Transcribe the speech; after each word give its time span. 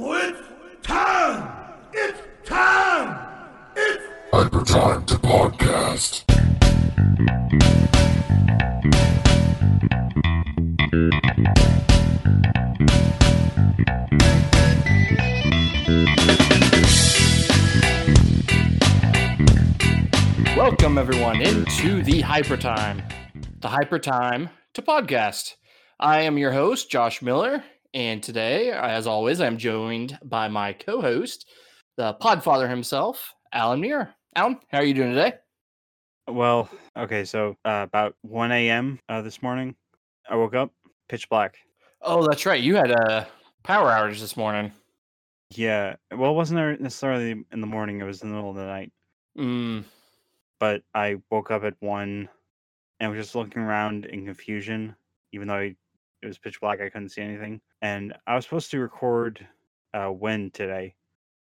It's 0.00 0.38
time! 0.86 1.50
It's 1.92 2.20
time! 2.48 3.18
It's 3.74 4.04
Hyper 4.30 4.64
Time 4.64 5.04
to 5.06 5.14
Podcast. 5.16 6.24
Welcome 20.56 20.96
everyone 20.96 21.40
into 21.42 22.04
the 22.04 22.20
Hyper 22.20 22.56
Time, 22.56 23.02
the 23.58 23.66
Hyper 23.66 23.98
Time 23.98 24.50
to 24.74 24.82
podcast. 24.82 25.54
I 25.98 26.20
am 26.20 26.38
your 26.38 26.52
host, 26.52 26.88
Josh 26.88 27.20
Miller, 27.20 27.64
and 27.94 28.22
today, 28.22 28.70
as 28.70 29.06
always, 29.06 29.40
I'm 29.40 29.58
joined 29.58 30.18
by 30.24 30.48
my 30.48 30.72
co-host, 30.72 31.48
the 31.96 32.14
Podfather 32.14 32.68
himself, 32.68 33.32
Allan 33.52 33.80
Muir. 33.80 34.14
Allan, 34.36 34.58
how 34.70 34.78
are 34.78 34.84
you 34.84 34.94
doing 34.94 35.14
today? 35.14 35.34
Well, 36.28 36.68
okay, 36.96 37.24
so 37.24 37.56
uh, 37.64 37.86
about 37.88 38.14
1 38.22 38.52
a.m. 38.52 39.00
Uh, 39.08 39.22
this 39.22 39.42
morning, 39.42 39.74
I 40.28 40.36
woke 40.36 40.54
up 40.54 40.70
pitch 41.08 41.28
black. 41.28 41.56
Oh, 42.02 42.26
that's 42.26 42.44
right. 42.46 42.62
You 42.62 42.76
had 42.76 42.90
a 42.90 43.26
power 43.64 43.88
outage 43.88 44.20
this 44.20 44.36
morning. 44.36 44.70
Yeah, 45.50 45.96
well, 46.14 46.32
it 46.32 46.34
wasn't 46.34 46.80
necessarily 46.80 47.30
in 47.52 47.60
the 47.60 47.66
morning, 47.66 48.00
it 48.00 48.04
was 48.04 48.22
in 48.22 48.28
the 48.28 48.34
middle 48.34 48.50
of 48.50 48.56
the 48.56 48.66
night. 48.66 48.92
Mm, 49.38 49.84
But 50.60 50.82
I 50.94 51.16
woke 51.30 51.50
up 51.50 51.64
at 51.64 51.74
1 51.80 52.28
and 53.00 53.10
was 53.10 53.18
just 53.24 53.34
looking 53.34 53.62
around 53.62 54.04
in 54.04 54.26
confusion, 54.26 54.94
even 55.32 55.48
though 55.48 55.54
I, 55.54 55.76
it 56.22 56.26
was 56.26 56.38
pitch 56.38 56.60
black, 56.60 56.80
I 56.80 56.88
couldn't 56.88 57.10
see 57.10 57.22
anything. 57.22 57.60
And 57.82 58.14
I 58.26 58.34
was 58.34 58.44
supposed 58.44 58.70
to 58.70 58.80
record 58.80 59.46
uh, 59.94 60.08
when 60.08 60.50
today, 60.50 60.94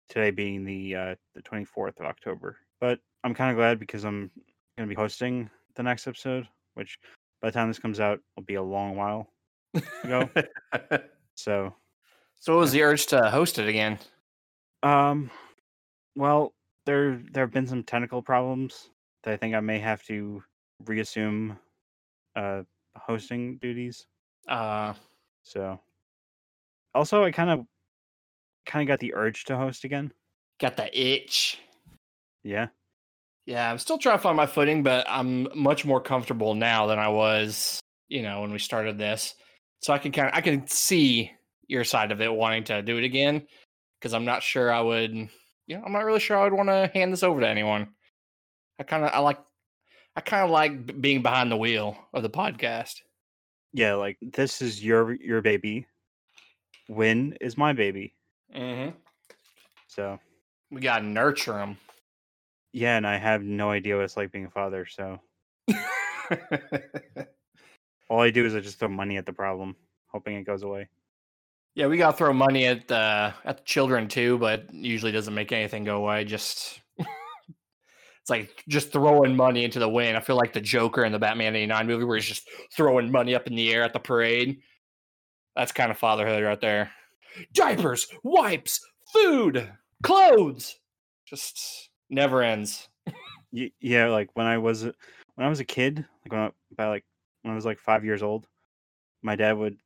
today 0.10 0.32
being 0.32 0.66
the 0.66 0.96
uh, 0.96 1.16
the 1.36 1.42
24th 1.42 2.00
of 2.00 2.06
October. 2.06 2.58
But 2.80 3.00
I'm 3.24 3.34
kind 3.34 3.52
of 3.52 3.58
glad 3.58 3.80
because 3.80 4.04
I'm 4.04 4.30
going 4.78 4.88
to 4.90 4.96
be 4.96 5.00
hosting 5.00 5.50
the 5.76 5.84
next 5.84 6.08
episode, 6.08 6.48
which 6.74 7.00
by 7.42 7.50
the 7.50 7.54
time 7.54 7.68
this 7.68 7.80
comes 7.80 8.00
out 8.00 8.20
will 8.36 8.44
be 8.44 8.56
a 8.56 8.64
long 8.64 8.96
while 8.96 9.30
ago. 10.04 10.30
so 11.36 11.74
so, 12.44 12.56
what 12.56 12.60
was 12.60 12.74
the 12.74 12.84
urge 12.84 13.06
to 13.06 13.30
host 13.30 13.58
it 13.58 13.70
again? 13.70 13.98
Um, 14.84 15.32
well, 16.18 16.54
there 16.86 17.22
there 17.32 17.46
have 17.46 17.54
been 17.54 17.66
some 17.66 17.84
technical 17.84 18.22
problems 18.22 18.90
that 19.24 19.34
I 19.34 19.38
think 19.38 19.56
I 19.56 19.62
may 19.62 19.80
have 19.80 20.04
to 20.08 20.44
reassume 20.84 21.58
uh 22.36 22.64
hosting 22.98 23.60
duties. 23.60 24.08
Uh, 24.48 24.94
So, 25.44 25.80
also 26.94 27.24
I 27.24 27.32
kind 27.32 27.50
of 27.50 27.66
kind 28.66 28.82
of 28.82 28.88
got 28.88 29.00
the 29.00 29.14
urge 29.14 29.44
to 29.46 29.58
host 29.58 29.84
again. 29.84 30.14
got 30.60 30.78
the 30.78 30.88
itch. 30.98 31.60
Yeah. 32.44 32.68
Yeah, 33.46 33.70
I'm 33.70 33.78
still 33.78 33.98
trying 33.98 34.18
to 34.18 34.22
find 34.24 34.38
my 34.38 34.46
footing, 34.46 34.84
but 34.84 35.06
I'm 35.10 35.50
much 35.54 35.84
more 35.84 36.00
comfortable 36.00 36.56
now 36.56 36.86
than 36.88 36.98
I 36.98 37.10
was, 37.10 37.82
you 38.08 38.22
know, 38.22 38.40
when 38.42 38.52
we 38.54 38.60
started 38.60 38.98
this. 38.98 39.36
So 39.82 39.92
I 39.92 39.98
can 39.98 40.14
kind 40.14 40.30
of 40.30 40.34
I 40.34 40.40
can 40.42 40.66
see 40.68 41.32
your 41.68 41.84
side 41.84 42.12
of 42.14 42.22
it 42.22 42.32
wanting 42.34 42.64
to 42.66 42.82
do 42.82 42.98
it 42.98 43.04
again 43.04 43.46
because 44.00 44.14
I'm 44.14 44.24
not 44.26 44.44
sure 44.44 44.72
I 44.72 44.80
would, 44.80 45.12
you 45.14 45.30
know, 45.78 45.84
I'm 45.86 45.92
not 45.92 46.06
really 46.06 46.22
sure 46.22 46.38
I 46.38 46.44
would 46.44 46.54
want 46.54 46.70
to 46.70 46.90
hand 46.94 47.12
this 47.12 47.24
over 47.24 47.42
to 47.42 47.48
anyone. 47.50 47.90
I 48.80 48.84
kind 48.84 49.04
of 49.04 49.12
I 49.14 49.20
like 49.20 49.40
I 50.16 50.22
kind 50.22 50.46
of 50.46 50.52
like 50.52 51.02
being 51.02 51.22
behind 51.22 51.52
the 51.52 51.58
wheel 51.58 51.98
of 52.14 52.24
the 52.24 52.30
podcast. 52.30 53.02
Yeah, 53.74 53.96
like 53.96 54.18
this 54.22 54.62
is 54.62 54.84
your 54.84 55.14
your 55.16 55.42
baby. 55.42 55.88
Win 56.90 57.38
is 57.42 57.58
my 57.58 57.74
baby. 57.74 58.14
Mm-hmm. 58.56 58.92
So, 59.88 60.20
We 60.72 60.82
gotta 60.82 61.06
nurture 61.06 61.54
them. 61.54 61.78
yeah, 62.72 62.98
and 62.98 63.08
I 63.08 63.18
have 63.18 63.44
no 63.44 63.72
idea 63.72 63.96
what 63.96 64.06
it's 64.06 64.18
like 64.18 64.32
being 64.32 64.46
a 64.46 64.50
father, 64.50 64.86
so 64.86 65.20
all 68.10 68.22
I 68.22 68.30
do 68.30 68.46
is 68.46 68.56
I 68.56 68.60
just 68.60 68.80
throw 68.80 68.88
money 68.90 69.18
at 69.18 69.26
the 69.26 69.34
problem, 69.34 69.76
hoping 70.08 70.36
it 70.36 70.44
goes 70.44 70.64
away. 70.64 70.88
Yeah, 71.76 71.88
we 71.88 71.98
gotta 71.98 72.16
throw 72.16 72.34
money 72.34 72.66
at 72.68 72.88
the 72.88 73.34
at 73.46 73.58
the 73.58 73.64
children 73.64 74.08
too, 74.08 74.38
but 74.38 74.72
usually 74.74 75.12
doesn't 75.12 75.34
make 75.34 75.52
anything 75.52 75.84
go 75.84 75.98
away. 75.98 76.24
Just 76.26 76.82
it's 78.24 78.30
like 78.30 78.64
just 78.70 78.94
throwing 78.94 79.36
money 79.36 79.66
into 79.66 79.80
the 79.80 79.90
wind. 79.90 80.16
I 80.16 80.22
feel 80.22 80.38
like 80.38 80.54
the 80.54 80.62
Joker 80.62 81.04
in 81.04 81.12
the 81.12 81.20
Batman 81.20 81.58
'89 81.58 81.88
movie, 81.88 82.06
where 82.06 82.16
he's 82.16 82.26
just 82.26 82.48
throwing 82.74 83.12
money 83.12 83.36
up 83.36 83.48
in 83.48 83.56
the 83.56 83.74
air 83.74 83.84
at 83.84 83.92
the 83.92 84.00
parade. 84.00 84.62
That's 85.58 85.74
kind 85.74 85.92
of 85.92 85.98
fatherhood 85.98 86.42
right 86.42 86.62
there. 86.62 86.90
Diapers, 87.52 88.08
wipes, 88.24 88.80
food, 89.12 89.70
clothes, 90.04 90.80
just 91.26 91.90
never 92.10 92.42
ends. 92.42 92.88
Yeah, 93.80 94.08
like 94.08 94.32
when 94.34 94.48
I 94.48 94.58
was 94.58 94.82
when 94.82 94.96
I 95.38 95.48
was 95.48 95.60
a 95.60 95.64
kid, 95.64 95.98
like 95.98 96.32
when 96.32 96.42
I, 96.42 96.50
about 96.72 96.90
like 96.90 97.06
when 97.44 97.52
I 97.52 97.56
was 97.56 97.66
like 97.66 97.78
five 97.78 98.04
years 98.04 98.24
old, 98.24 98.48
my 99.22 99.36
dad 99.36 99.56
would 99.56 99.78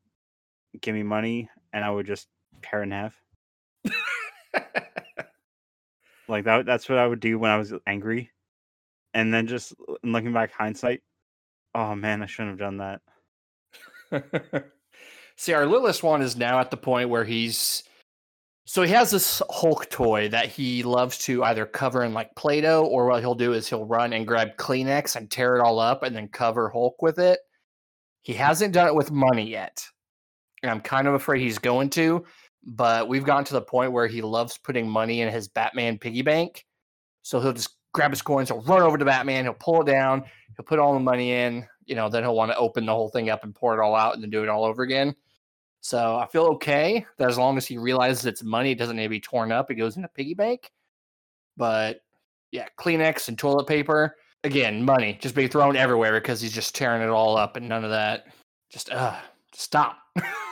give 0.80 0.96
me 0.96 1.04
money 1.04 1.50
and 1.74 1.84
I 1.84 1.90
would 1.90 2.06
just 2.06 2.30
tear 2.62 2.84
in 2.84 2.92
half. 2.92 3.22
Like 6.28 6.46
that. 6.46 6.66
That's 6.66 6.90
what 6.90 6.98
I 6.98 7.08
would 7.08 7.20
do 7.20 7.40
when 7.40 7.52
I 7.52 7.58
was 7.58 7.74
angry, 7.86 8.32
and 9.14 9.34
then 9.34 9.48
just 9.48 9.74
uh, 9.88 9.94
looking 10.04 10.34
back 10.34 10.52
hindsight, 10.52 11.02
oh 11.74 11.96
man, 11.96 12.22
I 12.22 12.26
shouldn't 12.26 12.60
have 12.60 12.72
done 12.72 13.00
that. 14.12 14.72
See, 15.38 15.54
our 15.54 15.66
littlest 15.66 16.04
one 16.04 16.22
is 16.22 16.36
now 16.36 16.60
at 16.60 16.72
the 16.72 16.78
point 16.78 17.10
where 17.10 17.24
he's 17.24 17.84
so 18.68 18.82
he 18.84 18.92
has 18.92 19.12
this 19.12 19.42
Hulk 19.50 19.90
toy 19.90 20.28
that 20.28 20.50
he 20.50 20.84
loves 20.84 21.18
to 21.20 21.42
either 21.46 21.66
cover 21.66 22.04
in 22.04 22.14
like 22.14 22.36
Play-Doh, 22.36 22.86
or 22.86 23.06
what 23.06 23.22
he'll 23.22 23.34
do 23.34 23.54
is 23.54 23.70
he'll 23.70 23.86
run 23.86 24.12
and 24.12 24.28
grab 24.28 24.58
Kleenex 24.58 25.16
and 25.16 25.32
tear 25.32 25.56
it 25.56 25.62
all 25.62 25.80
up 25.80 26.04
and 26.04 26.14
then 26.14 26.28
cover 26.28 26.68
Hulk 26.68 27.02
with 27.02 27.18
it. 27.18 27.40
He 28.24 28.34
hasn't 28.34 28.74
done 28.74 28.88
it 28.88 28.94
with 28.94 29.10
money 29.10 29.50
yet. 29.50 29.82
And 30.62 30.70
I'm 30.70 30.82
kind 30.82 31.08
of 31.08 31.14
afraid 31.14 31.40
he's 31.40 31.60
going 31.60 31.90
to, 31.92 32.26
but 32.63 33.07
we've 33.07 33.23
gotten 33.23 33.45
to 33.45 33.53
the 33.53 33.62
point 33.62 33.91
where 33.91 34.07
he 34.07 34.22
loves 34.22 34.57
putting 34.57 34.90
money 34.90 35.22
in 35.22 35.31
his 35.31 35.47
Batman 35.47 35.97
piggy 35.97 36.22
bank. 36.22 36.66
So 37.23 37.40
he'll 37.40 37.53
just 37.53 37.75
grab 37.94 38.12
his 38.12 38.22
coins, 38.22 38.50
he'll 38.50 38.62
run 38.62 38.81
over 38.81 38.97
to 38.97 39.06
Batman, 39.06 39.45
he'll 39.45 39.53
pull 39.53 39.81
it 39.81 39.85
down, 39.85 40.23
he'll 40.56 40.66
put 40.66 40.79
all 40.79 40.94
the 40.94 41.00
money 41.00 41.31
in, 41.31 41.68
you 41.85 41.95
know, 41.95 42.09
then 42.09 42.23
he'll 42.23 42.35
want 42.35 42.51
to 42.51 42.57
open 42.57 42.85
the 42.85 42.94
whole 42.94 43.09
thing 43.09 43.29
up 43.29 43.44
and 43.44 43.56
pour 43.56 43.73
it 43.73 43.84
all 43.84 43.95
out 43.95 44.13
and 44.13 44.23
then 44.23 44.29
do 44.29 44.44
it 44.44 44.50
all 44.50 44.66
over 44.66 44.84
again. 44.84 45.16
So 45.81 46.18
I 46.18 46.28
feel 46.28 46.45
okay 46.56 47.06
that 47.18 47.29
as 47.29 47.38
long 47.38 47.57
as 47.57 47.66
he 47.66 47.78
realizes 47.78 48.25
it's 48.25 48.44
money, 48.44 48.72
it 48.72 48.78
doesn't 48.78 48.97
need 48.97 49.03
to 49.03 49.09
be 49.09 49.19
torn 49.19 49.51
up, 49.51 49.72
it 49.72 49.75
goes 49.75 49.97
in 49.97 50.03
a 50.03 50.09
piggy 50.09 50.34
bank. 50.34 50.72
But 51.56 52.01
yeah, 52.51 52.68
Kleenex 52.78 53.29
and 53.29 53.38
toilet 53.38 53.68
paper, 53.68 54.16
again, 54.44 54.84
money 54.84 55.18
just 55.22 55.35
being 55.35 55.50
thrown 55.50 55.75
everywhere 55.75 56.13
because 56.13 56.41
he's 56.41 56.53
just 56.53 56.75
tearing 56.75 57.01
it 57.01 57.09
all 57.09 57.38
up 57.38 57.56
and 57.56 57.68
none 57.68 57.84
of 57.84 57.91
that. 57.91 58.25
Just 58.69 58.91
uh 58.91 59.16
stop. 59.53 59.97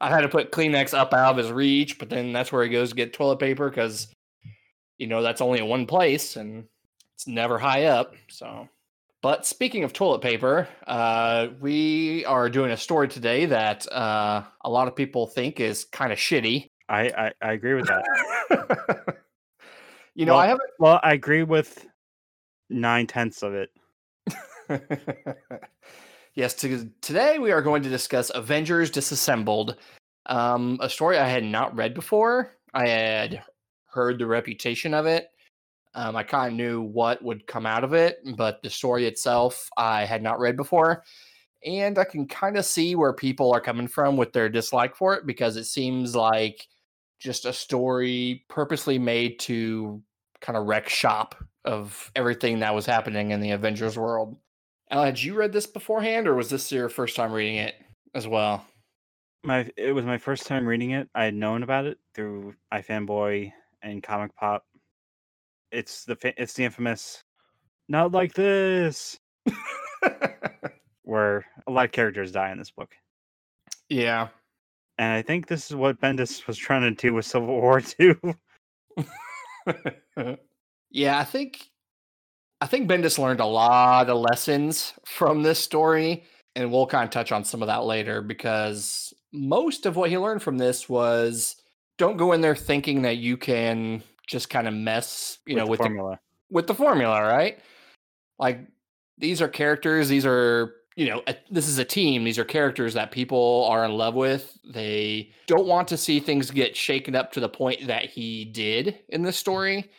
I 0.00 0.08
had 0.08 0.22
to 0.22 0.28
put 0.28 0.50
Kleenex 0.52 0.94
up 0.96 1.12
out 1.12 1.32
of 1.32 1.36
his 1.36 1.52
reach, 1.52 1.98
but 1.98 2.08
then 2.08 2.32
that's 2.32 2.50
where 2.50 2.62
he 2.64 2.70
goes 2.70 2.90
to 2.90 2.94
get 2.94 3.12
toilet 3.12 3.38
paper 3.38 3.68
because 3.68 4.08
you 4.98 5.06
know 5.06 5.22
that's 5.22 5.40
only 5.40 5.58
in 5.60 5.66
one 5.66 5.86
place 5.86 6.36
and 6.36 6.64
it's 7.14 7.26
never 7.26 7.58
high 7.58 7.84
up. 7.86 8.14
So, 8.30 8.68
but 9.22 9.44
speaking 9.46 9.84
of 9.84 9.92
toilet 9.92 10.20
paper, 10.22 10.68
uh, 10.86 11.48
we 11.60 12.24
are 12.24 12.48
doing 12.48 12.70
a 12.70 12.76
story 12.76 13.08
today 13.08 13.46
that 13.46 13.90
uh, 13.92 14.42
a 14.62 14.70
lot 14.70 14.88
of 14.88 14.96
people 14.96 15.26
think 15.26 15.60
is 15.60 15.84
kind 15.84 16.12
of 16.12 16.18
shitty. 16.18 16.68
I, 16.88 17.02
I 17.08 17.32
I 17.42 17.52
agree 17.52 17.74
with 17.74 17.86
that. 17.86 18.04
you 20.14 20.24
know, 20.26 20.32
Well- 20.32 20.40
I 20.42 20.46
haven't. 20.46 20.70
well, 20.78 21.00
I 21.02 21.12
agree 21.12 21.42
with 21.42 21.86
nine 22.70 23.06
tenths 23.06 23.42
of 23.42 23.54
it. 23.54 23.70
yes, 26.34 26.54
to, 26.54 26.90
today 27.00 27.38
we 27.38 27.52
are 27.52 27.62
going 27.62 27.82
to 27.82 27.88
discuss 27.88 28.30
Avengers 28.34 28.90
Disassembled, 28.90 29.76
um, 30.26 30.78
a 30.80 30.88
story 30.88 31.18
I 31.18 31.28
had 31.28 31.44
not 31.44 31.74
read 31.74 31.94
before. 31.94 32.56
I 32.74 32.86
had 32.88 33.42
heard 33.86 34.18
the 34.18 34.26
reputation 34.26 34.94
of 34.94 35.06
it. 35.06 35.28
Um, 35.94 36.14
I 36.14 36.22
kind 36.22 36.52
of 36.52 36.56
knew 36.56 36.82
what 36.82 37.22
would 37.24 37.46
come 37.46 37.66
out 37.66 37.82
of 37.82 37.94
it, 37.94 38.20
but 38.36 38.62
the 38.62 38.70
story 38.70 39.06
itself 39.06 39.68
I 39.76 40.04
had 40.04 40.22
not 40.22 40.38
read 40.38 40.56
before. 40.56 41.02
And 41.66 41.98
I 41.98 42.04
can 42.04 42.26
kind 42.26 42.56
of 42.56 42.64
see 42.64 42.94
where 42.94 43.12
people 43.12 43.52
are 43.52 43.60
coming 43.60 43.88
from 43.88 44.16
with 44.16 44.32
their 44.32 44.48
dislike 44.48 44.94
for 44.94 45.14
it 45.14 45.26
because 45.26 45.56
it 45.56 45.64
seems 45.64 46.14
like 46.14 46.68
just 47.18 47.44
a 47.44 47.52
story 47.52 48.44
purposely 48.48 48.98
made 48.98 49.38
to 49.40 50.00
kind 50.40 50.56
of 50.56 50.66
wreck 50.66 50.88
shop 50.88 51.34
of 51.64 52.10
everything 52.16 52.60
that 52.60 52.74
was 52.74 52.86
happening 52.86 53.32
in 53.32 53.40
the 53.40 53.50
Avengers 53.50 53.98
world. 53.98 54.36
Al, 54.90 55.04
had 55.04 55.22
you 55.22 55.34
read 55.34 55.52
this 55.52 55.66
beforehand, 55.66 56.26
or 56.26 56.34
was 56.34 56.50
this 56.50 56.72
your 56.72 56.88
first 56.88 57.14
time 57.14 57.32
reading 57.32 57.56
it 57.56 57.76
as 58.14 58.26
well? 58.26 58.64
My 59.44 59.70
it 59.76 59.92
was 59.92 60.04
my 60.04 60.18
first 60.18 60.46
time 60.46 60.66
reading 60.66 60.90
it. 60.90 61.08
I 61.14 61.24
had 61.24 61.34
known 61.34 61.62
about 61.62 61.86
it 61.86 61.98
through 62.14 62.54
iFanboy 62.72 63.52
and 63.82 64.02
Comic 64.02 64.34
Pop. 64.36 64.64
It's 65.70 66.04
the 66.04 66.16
it's 66.36 66.54
the 66.54 66.64
infamous 66.64 67.22
not 67.88 68.12
like 68.12 68.34
this 68.34 69.18
where 71.02 71.44
a 71.66 71.70
lot 71.70 71.86
of 71.86 71.92
characters 71.92 72.32
die 72.32 72.52
in 72.52 72.58
this 72.58 72.70
book. 72.70 72.94
yeah, 73.88 74.28
And 74.98 75.12
I 75.12 75.22
think 75.22 75.46
this 75.46 75.70
is 75.70 75.76
what 75.76 76.00
Bendis 76.00 76.46
was 76.46 76.56
trying 76.56 76.82
to 76.82 76.90
do 76.90 77.14
with 77.14 77.26
Civil 77.26 77.48
War 77.48 77.80
too. 77.80 78.16
yeah, 80.90 81.18
I 81.18 81.24
think 81.24 81.69
I 82.60 82.66
think 82.66 82.90
Bendis 82.90 83.18
learned 83.18 83.40
a 83.40 83.46
lot 83.46 84.10
of 84.10 84.18
lessons 84.18 84.92
from 85.06 85.42
this 85.42 85.58
story, 85.58 86.24
and 86.54 86.70
we'll 86.70 86.86
kind 86.86 87.04
of 87.04 87.10
touch 87.10 87.32
on 87.32 87.44
some 87.44 87.62
of 87.62 87.68
that 87.68 87.84
later 87.84 88.20
because 88.20 89.14
most 89.32 89.86
of 89.86 89.96
what 89.96 90.10
he 90.10 90.18
learned 90.18 90.42
from 90.42 90.58
this 90.58 90.88
was 90.88 91.56
don't 91.96 92.16
go 92.16 92.32
in 92.32 92.40
there 92.40 92.56
thinking 92.56 93.02
that 93.02 93.16
you 93.16 93.36
can 93.36 94.02
just 94.26 94.50
kind 94.50 94.68
of 94.68 94.74
mess, 94.74 95.38
you 95.46 95.56
know, 95.56 95.64
the 95.64 95.70
with 95.70 95.78
the 95.78 95.84
formula. 95.84 96.20
with 96.50 96.66
the 96.66 96.74
formula, 96.74 97.22
right? 97.22 97.58
Like 98.38 98.60
these 99.16 99.40
are 99.40 99.48
characters, 99.48 100.08
these 100.08 100.26
are, 100.26 100.74
you 100.96 101.08
know, 101.08 101.22
a, 101.26 101.36
this 101.50 101.68
is 101.68 101.78
a 101.78 101.84
team, 101.84 102.24
these 102.24 102.38
are 102.38 102.44
characters 102.44 102.94
that 102.94 103.10
people 103.10 103.66
are 103.70 103.84
in 103.84 103.92
love 103.92 104.14
with. 104.14 104.58
They 104.64 105.32
don't 105.46 105.66
want 105.66 105.88
to 105.88 105.96
see 105.96 106.20
things 106.20 106.50
get 106.50 106.76
shaken 106.76 107.14
up 107.14 107.32
to 107.32 107.40
the 107.40 107.48
point 107.48 107.86
that 107.86 108.06
he 108.06 108.44
did 108.44 109.00
in 109.08 109.22
this 109.22 109.36
hmm. 109.36 109.40
story. 109.40 109.90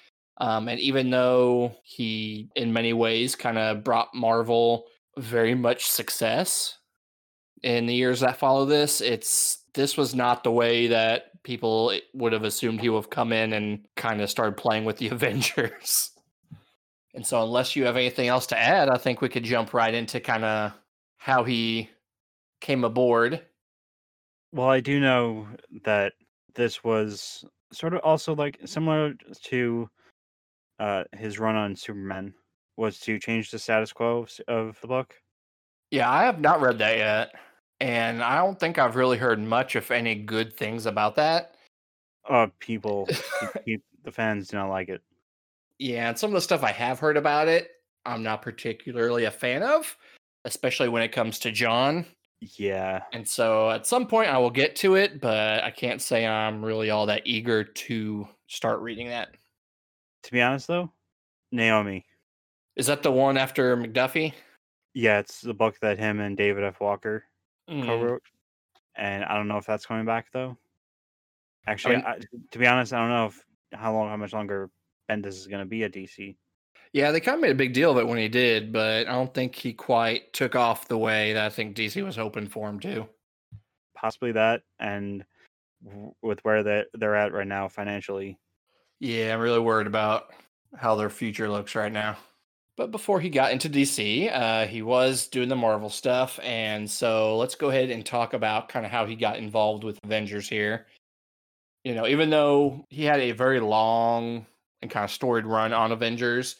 Um, 0.41 0.69
and 0.69 0.79
even 0.79 1.11
though 1.11 1.75
he, 1.83 2.49
in 2.55 2.73
many 2.73 2.93
ways, 2.93 3.35
kind 3.35 3.59
of 3.59 3.83
brought 3.83 4.15
Marvel 4.15 4.87
very 5.15 5.53
much 5.53 5.85
success 5.85 6.79
in 7.61 7.85
the 7.85 7.93
years 7.93 8.21
that 8.21 8.37
follow 8.37 8.65
this, 8.65 9.01
it's 9.01 9.59
this 9.75 9.95
was 9.95 10.15
not 10.15 10.43
the 10.43 10.51
way 10.51 10.87
that 10.87 11.43
people 11.43 11.93
would 12.15 12.33
have 12.33 12.43
assumed 12.43 12.81
he 12.81 12.89
would 12.89 12.97
have 12.97 13.09
come 13.11 13.31
in 13.31 13.53
and 13.53 13.85
kind 13.95 14.19
of 14.19 14.31
started 14.31 14.57
playing 14.57 14.83
with 14.83 14.97
the 14.97 15.07
Avengers. 15.11 16.09
And 17.13 17.25
so, 17.25 17.43
unless 17.43 17.75
you 17.75 17.85
have 17.85 17.95
anything 17.95 18.27
else 18.27 18.47
to 18.47 18.57
add, 18.57 18.89
I 18.89 18.97
think 18.97 19.21
we 19.21 19.29
could 19.29 19.43
jump 19.43 19.75
right 19.75 19.93
into 19.93 20.19
kind 20.19 20.43
of 20.43 20.73
how 21.17 21.43
he 21.43 21.87
came 22.61 22.83
aboard. 22.83 23.45
Well, 24.51 24.69
I 24.69 24.79
do 24.79 24.99
know 24.99 25.45
that 25.83 26.13
this 26.55 26.83
was 26.83 27.45
sort 27.71 27.93
of 27.93 27.99
also 27.99 28.33
like 28.33 28.57
similar 28.65 29.13
to 29.43 29.87
uh, 30.81 31.03
his 31.13 31.37
run 31.37 31.55
on 31.55 31.75
Superman 31.75 32.33
was 32.75 32.99
to 33.01 33.19
change 33.19 33.51
the 33.51 33.59
status 33.59 33.93
quo 33.93 34.23
of, 34.23 34.31
of 34.47 34.81
the 34.81 34.87
book. 34.87 35.15
Yeah, 35.91 36.09
I 36.09 36.23
have 36.23 36.39
not 36.39 36.59
read 36.59 36.79
that 36.79 36.97
yet. 36.97 37.35
And 37.79 38.23
I 38.23 38.37
don't 38.37 38.59
think 38.59 38.79
I've 38.79 38.95
really 38.95 39.17
heard 39.17 39.39
much, 39.39 39.75
if 39.75 39.91
any, 39.91 40.15
good 40.15 40.53
things 40.53 40.87
about 40.87 41.15
that. 41.15 41.55
Uh, 42.27 42.47
people, 42.59 43.07
pe- 43.41 43.61
pe- 43.65 43.83
the 44.03 44.11
fans 44.11 44.47
do 44.47 44.57
not 44.57 44.69
like 44.69 44.89
it. 44.89 45.01
Yeah, 45.77 46.09
and 46.09 46.17
some 46.17 46.31
of 46.31 46.33
the 46.33 46.41
stuff 46.41 46.63
I 46.63 46.71
have 46.71 46.99
heard 46.99 47.17
about 47.17 47.47
it, 47.47 47.69
I'm 48.05 48.23
not 48.23 48.41
particularly 48.41 49.25
a 49.25 49.31
fan 49.31 49.61
of, 49.61 49.95
especially 50.45 50.89
when 50.89 51.03
it 51.03 51.11
comes 51.11 51.37
to 51.39 51.51
John. 51.51 52.05
Yeah, 52.57 53.03
And 53.13 53.27
so 53.27 53.69
at 53.69 53.85
some 53.85 54.07
point 54.07 54.29
I 54.29 54.39
will 54.39 54.49
get 54.49 54.75
to 54.77 54.95
it, 54.95 55.21
but 55.21 55.63
I 55.63 55.69
can't 55.69 56.01
say 56.01 56.25
I'm 56.25 56.65
really 56.65 56.89
all 56.89 57.05
that 57.05 57.21
eager 57.25 57.63
to 57.63 58.27
start 58.47 58.79
reading 58.79 59.09
that. 59.09 59.35
To 60.23 60.31
be 60.31 60.41
honest 60.41 60.67
though, 60.67 60.91
Naomi. 61.51 62.05
Is 62.75 62.87
that 62.87 63.03
the 63.03 63.11
one 63.11 63.37
after 63.37 63.75
McDuffie? 63.75 64.33
Yeah, 64.93 65.19
it's 65.19 65.41
the 65.41 65.53
book 65.53 65.77
that 65.81 65.99
him 65.99 66.19
and 66.19 66.35
David 66.37 66.63
F. 66.63 66.79
Walker 66.79 67.23
Mm, 67.69 67.85
co-wrote, 67.85 68.23
and 68.95 69.23
I 69.23 69.35
don't 69.35 69.47
know 69.47 69.57
if 69.57 69.65
that's 69.65 69.85
coming 69.85 70.05
back 70.05 70.27
though. 70.33 70.57
Actually, 71.67 71.97
mean- 71.97 72.05
I, 72.05 72.17
to 72.51 72.59
be 72.59 72.67
honest, 72.67 72.91
I 72.91 72.99
don't 72.99 73.09
know 73.09 73.27
if 73.27 73.45
how 73.73 73.93
long, 73.93 74.09
how 74.09 74.17
much 74.17 74.33
longer 74.33 74.69
Bendis 75.09 75.27
is 75.27 75.47
going 75.47 75.61
to 75.61 75.69
be 75.69 75.83
at 75.83 75.93
DC. 75.93 76.35
Yeah, 76.93 77.11
they 77.11 77.21
kind 77.21 77.35
of 77.35 77.41
made 77.41 77.51
a 77.51 77.55
big 77.55 77.73
deal 77.73 77.91
of 77.91 77.97
it 77.97 78.07
when 78.07 78.17
he 78.17 78.27
did, 78.27 78.73
but 78.73 79.07
I 79.07 79.11
don't 79.13 79.33
think 79.33 79.55
he 79.55 79.71
quite 79.71 80.33
took 80.33 80.55
off 80.55 80.89
the 80.89 80.97
way 80.97 81.31
that 81.33 81.45
I 81.45 81.49
think 81.49 81.75
DC 81.75 82.03
was 82.03 82.17
hoping 82.17 82.47
for 82.47 82.67
him 82.67 82.79
to. 82.81 83.07
Possibly 83.95 84.33
that, 84.33 84.63
and 84.79 85.23
with 86.21 86.43
where 86.43 86.63
they 86.63 86.83
they're 86.95 87.15
at 87.15 87.31
right 87.31 87.47
now 87.47 87.67
financially, 87.69 88.37
Yeah, 89.01 89.33
I'm 89.33 89.39
really 89.39 89.59
worried 89.59 89.87
about 89.87 90.27
how 90.77 90.93
their 90.93 91.09
future 91.09 91.49
looks 91.49 91.73
right 91.73 91.91
now. 91.91 92.17
But 92.77 92.91
before 92.91 93.19
he 93.19 93.29
got 93.29 93.51
into 93.51 93.67
DC, 93.67 94.31
uh, 94.31 94.67
he 94.67 94.83
was 94.83 95.27
doing 95.27 95.49
the 95.49 95.55
Marvel 95.55 95.89
stuff. 95.89 96.39
And 96.43 96.89
so 96.89 97.35
let's 97.37 97.55
go 97.55 97.71
ahead 97.71 97.89
and 97.89 98.05
talk 98.05 98.33
about 98.35 98.69
kind 98.69 98.85
of 98.85 98.91
how 98.91 99.07
he 99.07 99.15
got 99.15 99.37
involved 99.37 99.83
with 99.83 99.97
Avengers 100.03 100.47
here. 100.47 100.85
You 101.83 101.95
know, 101.95 102.05
even 102.05 102.29
though 102.29 102.85
he 102.89 103.03
had 103.03 103.19
a 103.19 103.31
very 103.31 103.59
long 103.59 104.45
and 104.83 104.91
kind 104.91 105.03
of 105.03 105.09
storied 105.09 105.47
run 105.47 105.73
on 105.73 105.91
Avengers, 105.91 106.57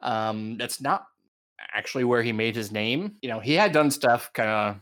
um, 0.00 0.56
that's 0.58 0.80
not 0.80 1.06
actually 1.74 2.04
where 2.04 2.22
he 2.22 2.30
made 2.30 2.54
his 2.54 2.70
name. 2.70 3.16
You 3.20 3.30
know, 3.30 3.40
he 3.40 3.54
had 3.54 3.72
done 3.72 3.90
stuff 3.90 4.32
kind 4.32 4.48
of 4.48 4.76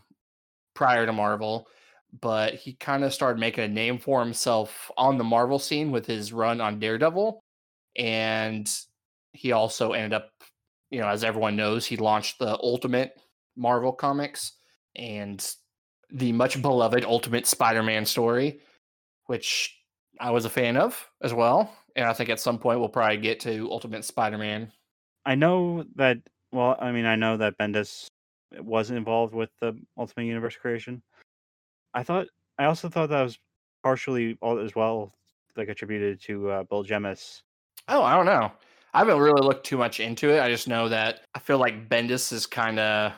prior 0.75 1.07
to 1.07 1.11
Marvel, 1.11 1.67
but 2.21 2.55
he 2.55 2.73
kind 2.73 3.03
of 3.03 3.13
started 3.13 3.39
making 3.39 3.63
a 3.63 3.67
name 3.67 3.99
for 3.99 4.19
himself 4.23 4.91
on 4.97 5.17
the 5.17 5.23
Marvel 5.23 5.59
scene 5.59 5.91
with 5.91 6.05
his 6.05 6.33
run 6.33 6.61
on 6.61 6.79
Daredevil. 6.79 7.39
And 7.95 8.69
he 9.33 9.51
also 9.51 9.93
ended 9.93 10.13
up, 10.13 10.31
you 10.89 10.99
know, 10.99 11.07
as 11.07 11.23
everyone 11.23 11.55
knows, 11.55 11.85
he 11.85 11.97
launched 11.97 12.39
the 12.39 12.57
Ultimate 12.61 13.19
Marvel 13.55 13.91
comics 13.91 14.53
and 14.95 15.55
the 16.11 16.31
much 16.31 16.61
beloved 16.61 17.05
Ultimate 17.05 17.45
Spider 17.45 17.83
Man 17.83 18.05
story, 18.05 18.59
which 19.27 19.75
I 20.19 20.31
was 20.31 20.45
a 20.45 20.49
fan 20.49 20.77
of 20.77 21.07
as 21.21 21.33
well. 21.33 21.73
And 21.95 22.05
I 22.05 22.13
think 22.13 22.29
at 22.29 22.39
some 22.39 22.57
point 22.57 22.79
we'll 22.79 22.89
probably 22.89 23.17
get 23.17 23.39
to 23.41 23.69
Ultimate 23.71 24.05
Spider 24.05 24.37
Man. 24.37 24.71
I 25.25 25.35
know 25.35 25.85
that. 25.95 26.17
Well, 26.51 26.75
I 26.79 26.91
mean, 26.91 27.05
I 27.05 27.15
know 27.15 27.37
that 27.37 27.57
Bendis 27.59 28.07
was 28.59 28.89
involved 28.89 29.35
with 29.35 29.51
the 29.61 29.79
Ultimate 29.97 30.25
Universe 30.25 30.55
creation. 30.55 31.03
I 31.93 32.03
thought. 32.03 32.27
I 32.57 32.65
also 32.65 32.89
thought 32.89 33.09
that 33.09 33.21
was 33.23 33.39
partially 33.83 34.37
all 34.41 34.59
as 34.59 34.75
well, 34.75 35.13
like 35.55 35.69
attributed 35.69 36.19
to 36.23 36.49
uh, 36.49 36.63
Bill 36.63 36.83
Jemas. 36.83 37.43
Oh, 37.87 38.03
I 38.03 38.15
don't 38.15 38.25
know. 38.25 38.51
I 38.93 38.99
haven't 38.99 39.19
really 39.19 39.41
looked 39.41 39.65
too 39.65 39.77
much 39.77 39.99
into 39.99 40.29
it. 40.29 40.41
I 40.41 40.49
just 40.49 40.67
know 40.67 40.89
that 40.89 41.21
I 41.35 41.39
feel 41.39 41.57
like 41.59 41.87
Bendis 41.89 42.33
is 42.33 42.45
kind 42.45 42.79
of 42.79 43.13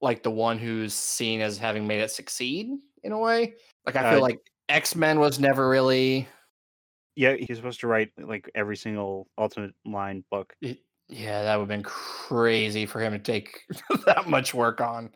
like 0.00 0.22
the 0.22 0.30
one 0.30 0.58
who's 0.58 0.94
seen 0.94 1.40
as 1.40 1.58
having 1.58 1.86
made 1.86 2.00
it 2.00 2.10
succeed 2.10 2.70
in 3.04 3.12
a 3.12 3.18
way. 3.18 3.54
Like 3.84 3.96
I 3.96 4.10
feel 4.10 4.18
Uh, 4.18 4.22
like 4.22 4.40
X 4.68 4.96
Men 4.96 5.20
was 5.20 5.38
never 5.38 5.68
really. 5.68 6.26
Yeah, 7.14 7.34
he's 7.34 7.56
supposed 7.56 7.80
to 7.80 7.86
write 7.86 8.10
like 8.18 8.50
every 8.54 8.76
single 8.76 9.28
Ultimate 9.38 9.74
line 9.84 10.24
book. 10.30 10.54
it- 10.60 10.80
yeah, 11.08 11.44
that 11.44 11.54
would 11.54 11.62
have 11.62 11.68
been 11.68 11.84
crazy 11.84 12.84
for 12.84 13.00
him 13.00 13.12
to 13.12 13.18
take 13.20 13.60
that 14.06 14.28
much 14.28 14.52
work 14.52 14.80
on. 14.80 15.12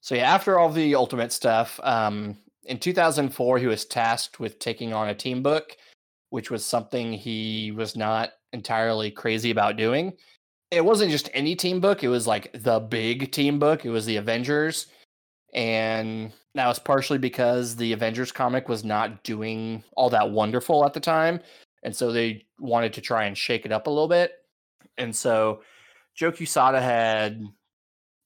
So 0.00 0.14
yeah, 0.14 0.32
after 0.32 0.58
all 0.58 0.70
the 0.70 0.94
Ultimate 0.94 1.32
stuff, 1.32 1.78
um, 1.82 2.38
in 2.64 2.78
2004 2.78 3.58
he 3.58 3.66
was 3.66 3.84
tasked 3.84 4.40
with 4.40 4.58
taking 4.58 4.92
on 4.92 5.08
a 5.08 5.14
team 5.14 5.42
book, 5.42 5.76
which 6.30 6.50
was 6.50 6.64
something 6.64 7.12
he 7.12 7.72
was 7.72 7.96
not 7.96 8.30
entirely 8.52 9.10
crazy 9.10 9.50
about 9.50 9.76
doing. 9.76 10.12
It 10.70 10.84
wasn't 10.84 11.10
just 11.10 11.30
any 11.34 11.56
team 11.56 11.80
book; 11.80 12.04
it 12.04 12.08
was 12.08 12.26
like 12.26 12.50
the 12.54 12.80
big 12.80 13.32
team 13.32 13.58
book. 13.58 13.84
It 13.84 13.90
was 13.90 14.06
the 14.06 14.16
Avengers, 14.16 14.86
and 15.52 16.32
that 16.54 16.68
was 16.68 16.78
partially 16.78 17.18
because 17.18 17.76
the 17.76 17.92
Avengers 17.92 18.32
comic 18.32 18.68
was 18.68 18.84
not 18.84 19.22
doing 19.24 19.82
all 19.96 20.10
that 20.10 20.30
wonderful 20.30 20.84
at 20.84 20.94
the 20.94 21.00
time, 21.00 21.40
and 21.82 21.94
so 21.94 22.12
they 22.12 22.46
wanted 22.58 22.92
to 22.94 23.00
try 23.00 23.24
and 23.24 23.36
shake 23.36 23.66
it 23.66 23.72
up 23.72 23.86
a 23.86 23.90
little 23.90 24.08
bit. 24.08 24.32
And 24.96 25.14
so 25.14 25.62
Joe 26.14 26.30
Quesada 26.32 26.80
had 26.80 27.42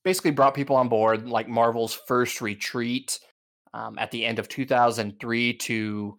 basically 0.04 0.30
brought 0.30 0.54
people 0.54 0.76
on 0.76 0.88
board, 0.88 1.28
like 1.28 1.48
Marvel's 1.48 1.94
first 2.06 2.40
retreat 2.40 3.18
um, 3.72 3.98
at 3.98 4.10
the 4.10 4.24
end 4.24 4.38
of 4.38 4.48
2003 4.48 5.54
to 5.54 6.18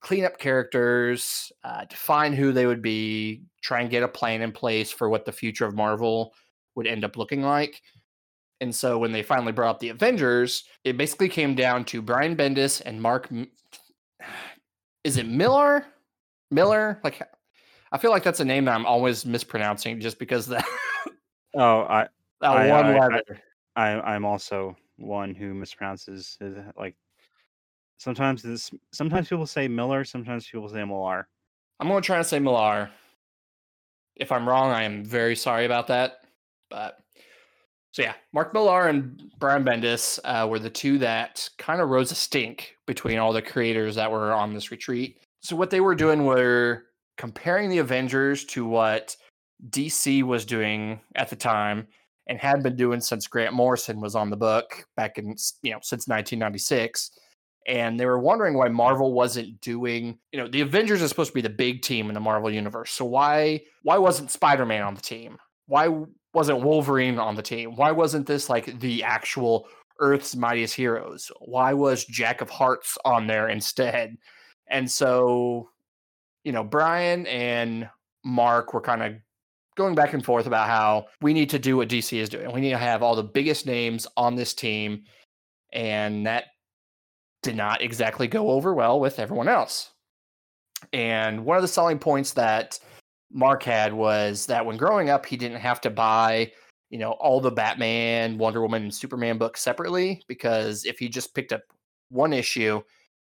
clean 0.00 0.24
up 0.24 0.38
characters, 0.38 1.50
uh, 1.64 1.84
define 1.86 2.32
who 2.32 2.52
they 2.52 2.66
would 2.66 2.82
be, 2.82 3.42
try 3.62 3.80
and 3.80 3.90
get 3.90 4.02
a 4.02 4.08
plan 4.08 4.42
in 4.42 4.52
place 4.52 4.90
for 4.90 5.08
what 5.08 5.24
the 5.24 5.32
future 5.32 5.64
of 5.64 5.74
Marvel 5.74 6.34
would 6.74 6.86
end 6.86 7.04
up 7.04 7.16
looking 7.16 7.42
like. 7.42 7.80
And 8.60 8.74
so 8.74 8.98
when 8.98 9.12
they 9.12 9.22
finally 9.22 9.52
brought 9.52 9.70
up 9.70 9.80
the 9.80 9.88
Avengers, 9.88 10.64
it 10.84 10.96
basically 10.96 11.28
came 11.28 11.54
down 11.54 11.84
to 11.86 12.02
Brian 12.02 12.36
Bendis 12.36 12.80
and 12.84 13.00
Mark. 13.00 13.28
M- 13.30 13.50
Is 15.04 15.16
it 15.16 15.26
Miller? 15.26 15.86
Miller? 16.50 17.00
Like, 17.02 17.22
I 17.90 17.98
feel 17.98 18.10
like 18.10 18.22
that's 18.22 18.40
a 18.40 18.44
name 18.44 18.66
that 18.66 18.74
I'm 18.74 18.86
always 18.86 19.26
mispronouncing 19.26 20.00
just 20.00 20.18
because 20.18 20.46
that 20.46 20.64
Oh, 21.54 21.80
I, 21.82 22.08
that 22.42 22.50
I- 22.56 22.68
one 22.68 22.86
I- 22.86 22.98
letter. 22.98 23.40
I 23.74 23.88
I'm 24.00 24.26
also 24.26 24.76
one 24.96 25.34
who 25.34 25.54
mispronounces 25.54 26.38
his, 26.38 26.56
like 26.76 26.94
sometimes 27.96 28.42
this 28.42 28.70
sometimes 28.92 29.28
people 29.28 29.46
say 29.46 29.66
Miller, 29.68 30.04
sometimes 30.04 30.46
people 30.46 30.68
say 30.68 30.84
Millar. 30.84 31.26
I'm 31.80 31.88
going 31.88 32.02
to 32.02 32.06
try 32.06 32.18
and 32.18 32.26
say 32.26 32.38
Millar. 32.38 32.90
If 34.16 34.30
I'm 34.30 34.46
wrong, 34.46 34.70
I 34.70 34.82
am 34.82 35.04
very 35.04 35.34
sorry 35.34 35.64
about 35.64 35.86
that. 35.86 36.18
But 36.68 36.98
so 37.92 38.02
yeah, 38.02 38.14
Mark 38.34 38.52
Millar 38.52 38.88
and 38.88 39.22
Brian 39.38 39.64
Bendis 39.64 40.18
uh, 40.24 40.46
were 40.46 40.58
the 40.58 40.70
two 40.70 40.98
that 40.98 41.48
kind 41.58 41.80
of 41.80 41.88
rose 41.88 42.12
a 42.12 42.14
stink 42.14 42.76
between 42.86 43.18
all 43.18 43.32
the 43.32 43.42
creators 43.42 43.94
that 43.94 44.10
were 44.10 44.32
on 44.32 44.52
this 44.52 44.70
retreat. 44.70 45.18
So 45.40 45.56
what 45.56 45.70
they 45.70 45.80
were 45.80 45.94
doing 45.94 46.24
were 46.26 46.84
comparing 47.16 47.70
the 47.70 47.78
Avengers 47.78 48.44
to 48.46 48.66
what 48.66 49.16
DC 49.70 50.22
was 50.22 50.44
doing 50.44 51.00
at 51.14 51.30
the 51.30 51.36
time 51.36 51.86
and 52.26 52.38
had 52.38 52.62
been 52.62 52.76
doing 52.76 53.00
since 53.00 53.26
Grant 53.26 53.54
Morrison 53.54 54.00
was 54.00 54.14
on 54.14 54.30
the 54.30 54.36
book 54.36 54.86
back 54.96 55.18
in 55.18 55.36
you 55.62 55.72
know 55.72 55.78
since 55.82 56.08
1996 56.08 57.10
and 57.66 57.98
they 57.98 58.06
were 58.06 58.18
wondering 58.18 58.54
why 58.54 58.68
Marvel 58.68 59.12
wasn't 59.12 59.60
doing, 59.60 60.18
you 60.32 60.38
know, 60.38 60.48
the 60.48 60.62
Avengers 60.62 61.00
is 61.00 61.08
supposed 61.08 61.30
to 61.30 61.34
be 61.34 61.40
the 61.40 61.48
big 61.48 61.82
team 61.82 62.08
in 62.08 62.14
the 62.14 62.20
Marvel 62.20 62.50
universe. 62.50 62.90
So 62.90 63.04
why 63.04 63.62
why 63.82 63.98
wasn't 63.98 64.30
Spider-Man 64.30 64.82
on 64.82 64.94
the 64.94 65.00
team? 65.00 65.38
Why 65.66 65.88
wasn't 66.34 66.62
Wolverine 66.62 67.18
on 67.18 67.34
the 67.36 67.42
team? 67.42 67.76
Why 67.76 67.92
wasn't 67.92 68.26
this 68.26 68.50
like 68.50 68.80
the 68.80 69.04
actual 69.04 69.68
Earth's 70.00 70.34
mightiest 70.34 70.74
heroes? 70.74 71.30
Why 71.40 71.72
was 71.72 72.04
Jack 72.04 72.40
of 72.40 72.50
Hearts 72.50 72.98
on 73.04 73.26
there 73.26 73.48
instead? 73.48 74.16
And 74.68 74.90
so, 74.90 75.70
you 76.44 76.52
know, 76.52 76.64
Brian 76.64 77.26
and 77.26 77.88
Mark 78.24 78.74
were 78.74 78.80
kind 78.80 79.02
of 79.02 79.14
going 79.76 79.94
back 79.94 80.12
and 80.12 80.24
forth 80.24 80.46
about 80.46 80.68
how 80.68 81.06
we 81.20 81.32
need 81.32 81.50
to 81.50 81.58
do 81.58 81.76
what 81.76 81.88
DC 81.88 82.16
is 82.18 82.28
doing. 82.28 82.52
We 82.52 82.60
need 82.60 82.70
to 82.70 82.78
have 82.78 83.02
all 83.02 83.16
the 83.16 83.22
biggest 83.22 83.66
names 83.66 84.06
on 84.16 84.34
this 84.34 84.54
team. 84.54 85.04
And 85.72 86.26
that 86.26 86.46
did 87.42 87.56
not 87.56 87.82
exactly 87.82 88.28
go 88.28 88.50
over 88.50 88.74
well 88.74 89.00
with 89.00 89.18
everyone 89.18 89.48
else. 89.48 89.90
And 90.92 91.44
one 91.44 91.56
of 91.56 91.62
the 91.62 91.68
selling 91.68 91.98
points 91.98 92.32
that 92.32 92.78
Mark 93.30 93.62
had 93.62 93.92
was 93.92 94.46
that 94.46 94.64
when 94.64 94.76
growing 94.76 95.10
up, 95.10 95.24
he 95.24 95.36
didn't 95.36 95.60
have 95.60 95.80
to 95.82 95.90
buy, 95.90 96.52
you 96.90 96.98
know, 96.98 97.12
all 97.12 97.40
the 97.40 97.50
Batman, 97.50 98.36
Wonder 98.36 98.60
Woman, 98.60 98.82
and 98.82 98.94
Superman 98.94 99.38
books 99.38 99.62
separately 99.62 100.22
because 100.28 100.84
if 100.84 100.98
he 100.98 101.08
just 101.08 101.34
picked 101.34 101.52
up 101.52 101.62
one 102.10 102.32
issue, 102.32 102.82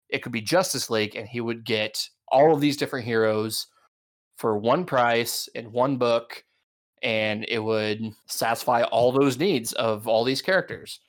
it 0.09 0.23
could 0.23 0.33
be 0.33 0.41
Justice 0.41 0.89
League 0.89 1.17
and 1.17 1.29
he 1.29 1.41
would 1.41 1.65
get 1.65 2.09
all 2.29 2.55
of 2.55 2.61
these 2.61 2.77
different 2.77 3.05
heroes 3.05 3.67
for 4.37 4.59
one 4.59 4.85
price 4.85 5.49
in 5.55 5.73
one 5.73 5.97
book 5.97 6.45
and 7.03 7.45
it 7.49 7.59
would 7.59 8.13
satisfy 8.27 8.83
all 8.85 9.13
those 9.13 9.39
needs 9.39 9.73
of 9.75 10.07
all 10.07 10.25
these 10.25 10.43
characters. 10.43 11.01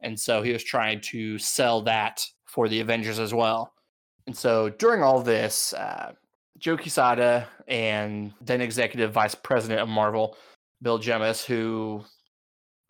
And 0.00 0.18
so 0.18 0.42
he 0.42 0.52
was 0.52 0.62
trying 0.62 1.00
to 1.02 1.38
sell 1.38 1.82
that 1.82 2.24
for 2.44 2.68
the 2.68 2.80
Avengers 2.80 3.18
as 3.18 3.34
well. 3.34 3.72
And 4.26 4.36
so 4.36 4.68
during 4.68 5.02
all 5.02 5.22
this, 5.22 5.72
uh, 5.72 6.12
Joe 6.58 6.76
Quesada 6.76 7.48
and 7.66 8.32
then 8.40 8.60
executive 8.60 9.12
vice 9.12 9.34
president 9.34 9.80
of 9.80 9.88
Marvel, 9.88 10.36
Bill 10.82 10.98
Jemas, 10.98 11.44
who, 11.44 12.04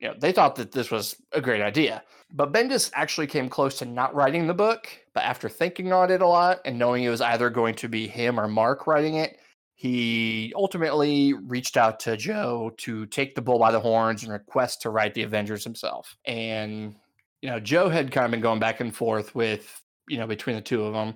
you 0.00 0.08
know, 0.08 0.14
they 0.18 0.32
thought 0.32 0.56
that 0.56 0.72
this 0.72 0.90
was 0.90 1.16
a 1.32 1.40
great 1.40 1.62
idea. 1.62 2.02
But 2.32 2.52
Bendis 2.52 2.90
actually 2.94 3.26
came 3.26 3.48
close 3.48 3.78
to 3.78 3.84
not 3.84 4.14
writing 4.14 4.46
the 4.46 4.54
book. 4.54 4.88
But 5.14 5.24
after 5.24 5.48
thinking 5.48 5.92
on 5.92 6.10
it 6.10 6.22
a 6.22 6.26
lot 6.26 6.60
and 6.64 6.78
knowing 6.78 7.04
it 7.04 7.08
was 7.08 7.20
either 7.20 7.50
going 7.50 7.74
to 7.76 7.88
be 7.88 8.08
him 8.08 8.38
or 8.38 8.48
Mark 8.48 8.86
writing 8.86 9.14
it, 9.14 9.38
he 9.78 10.52
ultimately 10.56 11.34
reached 11.34 11.76
out 11.76 12.00
to 12.00 12.16
Joe 12.16 12.72
to 12.78 13.06
take 13.06 13.36
the 13.36 13.42
bull 13.42 13.60
by 13.60 13.70
the 13.70 13.78
horns 13.78 14.24
and 14.24 14.32
request 14.32 14.82
to 14.82 14.90
write 14.90 15.14
the 15.14 15.22
Avengers 15.22 15.62
himself. 15.62 16.16
And, 16.24 16.96
you 17.42 17.48
know, 17.48 17.60
Joe 17.60 17.88
had 17.88 18.10
kind 18.10 18.24
of 18.24 18.32
been 18.32 18.40
going 18.40 18.58
back 18.58 18.80
and 18.80 18.92
forth 18.92 19.36
with, 19.36 19.80
you 20.08 20.18
know, 20.18 20.26
between 20.26 20.56
the 20.56 20.62
two 20.62 20.82
of 20.82 20.94
them 20.94 21.14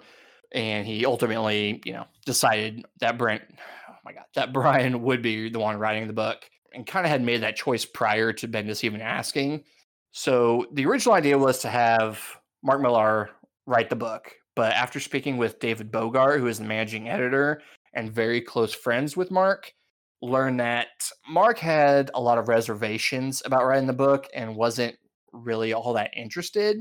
and 0.52 0.86
he 0.86 1.04
ultimately, 1.04 1.82
you 1.84 1.92
know, 1.92 2.04
decided 2.24 2.84
that 3.00 3.18
Brent, 3.18 3.42
oh 3.90 3.94
my 4.04 4.12
god, 4.12 4.26
that 4.36 4.52
Brian 4.52 5.02
would 5.02 5.22
be 5.22 5.50
the 5.50 5.58
one 5.58 5.76
writing 5.76 6.06
the 6.06 6.12
book, 6.12 6.48
and 6.72 6.86
kind 6.86 7.04
of 7.04 7.10
had 7.10 7.20
made 7.20 7.42
that 7.42 7.56
choice 7.56 7.84
prior 7.84 8.32
to 8.34 8.46
Bendis 8.46 8.84
even 8.84 9.00
asking. 9.00 9.64
So 10.12 10.66
the 10.72 10.86
original 10.86 11.16
idea 11.16 11.36
was 11.36 11.58
to 11.60 11.68
have 11.68 12.22
Mark 12.62 12.80
Millar 12.80 13.30
write 13.66 13.90
the 13.90 13.96
book, 13.96 14.32
but 14.54 14.72
after 14.72 15.00
speaking 15.00 15.36
with 15.36 15.58
David 15.58 15.90
Bogart, 15.90 16.38
who 16.38 16.46
is 16.46 16.58
the 16.58 16.64
managing 16.64 17.08
editor 17.08 17.60
and 17.94 18.12
very 18.12 18.40
close 18.40 18.72
friends 18.72 19.16
with 19.16 19.30
Mark, 19.30 19.72
learn 20.20 20.56
that 20.58 20.88
Mark 21.28 21.58
had 21.58 22.10
a 22.14 22.20
lot 22.20 22.38
of 22.38 22.48
reservations 22.48 23.42
about 23.44 23.66
writing 23.66 23.86
the 23.86 23.92
book 23.92 24.28
and 24.34 24.56
wasn't 24.56 24.96
really 25.32 25.72
all 25.72 25.94
that 25.94 26.10
interested 26.16 26.80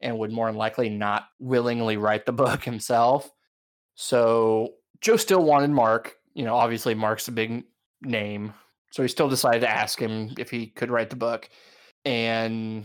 and 0.00 0.18
would 0.18 0.30
more 0.30 0.46
than 0.46 0.56
likely 0.56 0.88
not 0.88 1.24
willingly 1.38 1.96
write 1.96 2.26
the 2.26 2.32
book 2.44 2.62
himself. 2.62 3.30
So 3.94 4.74
Joe 5.00 5.16
still 5.16 5.42
wanted 5.42 5.70
Mark. 5.70 6.16
You 6.34 6.44
know, 6.44 6.54
obviously 6.54 6.94
Mark's 6.94 7.28
a 7.28 7.32
big 7.32 7.64
name. 8.02 8.52
So 8.92 9.02
he 9.02 9.08
still 9.08 9.28
decided 9.28 9.60
to 9.60 9.70
ask 9.70 9.98
him 9.98 10.34
if 10.38 10.50
he 10.50 10.68
could 10.68 10.90
write 10.90 11.10
the 11.10 11.16
book. 11.16 11.48
And 12.04 12.84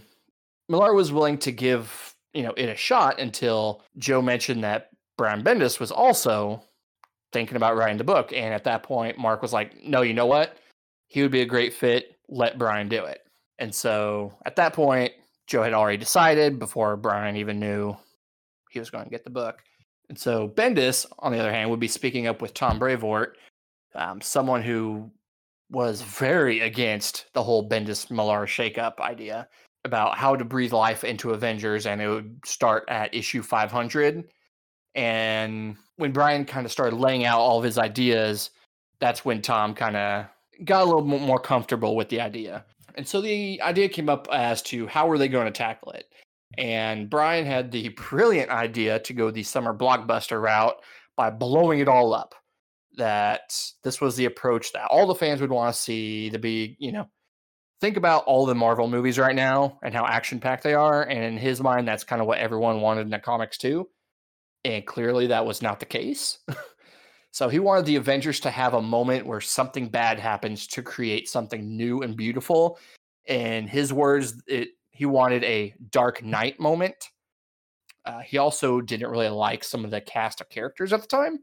Millar 0.70 0.94
was 0.94 1.12
willing 1.12 1.38
to 1.40 1.52
give, 1.52 2.16
you 2.34 2.44
know, 2.44 2.54
it 2.56 2.70
a 2.70 2.76
shot 2.76 3.20
until 3.20 3.84
Joe 3.98 4.22
mentioned 4.22 4.64
that 4.64 4.90
Brian 5.18 5.44
Bendis 5.44 5.80
was 5.80 5.92
also 5.92 6.64
thinking 7.32 7.58
about 7.58 7.76
writing 7.76 7.98
the 7.98 8.04
book. 8.04 8.34
And 8.34 8.54
at 8.54 8.64
that 8.66 8.84
point, 8.84 9.18
Mark 9.18 9.42
was 9.42 9.54
like, 9.54 9.84
no, 9.84 10.02
you 10.02 10.14
know 10.14 10.26
what? 10.26 10.58
He 11.08 11.22
would 11.22 11.32
be 11.32 11.42
a 11.42 11.46
great 11.46 11.74
fit. 11.74 12.18
Let 12.30 12.58
Brian 12.58 12.90
do 12.90 13.06
it. 13.06 13.22
And 13.60 13.74
so 13.74 14.34
at 14.46 14.56
that 14.56 14.74
point, 14.74 15.14
Joe 15.48 15.64
had 15.64 15.74
already 15.74 15.98
decided 15.98 16.60
before 16.60 16.96
Brian 16.96 17.36
even 17.36 17.60
knew 17.60 17.96
he 18.70 18.80
was 18.80 18.90
going 18.90 19.04
to 19.04 19.10
get 19.10 19.24
the 19.24 19.30
book. 19.30 19.60
And 20.10 20.18
so 20.18 20.48
Bendis, 20.48 21.06
on 21.20 21.32
the 21.32 21.40
other 21.40 21.52
hand, 21.52 21.70
would 21.70 21.80
be 21.80 21.88
speaking 21.88 22.28
up 22.28 22.42
with 22.42 22.54
Tom 22.54 22.80
Brevoort, 22.80 23.38
um, 23.96 24.22
someone 24.22 24.62
who 24.62 25.12
was 25.70 26.02
very 26.02 26.62
against 26.62 27.28
the 27.34 27.44
whole 27.44 27.68
Bendis 27.68 28.12
Millar 28.12 28.46
shakeup 28.46 29.00
idea 29.00 29.48
about 29.86 30.18
how 30.18 30.36
to 30.36 30.46
breathe 30.46 30.74
life 30.74 31.04
into 31.04 31.32
Avengers, 31.32 31.86
and 31.86 32.02
it 32.02 32.08
would 32.08 32.40
start 32.46 32.84
at 32.88 33.14
issue 33.14 33.42
500. 33.42 34.26
And 34.96 35.78
when 36.02 36.12
Brian 36.12 36.46
kind 36.46 36.66
of 36.66 36.72
started 36.72 36.98
laying 36.98 37.26
out 37.26 37.40
all 37.40 37.60
of 37.60 37.64
his 37.64 37.78
ideas, 37.78 38.50
that's 39.00 39.24
when 39.24 39.42
Tom 39.42 39.76
kind 39.76 39.96
of 39.96 40.26
got 40.66 40.82
a 40.82 40.86
little 40.86 41.04
more 41.04 41.40
comfortable 41.40 41.96
with 41.96 42.10
the 42.10 42.20
idea. 42.20 42.66
And 42.96 43.08
so 43.08 43.22
the 43.22 43.62
idea 43.62 43.88
came 43.88 44.10
up 44.10 44.28
as 44.32 44.62
to 44.64 44.88
how 44.88 45.08
were 45.08 45.18
they 45.18 45.28
going 45.28 45.46
to 45.46 45.52
tackle 45.52 45.92
it. 45.92 46.06
And 46.58 47.10
Brian 47.10 47.46
had 47.46 47.72
the 47.72 47.90
brilliant 47.90 48.50
idea 48.50 49.00
to 49.00 49.14
go 49.14 49.32
the 49.32 49.44
summer 49.44 49.74
blockbuster 49.74 50.42
route 50.42 50.76
by 51.16 51.30
blowing 51.30 51.80
it 51.80 51.88
all 51.88 52.14
up. 52.14 52.36
That 52.98 53.54
this 53.84 54.02
was 54.02 54.18
the 54.18 54.26
approach 54.26 54.74
that 54.74 54.88
all 54.90 55.08
the 55.08 55.16
fans 55.16 55.40
would 55.40 55.52
want 55.52 55.74
to 55.74 55.82
see 55.82 56.30
to 56.32 56.40
be, 56.40 56.76
you 56.78 56.92
know, 56.92 57.08
think 57.80 57.96
about 57.96 58.26
all 58.26 58.46
the 58.46 58.54
Marvel 58.54 58.88
movies 58.88 59.18
right 59.18 59.36
now 59.36 59.80
and 59.82 59.94
how 59.94 60.06
action 60.06 60.40
packed 60.40 60.64
they 60.64 60.74
are. 60.74 61.04
And 61.04 61.24
in 61.24 61.38
his 61.38 61.62
mind, 61.62 61.88
that's 61.88 62.04
kind 62.04 62.22
of 62.22 62.28
what 62.28 62.40
everyone 62.40 62.82
wanted 62.82 63.02
in 63.02 63.12
the 63.12 63.20
comics 63.20 63.58
too. 63.58 63.88
And 64.64 64.86
clearly 64.86 65.28
that 65.28 65.46
was 65.46 65.62
not 65.62 65.80
the 65.80 65.86
case. 65.86 66.40
So 67.32 67.48
he 67.48 67.60
wanted 67.60 67.86
the 67.86 67.96
Avengers 67.96 68.42
to 68.42 68.52
have 68.52 68.74
a 68.74 68.82
moment 68.82 69.26
where 69.26 69.40
something 69.40 69.88
bad 69.88 70.20
happens 70.20 70.68
to 70.68 70.84
create 70.84 71.30
something 71.30 71.78
new 71.78 72.02
and 72.02 72.16
beautiful. 72.16 72.78
In 73.26 73.68
his 73.68 73.94
words, 73.94 74.42
it 74.48 74.70
he 74.90 75.06
wanted 75.06 75.44
a 75.46 75.74
Dark 75.90 76.24
Knight 76.24 76.60
moment. 76.60 76.96
Uh, 78.06 78.20
he 78.20 78.38
also 78.38 78.82
didn't 78.82 79.10
really 79.10 79.30
like 79.30 79.64
some 79.64 79.86
of 79.86 79.92
the 79.92 80.02
cast 80.02 80.42
of 80.42 80.50
characters 80.50 80.92
at 80.92 81.02
the 81.02 81.08
time, 81.08 81.40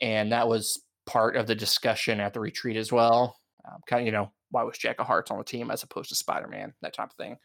and 0.00 0.32
that 0.32 0.48
was 0.48 0.80
part 1.06 1.36
of 1.36 1.46
the 1.46 1.54
discussion 1.54 2.20
at 2.20 2.32
the 2.32 2.40
retreat 2.40 2.76
as 2.76 2.90
well. 2.90 3.36
Um, 3.66 3.80
kind 3.86 4.00
of, 4.00 4.06
you 4.06 4.12
know, 4.12 4.32
why 4.50 4.62
was 4.62 4.78
Jack 4.78 4.98
of 4.98 5.06
Hearts 5.06 5.30
on 5.30 5.38
the 5.38 5.44
team 5.44 5.70
as 5.70 5.82
opposed 5.82 6.08
to 6.08 6.14
Spider 6.14 6.48
Man, 6.48 6.72
that 6.80 6.94
type 6.94 7.10
of 7.10 7.16
thing. 7.16 7.36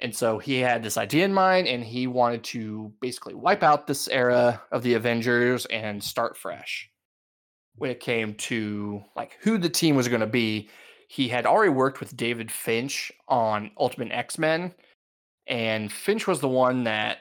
And 0.00 0.14
so 0.14 0.38
he 0.38 0.58
had 0.60 0.82
this 0.82 0.96
idea 0.96 1.24
in 1.24 1.34
mind, 1.34 1.66
and 1.66 1.82
he 1.82 2.06
wanted 2.06 2.44
to 2.44 2.92
basically 3.00 3.34
wipe 3.34 3.62
out 3.62 3.86
this 3.86 4.06
era 4.08 4.62
of 4.70 4.82
the 4.82 4.94
Avengers 4.94 5.66
and 5.66 6.02
start 6.02 6.36
fresh 6.36 6.88
when 7.74 7.90
it 7.90 8.00
came 8.00 8.34
to 8.34 9.02
like 9.16 9.36
who 9.40 9.58
the 9.58 9.68
team 9.68 9.96
was 9.96 10.08
going 10.08 10.20
to 10.20 10.26
be. 10.26 10.68
He 11.08 11.28
had 11.28 11.46
already 11.46 11.72
worked 11.72 12.00
with 12.00 12.16
David 12.16 12.52
Finch 12.52 13.10
on 13.28 13.70
Ultimate 13.78 14.12
X 14.12 14.38
Men, 14.38 14.74
and 15.46 15.90
Finch 15.90 16.26
was 16.26 16.40
the 16.40 16.48
one 16.48 16.84
that 16.84 17.18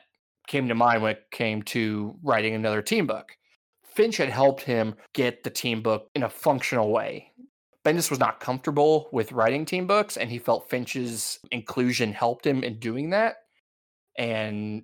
came 0.48 0.68
to 0.68 0.76
mind 0.76 1.02
when 1.02 1.14
it 1.14 1.32
came 1.32 1.62
to 1.62 2.16
writing 2.24 2.54
another 2.54 2.82
team 2.82 3.08
book. 3.08 3.36
Finch 3.84 4.18
had 4.18 4.30
helped 4.30 4.62
him 4.62 4.96
get 5.14 5.44
the 5.44 5.50
team 5.50 5.82
book 5.82 6.10
in 6.14 6.24
a 6.24 6.30
functional 6.30 6.92
way. 6.92 7.32
Bendis 7.88 8.10
was 8.10 8.20
not 8.20 8.42
comfortable 8.42 9.08
with 9.14 9.32
writing 9.32 9.64
team 9.64 9.88
books, 9.88 10.18
and 10.18 10.30
he 10.30 10.40
felt 10.40 10.70
Finch's 10.70 11.40
inclusion 11.52 12.12
helped 12.12 12.46
him 12.46 12.62
in 12.62 12.80
doing 12.80 13.12
that. 13.12 13.38
And 14.18 14.84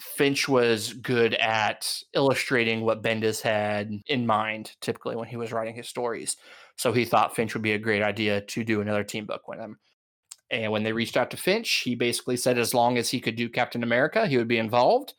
Finch 0.00 0.48
was 0.48 0.92
good 0.92 1.34
at 1.34 2.02
illustrating 2.14 2.80
what 2.80 3.00
Bendis 3.00 3.40
had 3.40 3.92
in 4.08 4.26
mind, 4.26 4.72
typically 4.80 5.14
when 5.14 5.28
he 5.28 5.36
was 5.36 5.52
writing 5.52 5.76
his 5.76 5.88
stories. 5.88 6.36
So 6.74 6.92
he 6.92 7.04
thought 7.04 7.36
Finch 7.36 7.54
would 7.54 7.62
be 7.62 7.74
a 7.74 7.78
great 7.78 8.02
idea 8.02 8.40
to 8.40 8.64
do 8.64 8.80
another 8.80 9.04
team 9.04 9.24
book 9.24 9.46
with 9.46 9.60
him. 9.60 9.78
And 10.50 10.72
when 10.72 10.82
they 10.82 10.92
reached 10.92 11.16
out 11.16 11.30
to 11.30 11.36
Finch, 11.36 11.70
he 11.84 11.94
basically 11.94 12.36
said 12.36 12.58
as 12.58 12.74
long 12.74 12.98
as 12.98 13.08
he 13.08 13.20
could 13.20 13.36
do 13.36 13.48
Captain 13.48 13.84
America, 13.84 14.26
he 14.26 14.36
would 14.36 14.48
be 14.48 14.58
involved. 14.58 15.14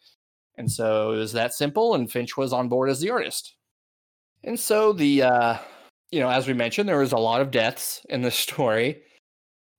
And 0.57 0.69
so 0.69 1.13
it 1.13 1.19
was 1.19 1.31
that 1.31 1.53
simple, 1.53 1.95
and 1.95 2.11
Finch 2.11 2.35
was 2.35 2.51
on 2.51 2.67
board 2.67 2.89
as 2.89 2.99
the 2.99 3.11
artist. 3.11 3.55
And 4.43 4.59
so 4.59 4.91
the, 4.91 5.23
uh, 5.23 5.57
you 6.13 6.19
know, 6.19 6.29
as 6.29 6.47
we 6.47 6.53
mentioned, 6.53 6.87
there 6.87 6.99
was 6.99 7.11
a 7.11 7.17
lot 7.17 7.41
of 7.41 7.49
deaths 7.49 8.05
in 8.07 8.21
this 8.21 8.35
story. 8.49 9.01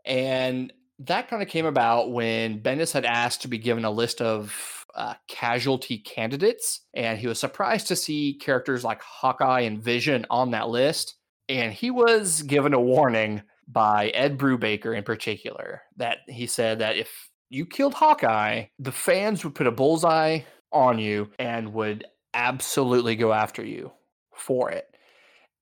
And 0.05 0.73
that 0.99 1.29
kind 1.29 1.43
of 1.43 1.49
came 1.49 1.65
about 1.65 2.11
when 2.11 2.61
Bendis 2.61 2.93
had 2.93 3.05
asked 3.05 3.43
to 3.43 3.49
be 3.49 3.59
given 3.59 3.85
a 3.85 3.91
list 3.91 4.21
of 4.21 4.85
uh, 4.97 5.15
casualty 5.29 5.99
candidates, 5.99 6.81
and 6.95 7.19
he 7.19 7.27
was 7.27 7.41
surprised 7.41 7.89
to 7.89 7.97
see 7.97 8.35
characters 8.35 8.85
like 8.85 9.01
Hawkeye 9.03 9.63
and 9.63 9.83
Vision 9.83 10.27
on 10.31 10.51
that 10.53 10.69
list. 10.69 11.17
And 11.49 11.73
he 11.73 11.91
was 11.91 12.43
given 12.43 12.75
a 12.75 12.81
warning 12.81 13.43
by 13.67 14.09
Ed 14.09 14.39
Brubaker 14.39 14.97
in 14.97 15.05
particular 15.05 15.83
that 15.97 16.19
he 16.29 16.47
said 16.47 16.79
that 16.81 16.97
if 16.97 17.31
you 17.49 17.67
killed 17.67 17.95
Hawkeye, 17.95 18.67
the 18.79 18.93
fans 18.93 19.45
would 19.45 19.55
put 19.55 19.67
a 19.67 19.73
bullseye 19.73 20.41
on 20.73 20.99
you 20.99 21.31
and 21.39 21.73
would 21.75 22.05
absolutely 22.35 23.17
go 23.17 23.33
after 23.33 23.65
you 23.65 23.93
for 24.33 24.71
it. 24.71 24.94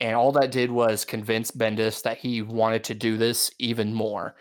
And 0.02 0.16
all 0.16 0.32
that 0.32 0.50
did 0.50 0.72
was 0.72 1.04
convince 1.04 1.52
Bendis 1.52 2.02
that 2.02 2.18
he 2.18 2.42
wanted 2.42 2.82
to 2.84 2.94
do 2.94 3.16
this 3.16 3.52
even 3.60 3.94
more. 3.94 4.34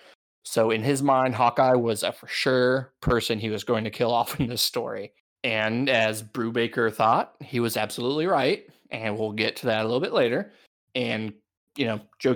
So 0.43 0.71
in 0.71 0.81
his 0.81 1.03
mind, 1.03 1.35
Hawkeye 1.35 1.75
was 1.75 2.01
a 2.01 2.11
for 2.11 2.27
sure 2.27 2.93
person 2.99 3.37
he 3.37 3.51
was 3.51 3.63
going 3.63 3.83
to 3.83 3.91
kill 3.91 4.11
off 4.13 4.39
in 4.39 4.47
this 4.47 4.63
story. 4.63 5.13
And 5.43 5.87
as 5.87 6.23
Brubaker 6.23 6.91
thought, 6.91 7.35
he 7.41 7.59
was 7.59 7.77
absolutely 7.77 8.25
right. 8.25 8.65
And 8.89 9.15
we'll 9.17 9.33
get 9.33 9.55
to 9.57 9.67
that 9.67 9.81
a 9.81 9.83
little 9.83 9.99
bit 9.99 10.13
later. 10.13 10.51
And, 10.95 11.31
you 11.77 11.85
know, 11.85 12.01
Joe 12.17 12.35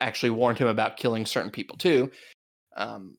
actually 0.00 0.30
warned 0.30 0.58
him 0.58 0.68
about 0.68 0.96
killing 0.96 1.26
certain 1.26 1.50
people 1.50 1.76
too. 1.76 2.10
Um, 2.74 3.18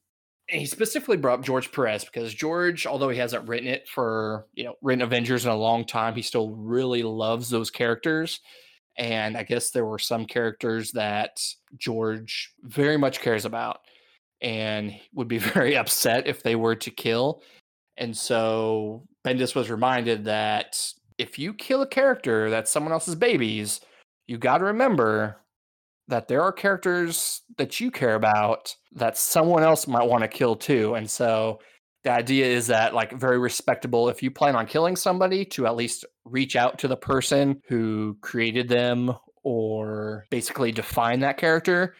and 0.50 0.62
he 0.62 0.66
specifically 0.66 1.18
brought 1.18 1.40
up 1.40 1.46
George 1.46 1.72
Perez 1.72 2.06
because 2.06 2.34
George, 2.34 2.88
although 2.88 3.10
he 3.10 3.20
hasn't 3.20 3.48
written 3.48 3.68
it 3.68 3.88
for, 3.88 4.48
you 4.56 4.64
know, 4.64 4.74
written 4.82 5.04
Avengers 5.04 5.46
in 5.46 5.52
a 5.52 5.56
long 5.56 5.86
time, 5.86 6.16
he 6.16 6.24
still 6.24 6.50
really 6.56 7.04
loves 7.04 7.52
those 7.52 7.70
characters. 7.70 8.40
And 8.98 9.38
I 9.38 9.44
guess 9.44 9.70
there 9.70 9.86
were 9.86 10.00
some 10.00 10.26
characters 10.26 10.92
that 10.94 11.40
George 11.78 12.54
very 12.64 12.98
much 12.98 13.22
cares 13.22 13.46
about 13.46 13.82
and 14.42 14.96
would 15.14 15.28
be 15.28 15.38
very 15.38 15.78
upset 15.78 16.28
if 16.28 16.44
they 16.44 16.56
were 16.56 16.76
to 16.76 16.92
kill. 16.92 17.42
And 17.98 18.16
so 18.16 19.04
Bendis 19.26 19.56
was 19.56 19.70
reminded 19.70 20.26
that 20.26 20.82
if 21.18 21.40
you 21.40 21.54
kill 21.54 21.82
a 21.82 21.88
character 21.88 22.50
that's 22.50 22.72
someone 22.72 22.94
else's 22.94 23.16
babies, 23.16 23.82
you 24.28 24.38
got 24.38 24.60
to 24.60 24.66
remember 24.66 25.38
that 26.08 26.28
there 26.28 26.42
are 26.42 26.52
characters 26.52 27.42
that 27.58 27.80
you 27.80 27.92
care 27.92 28.16
about 28.16 28.74
that 28.94 29.18
someone 29.18 29.64
else 29.64 29.88
might 29.88 30.08
want 30.08 30.24
to 30.24 30.28
kill 30.28 30.56
too. 30.56 30.96
And 30.96 31.10
so 31.10 31.60
the 32.04 32.12
idea 32.12 32.46
is 32.46 32.68
that 32.68 32.94
like 32.94 33.12
very 33.12 33.38
respectable 33.38 34.08
if 34.08 34.24
you 34.24 34.32
plan 34.32 34.56
on 34.56 34.66
killing 34.66 34.96
somebody 34.96 35.44
to 35.44 35.68
at 35.68 35.76
least 35.76 36.06
reach 36.32 36.56
out 36.56 36.80
to 36.80 36.88
the 36.88 36.98
person 36.98 37.62
who 37.68 38.18
created 38.22 38.68
them 38.68 39.14
or 39.44 40.26
basically 40.30 40.72
define 40.72 41.20
that 41.22 41.38
character 41.38 41.96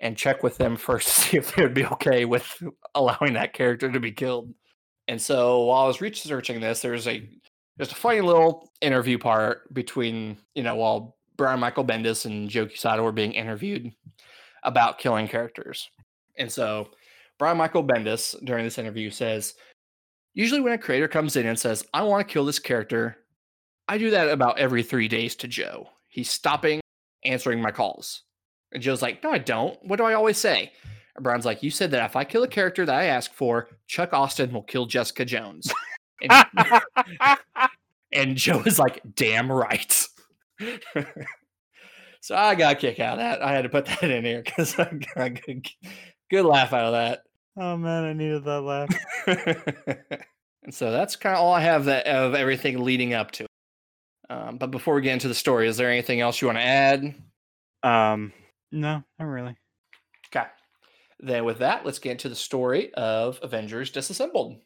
and 0.00 0.16
check 0.16 0.42
with 0.42 0.56
them 0.58 0.76
first 0.76 1.08
to 1.14 1.20
see 1.20 1.36
if 1.36 1.54
they 1.54 1.62
would 1.62 1.74
be 1.74 1.86
okay 1.86 2.24
with 2.24 2.62
allowing 2.94 3.34
that 3.34 3.52
character 3.52 3.90
to 3.90 4.00
be 4.00 4.12
killed. 4.12 4.52
And 5.06 5.20
so 5.20 5.64
while 5.64 5.84
I 5.84 5.86
was 5.86 6.00
researching 6.00 6.60
this, 6.60 6.80
there's 6.80 7.06
a 7.08 7.28
there's 7.76 7.92
a 7.92 7.96
funny 7.96 8.20
little 8.20 8.72
interview 8.80 9.18
part 9.18 9.72
between, 9.72 10.36
you 10.54 10.64
know, 10.64 10.74
while 10.74 11.16
Brian 11.36 11.60
Michael 11.60 11.84
Bendis 11.84 12.26
and 12.26 12.50
Joe 12.50 12.66
Quesada 12.66 13.02
were 13.02 13.12
being 13.12 13.32
interviewed 13.32 13.92
about 14.64 14.98
killing 14.98 15.28
characters. 15.28 15.88
And 16.36 16.50
so 16.50 16.88
Brian 17.38 17.56
Michael 17.56 17.84
Bendis 17.84 18.34
during 18.44 18.64
this 18.64 18.78
interview 18.78 19.10
says, 19.10 19.54
Usually 20.34 20.60
when 20.60 20.72
a 20.72 20.78
creator 20.78 21.08
comes 21.08 21.36
in 21.36 21.46
and 21.46 21.58
says, 21.58 21.84
I 21.94 22.02
want 22.02 22.26
to 22.26 22.32
kill 22.32 22.44
this 22.44 22.58
character, 22.58 23.16
I 23.88 23.96
do 23.96 24.10
that 24.10 24.28
about 24.28 24.58
every 24.58 24.82
three 24.82 25.08
days 25.08 25.34
to 25.36 25.48
Joe. 25.48 25.88
He's 26.08 26.30
stopping 26.30 26.80
answering 27.24 27.60
my 27.62 27.70
calls. 27.70 28.22
And 28.72 28.82
Joe's 28.82 29.02
like, 29.02 29.22
No, 29.22 29.30
I 29.30 29.38
don't. 29.38 29.82
What 29.84 29.96
do 29.96 30.04
I 30.04 30.14
always 30.14 30.36
say? 30.36 30.72
And 31.16 31.24
Brian's 31.24 31.46
like, 31.46 31.62
You 31.62 31.70
said 31.70 31.90
that 31.92 32.04
if 32.04 32.16
I 32.16 32.24
kill 32.24 32.42
a 32.42 32.48
character 32.48 32.84
that 32.84 32.94
I 32.94 33.04
ask 33.04 33.32
for, 33.32 33.68
Chuck 33.86 34.12
Austin 34.12 34.52
will 34.52 34.62
kill 34.62 34.86
Jessica 34.86 35.24
Jones. 35.24 35.72
And, 36.20 36.82
and 38.12 38.36
Joe 38.36 38.62
is 38.66 38.78
like, 38.78 39.00
Damn 39.14 39.50
right. 39.50 40.06
so 42.20 42.36
I 42.36 42.54
got 42.56 42.72
a 42.72 42.76
kick 42.76 43.00
out 43.00 43.14
of 43.14 43.18
that. 43.20 43.42
I 43.42 43.52
had 43.52 43.62
to 43.62 43.68
put 43.68 43.86
that 43.86 44.02
in 44.10 44.24
here 44.24 44.42
because 44.44 44.78
I 44.78 44.84
got 45.14 45.26
a 45.26 45.30
good, 45.30 45.66
good 46.30 46.44
laugh 46.44 46.72
out 46.72 46.86
of 46.86 46.92
that. 46.92 47.22
Oh 47.56 47.76
man, 47.76 48.04
I 48.04 48.12
needed 48.12 48.44
that 48.44 48.60
laugh. 48.60 48.88
and 50.64 50.74
so 50.74 50.92
that's 50.92 51.16
kind 51.16 51.34
of 51.34 51.42
all 51.42 51.52
I 51.52 51.60
have 51.60 51.86
that 51.86 52.06
of 52.06 52.34
everything 52.34 52.84
leading 52.84 53.14
up 53.14 53.30
to. 53.32 53.47
Um, 54.30 54.58
but 54.58 54.70
before 54.70 54.94
we 54.94 55.02
get 55.02 55.14
into 55.14 55.28
the 55.28 55.34
story, 55.34 55.68
is 55.68 55.76
there 55.76 55.90
anything 55.90 56.20
else 56.20 56.40
you 56.40 56.48
want 56.48 56.58
to 56.58 56.64
add? 56.64 57.14
Um, 57.82 58.32
no, 58.70 59.02
not 59.18 59.24
really. 59.24 59.56
Okay. 60.26 60.46
Then 61.20 61.44
with 61.44 61.58
that, 61.60 61.86
let's 61.86 61.98
get 61.98 62.12
into 62.12 62.28
the 62.28 62.34
story 62.34 62.92
of 62.94 63.40
Avengers 63.42 63.90
Disassembled. 63.90 64.58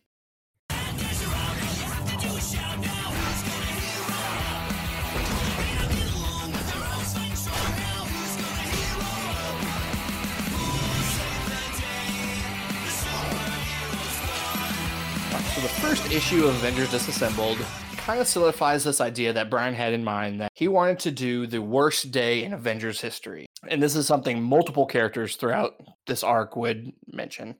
So 15.54 15.60
the 15.60 15.68
first 15.68 16.10
issue 16.10 16.46
of 16.46 16.54
Avengers 16.56 16.90
Disassembled 16.90 17.58
kind 18.02 18.20
of 18.20 18.26
solidifies 18.26 18.82
this 18.82 19.00
idea 19.00 19.32
that 19.32 19.48
Brian 19.48 19.74
had 19.74 19.92
in 19.92 20.02
mind 20.02 20.40
that 20.40 20.50
he 20.54 20.66
wanted 20.66 20.98
to 21.00 21.12
do 21.12 21.46
the 21.46 21.62
worst 21.62 22.10
day 22.10 22.42
in 22.42 22.52
Avengers 22.52 23.00
history. 23.00 23.46
And 23.68 23.80
this 23.80 23.94
is 23.94 24.08
something 24.08 24.42
multiple 24.42 24.86
characters 24.86 25.36
throughout 25.36 25.74
this 26.08 26.24
arc 26.24 26.56
would 26.56 26.92
mention, 27.06 27.54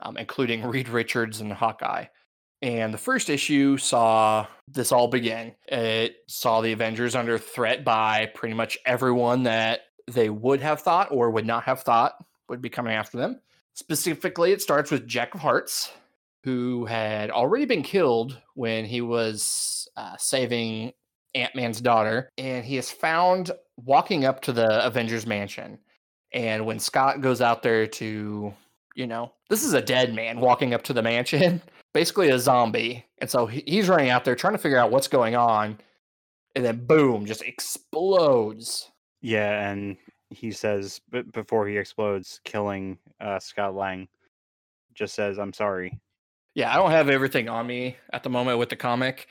um, 0.00 0.18
including 0.18 0.64
Reed 0.64 0.90
Richards 0.90 1.40
and 1.40 1.50
Hawkeye. 1.50 2.06
And 2.60 2.92
the 2.92 2.98
first 2.98 3.30
issue 3.30 3.78
saw 3.78 4.46
this 4.68 4.92
all 4.92 5.08
begin. 5.08 5.54
It 5.66 6.16
saw 6.28 6.60
the 6.60 6.72
Avengers 6.72 7.14
under 7.14 7.38
threat 7.38 7.82
by 7.82 8.30
pretty 8.34 8.54
much 8.54 8.76
everyone 8.84 9.44
that 9.44 9.80
they 10.06 10.28
would 10.28 10.60
have 10.60 10.82
thought 10.82 11.08
or 11.10 11.30
would 11.30 11.46
not 11.46 11.64
have 11.64 11.80
thought 11.80 12.12
would 12.50 12.60
be 12.60 12.68
coming 12.68 12.92
after 12.92 13.16
them. 13.16 13.40
Specifically, 13.72 14.52
it 14.52 14.60
starts 14.60 14.90
with 14.90 15.06
Jack 15.06 15.34
of 15.34 15.40
Hearts, 15.40 15.90
who 16.44 16.84
had 16.86 17.30
already 17.30 17.66
been 17.66 17.82
killed 17.82 18.40
when 18.54 18.84
he 18.84 19.00
was 19.00 19.88
uh, 19.96 20.16
saving 20.18 20.92
Ant 21.34 21.54
Man's 21.54 21.80
daughter. 21.80 22.30
And 22.38 22.64
he 22.64 22.76
is 22.76 22.90
found 22.90 23.50
walking 23.76 24.24
up 24.24 24.40
to 24.42 24.52
the 24.52 24.84
Avengers 24.84 25.26
mansion. 25.26 25.78
And 26.32 26.64
when 26.66 26.78
Scott 26.78 27.20
goes 27.20 27.40
out 27.40 27.62
there 27.62 27.86
to, 27.86 28.54
you 28.94 29.06
know, 29.06 29.32
this 29.48 29.64
is 29.64 29.74
a 29.74 29.82
dead 29.82 30.14
man 30.14 30.40
walking 30.40 30.74
up 30.74 30.82
to 30.84 30.92
the 30.92 31.02
mansion, 31.02 31.60
basically 31.94 32.30
a 32.30 32.38
zombie. 32.38 33.04
And 33.18 33.28
so 33.28 33.46
he's 33.46 33.88
running 33.88 34.10
out 34.10 34.24
there 34.24 34.36
trying 34.36 34.54
to 34.54 34.58
figure 34.58 34.78
out 34.78 34.90
what's 34.90 35.08
going 35.08 35.36
on. 35.36 35.78
And 36.56 36.64
then 36.64 36.84
boom, 36.86 37.26
just 37.26 37.42
explodes. 37.42 38.90
Yeah, 39.22 39.70
and 39.70 39.96
he 40.30 40.50
says 40.50 41.00
b- 41.10 41.22
before 41.22 41.68
he 41.68 41.76
explodes, 41.76 42.40
killing 42.44 42.98
uh, 43.20 43.38
Scott 43.38 43.74
Lang, 43.74 44.08
just 44.94 45.14
says, 45.14 45.38
"I'm 45.38 45.52
sorry." 45.52 46.00
Yeah, 46.54 46.72
I 46.72 46.76
don't 46.76 46.90
have 46.90 47.08
everything 47.08 47.48
on 47.48 47.66
me 47.66 47.96
at 48.12 48.22
the 48.22 48.30
moment 48.30 48.58
with 48.58 48.68
the 48.68 48.76
comic. 48.76 49.28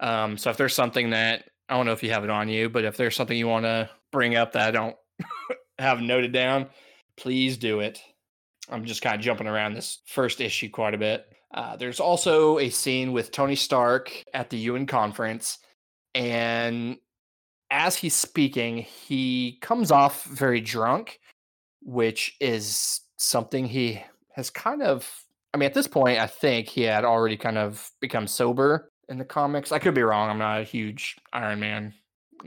Um, 0.00 0.36
so 0.36 0.50
if 0.50 0.56
there's 0.56 0.74
something 0.74 1.10
that 1.10 1.44
I 1.68 1.76
don't 1.76 1.86
know 1.86 1.92
if 1.92 2.02
you 2.02 2.10
have 2.10 2.24
it 2.24 2.30
on 2.30 2.48
you, 2.48 2.68
but 2.68 2.84
if 2.84 2.96
there's 2.96 3.16
something 3.16 3.36
you 3.36 3.48
want 3.48 3.64
to 3.64 3.88
bring 4.10 4.36
up 4.36 4.52
that 4.52 4.68
I 4.68 4.70
don't 4.70 4.96
have 5.78 6.00
noted 6.00 6.32
down, 6.32 6.68
please 7.16 7.56
do 7.56 7.80
it. 7.80 8.00
I'm 8.68 8.84
just 8.84 9.02
kind 9.02 9.16
of 9.16 9.20
jumping 9.20 9.46
around 9.46 9.74
this 9.74 10.00
first 10.06 10.40
issue 10.40 10.70
quite 10.70 10.94
a 10.94 10.98
bit. 10.98 11.26
Uh, 11.52 11.76
there's 11.76 12.00
also 12.00 12.58
a 12.58 12.70
scene 12.70 13.12
with 13.12 13.30
Tony 13.30 13.56
Stark 13.56 14.10
at 14.32 14.50
the 14.50 14.56
UN 14.58 14.86
conference, 14.86 15.58
and 16.14 16.96
as 17.70 17.96
he's 17.96 18.14
speaking, 18.14 18.78
he 18.78 19.58
comes 19.60 19.90
off 19.90 20.24
very 20.24 20.60
drunk, 20.60 21.20
which 21.82 22.36
is 22.40 23.00
something 23.16 23.66
he 23.66 24.02
has 24.34 24.50
kind 24.50 24.82
of. 24.82 25.10
I 25.54 25.58
mean, 25.58 25.66
at 25.66 25.74
this 25.74 25.86
point, 25.86 26.18
I 26.18 26.26
think 26.26 26.68
he 26.68 26.82
had 26.82 27.04
already 27.04 27.36
kind 27.36 27.58
of 27.58 27.90
become 28.00 28.26
sober 28.26 28.90
in 29.08 29.18
the 29.18 29.24
comics. 29.24 29.72
I 29.72 29.78
could 29.78 29.94
be 29.94 30.02
wrong. 30.02 30.30
I'm 30.30 30.38
not 30.38 30.60
a 30.60 30.64
huge 30.64 31.16
Iron 31.32 31.60
Man 31.60 31.94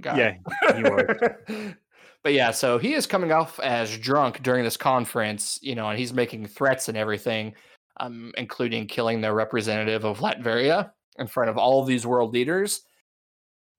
guy. 0.01 0.39
Yeah, 0.63 0.75
he 0.75 0.83
was. 0.83 1.75
but 2.23 2.33
yeah, 2.33 2.51
so 2.51 2.77
he 2.77 2.93
is 2.93 3.05
coming 3.05 3.31
off 3.31 3.59
as 3.59 3.97
drunk 3.97 4.41
during 4.41 4.63
this 4.63 4.77
conference, 4.77 5.59
you 5.61 5.75
know, 5.75 5.89
and 5.89 5.99
he's 5.99 6.13
making 6.13 6.47
threats 6.47 6.89
and 6.89 6.97
everything, 6.97 7.53
um, 7.99 8.33
including 8.37 8.87
killing 8.87 9.21
the 9.21 9.31
representative 9.31 10.03
of 10.03 10.19
Latveria 10.19 10.91
in 11.19 11.27
front 11.27 11.49
of 11.49 11.57
all 11.57 11.81
of 11.81 11.87
these 11.87 12.05
world 12.05 12.33
leaders. 12.33 12.81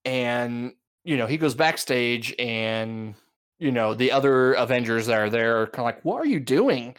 And, 0.05 0.71
you 1.03 1.17
know, 1.17 1.27
he 1.27 1.37
goes 1.37 1.53
backstage 1.53 2.33
and, 2.39 3.15
you 3.59 3.71
know, 3.71 3.93
the 3.93 4.11
other 4.11 4.53
Avengers 4.53 5.07
that 5.07 5.19
are 5.19 5.29
there 5.29 5.61
are 5.61 5.67
kind 5.67 5.79
of 5.79 5.85
like, 5.85 6.05
what 6.05 6.21
are 6.21 6.27
you 6.27 6.39
doing? 6.39 6.95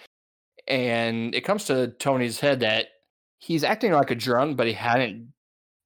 And 0.68 1.34
it 1.34 1.42
comes 1.42 1.64
to 1.64 1.88
Tony's 1.98 2.38
head 2.38 2.60
that 2.60 2.88
he's 3.38 3.64
acting 3.64 3.92
like 3.92 4.10
a 4.10 4.14
drunk, 4.14 4.56
but 4.56 4.66
he 4.66 4.72
hadn't 4.72 5.32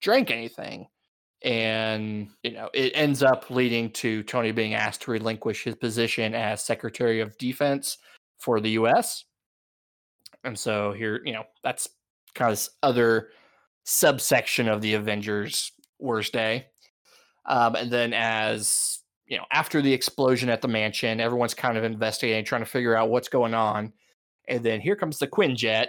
drank 0.00 0.30
anything 0.30 0.88
and 1.44 2.28
you 2.42 2.52
know 2.52 2.68
it 2.72 2.92
ends 2.94 3.22
up 3.22 3.50
leading 3.50 3.90
to 3.90 4.22
Tony 4.24 4.52
being 4.52 4.74
asked 4.74 5.02
to 5.02 5.10
relinquish 5.10 5.64
his 5.64 5.74
position 5.74 6.34
as 6.34 6.62
Secretary 6.62 7.20
of 7.20 7.36
Defense 7.38 7.98
for 8.38 8.60
the 8.60 8.70
U.S. 8.70 9.24
And 10.44 10.58
so 10.58 10.92
here, 10.92 11.20
you 11.24 11.32
know, 11.32 11.44
that's 11.62 11.88
kind 12.34 12.50
of 12.50 12.58
this 12.58 12.70
other 12.82 13.28
subsection 13.84 14.68
of 14.68 14.80
the 14.80 14.94
Avengers' 14.94 15.72
worst 15.98 16.32
day. 16.32 16.66
Um, 17.46 17.76
and 17.76 17.90
then 17.90 18.12
as 18.12 19.00
you 19.26 19.36
know, 19.38 19.44
after 19.52 19.80
the 19.80 19.92
explosion 19.92 20.48
at 20.48 20.62
the 20.62 20.68
mansion, 20.68 21.20
everyone's 21.20 21.54
kind 21.54 21.78
of 21.78 21.84
investigating, 21.84 22.44
trying 22.44 22.62
to 22.62 22.66
figure 22.66 22.96
out 22.96 23.10
what's 23.10 23.28
going 23.28 23.54
on. 23.54 23.92
And 24.48 24.64
then 24.64 24.80
here 24.80 24.96
comes 24.96 25.18
the 25.18 25.26
Quinjet 25.28 25.88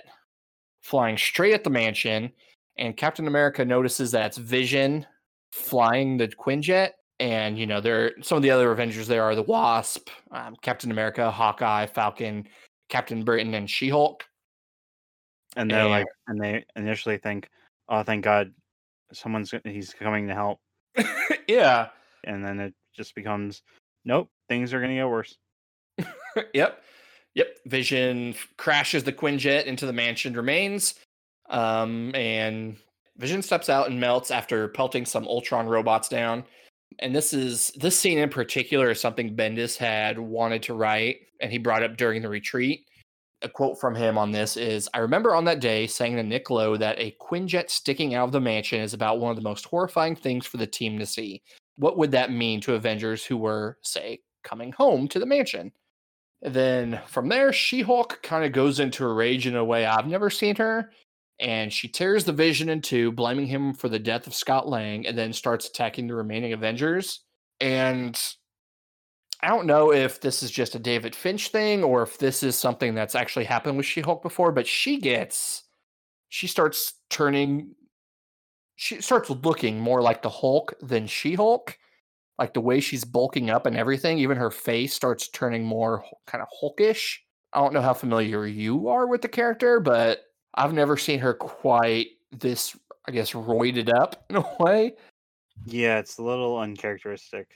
flying 0.82 1.18
straight 1.18 1.54
at 1.54 1.64
the 1.64 1.70
mansion, 1.70 2.32
and 2.78 2.96
Captain 2.98 3.28
America 3.28 3.64
notices 3.66 4.12
that 4.12 4.26
it's 4.28 4.38
Vision 4.38 5.06
flying 5.52 6.18
the 6.18 6.28
Quinjet. 6.28 6.92
And 7.20 7.58
you 7.58 7.66
know, 7.68 7.80
there 7.80 8.12
some 8.22 8.38
of 8.38 8.42
the 8.42 8.52
other 8.52 8.72
Avengers 8.72 9.08
there 9.08 9.24
are 9.24 9.36
the 9.36 9.44
Wasp, 9.44 10.10
um, 10.32 10.56
Captain 10.62 10.92
America, 10.92 11.30
Hawkeye, 11.32 11.86
Falcon, 11.86 12.48
Captain 12.90 13.24
Britain, 13.24 13.54
and 13.54 13.70
She 13.70 13.90
Hulk. 13.90 14.24
And 15.56 15.70
they're 15.70 15.82
And- 15.82 15.90
like, 15.90 16.08
and 16.28 16.42
they 16.42 16.66
initially 16.76 17.18
think, 17.18 17.50
"Oh, 17.88 18.04
thank 18.04 18.24
God, 18.24 18.54
someone's 19.14 19.54
he's 19.64 19.94
coming 19.94 20.28
to 20.28 20.34
help," 20.34 20.60
yeah, 21.48 21.90
and 22.24 22.44
then 22.44 22.60
it 22.60 22.74
just 22.96 23.14
becomes, 23.16 23.62
"Nope, 24.04 24.32
things 24.50 24.74
are 24.74 24.82
gonna 24.82 24.96
get 24.96 25.08
worse." 25.08 25.38
yep, 26.56 26.84
yep. 27.36 27.48
Vision 27.66 28.36
crashes 28.58 29.04
the 29.04 29.14
Quinjet 29.14 29.66
into 29.66 29.86
the 29.86 29.94
mansion 29.94 30.34
remains, 30.34 30.96
um, 31.50 32.14
and 32.16 32.78
Vision 33.18 33.42
steps 33.42 33.70
out 33.70 33.90
and 33.90 34.00
melts 34.00 34.32
after 34.32 34.68
pelting 34.70 35.06
some 35.06 35.28
Ultron 35.28 35.68
robots 35.68 36.10
down. 36.10 36.44
And 37.00 37.16
this 37.16 37.34
is 37.34 37.72
this 37.76 37.98
scene 37.98 38.18
in 38.20 38.30
particular 38.30 38.92
is 38.92 39.02
something 39.02 39.36
Bendis 39.36 39.78
had 39.78 40.20
wanted 40.20 40.64
to 40.64 40.74
write, 40.74 41.18
and 41.42 41.52
he 41.52 41.58
brought 41.58 41.84
up 41.84 41.98
during 41.98 42.22
the 42.22 42.30
retreat. 42.30 42.86
A 43.42 43.50
quote 43.50 43.80
from 43.80 43.94
him 43.94 44.18
on 44.18 44.32
this 44.32 44.56
is 44.56 44.88
I 44.94 45.00
remember 45.00 45.36
on 45.36 45.44
that 45.46 45.60
day 45.60 45.86
saying 45.86 46.16
to 46.16 46.24
Nick 46.24 46.50
Lowe 46.50 46.78
that 46.78 46.98
a 47.00 47.16
Quinjet 47.20 47.70
sticking 47.70 48.16
out 48.16 48.26
of 48.26 48.32
the 48.32 48.40
mansion 48.40 48.80
is 48.80 48.94
about 48.94 49.20
one 49.20 49.32
of 49.32 49.36
the 49.36 49.44
most 49.44 49.66
horrifying 49.66 50.16
things 50.16 50.46
for 50.46 50.58
the 50.58 50.68
team 50.68 50.98
to 51.00 51.06
see. 51.06 51.42
What 51.76 51.98
would 51.98 52.12
that 52.12 52.32
mean 52.32 52.62
to 52.62 52.76
Avengers 52.76 53.26
who 53.26 53.38
were, 53.38 53.80
say, 53.82 54.22
coming 54.44 54.72
home 54.72 55.08
to 55.10 55.20
the 55.20 55.26
mansion? 55.26 55.72
Then 56.44 57.00
from 57.08 57.30
there, 57.30 57.54
She 57.54 57.82
Hulk 57.82 58.22
kind 58.22 58.44
of 58.44 58.52
goes 58.52 58.80
into 58.80 59.06
a 59.06 59.14
rage 59.14 59.48
in 59.48 59.56
a 59.56 59.64
way 59.64 59.86
I've 59.86 60.08
never 60.08 60.30
seen 60.30 60.58
her. 60.58 60.92
And 61.40 61.72
she 61.74 61.88
tears 61.88 62.26
the 62.26 62.34
vision 62.34 62.70
in 62.70 62.82
two, 62.82 63.12
blaming 63.12 63.48
him 63.48 63.74
for 63.74 63.90
the 63.90 63.98
death 63.98 64.28
of 64.28 64.36
Scott 64.36 64.68
Lang, 64.68 65.08
and 65.08 65.18
then 65.18 65.34
starts 65.34 65.68
attacking 65.68 66.08
the 66.08 66.16
remaining 66.16 66.54
Avengers. 66.54 67.22
And 67.60 68.20
I 69.42 69.48
don't 69.48 69.66
know 69.66 69.92
if 69.92 70.20
this 70.22 70.44
is 70.44 70.52
just 70.52 70.76
a 70.76 70.80
David 70.80 71.16
Finch 71.16 71.50
thing 71.50 71.84
or 71.84 72.04
if 72.04 72.18
this 72.18 72.44
is 72.44 72.58
something 72.58 72.94
that's 72.94 73.16
actually 73.16 73.46
happened 73.46 73.78
with 73.78 73.86
She 73.86 74.02
Hulk 74.02 74.22
before, 74.22 74.52
but 74.52 74.68
she 74.68 75.00
gets, 75.00 75.64
she 76.30 76.48
starts 76.48 76.94
turning, 77.10 77.76
she 78.76 79.02
starts 79.02 79.30
looking 79.30 79.80
more 79.80 80.02
like 80.02 80.22
the 80.22 80.30
Hulk 80.30 80.74
than 80.82 81.08
She 81.08 81.36
Hulk. 81.36 81.78
Like 82.40 82.54
the 82.54 82.62
way 82.62 82.80
she's 82.80 83.04
bulking 83.06 83.50
up 83.50 83.66
and 83.66 83.78
everything, 83.78 84.18
even 84.18 84.38
her 84.38 84.50
face 84.52 84.94
starts 84.94 85.28
turning 85.30 85.64
more 85.64 86.04
kind 86.26 86.42
of 86.42 86.48
hulkish. 86.62 87.18
I 87.54 87.60
don't 87.60 87.74
know 87.74 87.82
how 87.82 87.94
familiar 87.94 88.48
you 88.48 88.88
are 88.88 89.06
with 89.08 89.22
the 89.22 89.28
character, 89.28 89.80
but 89.80 90.24
I've 90.56 90.74
never 90.74 90.98
seen 90.98 91.20
her 91.20 91.34
quite 91.36 92.08
this, 92.32 92.76
I 93.08 93.12
guess, 93.12 93.32
roided 93.34 93.94
up 93.94 94.26
in 94.30 94.38
a 94.38 94.46
way. 94.60 94.94
Yeah, 95.66 96.00
it's 96.00 96.18
a 96.18 96.24
little 96.24 96.58
uncharacteristic. 96.58 97.48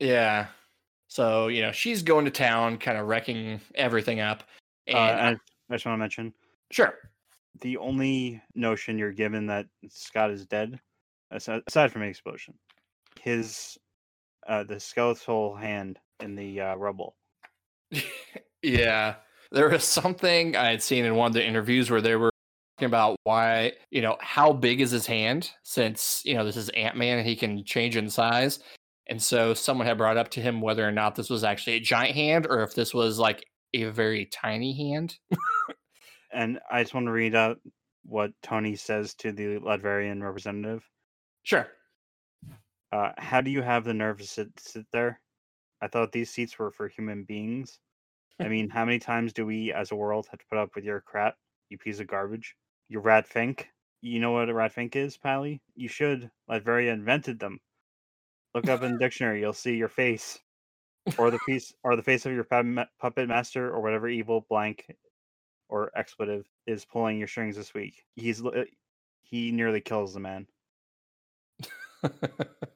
Yeah. 0.00 0.46
So, 1.08 1.48
you 1.48 1.60
know, 1.60 1.72
she's 1.72 2.02
going 2.02 2.24
to 2.24 2.30
town, 2.30 2.78
kind 2.78 2.96
of 2.96 3.06
wrecking 3.06 3.60
everything 3.74 4.20
up. 4.20 4.42
And 4.86 4.96
Uh, 4.96 5.00
I- 5.00 5.30
I 5.70 5.74
just 5.76 5.86
want 5.86 5.94
to 5.94 5.98
mention 5.98 6.34
sure. 6.70 6.98
the 7.60 7.76
only 7.76 8.42
notion 8.54 8.98
you're 8.98 9.12
given 9.12 9.46
that 9.46 9.66
Scott 9.88 10.30
is 10.30 10.46
dead, 10.46 10.80
aside, 11.30 11.62
aside 11.66 11.92
from 11.92 12.00
the 12.02 12.08
explosion, 12.08 12.54
his 13.20 13.78
uh, 14.48 14.64
the 14.64 14.80
skeletal 14.80 15.54
hand 15.54 15.98
in 16.20 16.34
the 16.34 16.60
uh, 16.60 16.74
rubble. 16.76 17.16
yeah. 18.62 19.16
There 19.52 19.68
was 19.68 19.84
something 19.84 20.56
I 20.56 20.70
had 20.70 20.82
seen 20.82 21.04
in 21.04 21.14
one 21.14 21.28
of 21.28 21.34
the 21.34 21.46
interviews 21.46 21.90
where 21.90 22.00
they 22.00 22.16
were 22.16 22.30
talking 22.76 22.86
about 22.86 23.16
why, 23.24 23.72
you 23.90 24.02
know, 24.02 24.16
how 24.20 24.52
big 24.52 24.80
is 24.80 24.90
his 24.90 25.06
hand 25.06 25.50
since, 25.62 26.22
you 26.24 26.34
know, 26.34 26.44
this 26.44 26.56
is 26.56 26.70
Ant 26.70 26.96
Man 26.96 27.18
and 27.18 27.26
he 27.26 27.36
can 27.36 27.64
change 27.64 27.96
in 27.96 28.10
size. 28.10 28.58
And 29.06 29.22
so 29.22 29.54
someone 29.54 29.86
had 29.86 29.98
brought 29.98 30.16
up 30.16 30.30
to 30.30 30.40
him 30.40 30.60
whether 30.60 30.86
or 30.86 30.92
not 30.92 31.14
this 31.14 31.30
was 31.30 31.44
actually 31.44 31.74
a 31.74 31.80
giant 31.80 32.14
hand 32.14 32.46
or 32.48 32.62
if 32.62 32.74
this 32.74 32.94
was 32.94 33.18
like 33.18 33.44
a 33.74 33.84
very 33.84 34.26
tiny 34.26 34.72
hand. 34.72 35.18
And 36.34 36.58
I 36.68 36.82
just 36.82 36.94
want 36.94 37.06
to 37.06 37.12
read 37.12 37.36
out 37.36 37.60
what 38.04 38.32
Tony 38.42 38.74
says 38.74 39.14
to 39.14 39.32
the 39.32 39.58
Latvian 39.60 40.20
representative. 40.20 40.82
Sure. 41.44 41.68
Uh, 42.94 43.10
how 43.18 43.40
do 43.40 43.50
you 43.50 43.60
have 43.60 43.82
the 43.82 43.92
nerve 43.92 44.18
to 44.18 44.24
sit, 44.24 44.48
sit 44.56 44.86
there? 44.92 45.20
I 45.82 45.88
thought 45.88 46.12
these 46.12 46.30
seats 46.30 46.56
were 46.56 46.70
for 46.70 46.86
human 46.86 47.24
beings. 47.24 47.80
I 48.40 48.46
mean, 48.46 48.70
how 48.70 48.84
many 48.84 49.00
times 49.00 49.32
do 49.32 49.44
we 49.44 49.72
as 49.72 49.90
a 49.90 49.96
world 49.96 50.28
have 50.30 50.38
to 50.38 50.46
put 50.48 50.58
up 50.58 50.76
with 50.76 50.84
your 50.84 51.00
crap, 51.00 51.34
you 51.70 51.76
piece 51.76 51.98
of 51.98 52.06
garbage? 52.06 52.54
You 52.88 53.00
rat 53.00 53.26
fink? 53.26 53.68
You 54.00 54.20
know 54.20 54.30
what 54.30 54.48
a 54.48 54.54
rat 54.54 54.72
fink 54.72 54.94
is, 54.94 55.16
Pally? 55.16 55.60
You 55.74 55.88
should. 55.88 56.30
Latveria 56.48 56.92
invented 56.92 57.40
them. 57.40 57.58
Look 58.54 58.68
up 58.68 58.84
in 58.84 58.92
the 58.92 58.98
dictionary, 59.04 59.40
you'll 59.40 59.54
see 59.54 59.74
your 59.74 59.88
face. 59.88 60.38
Or 61.18 61.32
the 61.32 61.40
piece 61.40 61.74
or 61.82 61.96
the 61.96 62.02
face 62.02 62.26
of 62.26 62.32
your 62.32 62.44
puppet 62.44 63.28
master 63.28 63.72
or 63.72 63.80
whatever 63.80 64.08
evil 64.08 64.46
blank 64.48 64.86
or 65.68 65.90
expletive 65.96 66.46
is 66.68 66.84
pulling 66.84 67.18
your 67.18 67.26
strings 67.26 67.56
this 67.56 67.74
week. 67.74 68.04
He's 68.14 68.40
he 69.22 69.50
nearly 69.50 69.80
kills 69.80 70.14
the 70.14 70.20
man. 70.20 70.46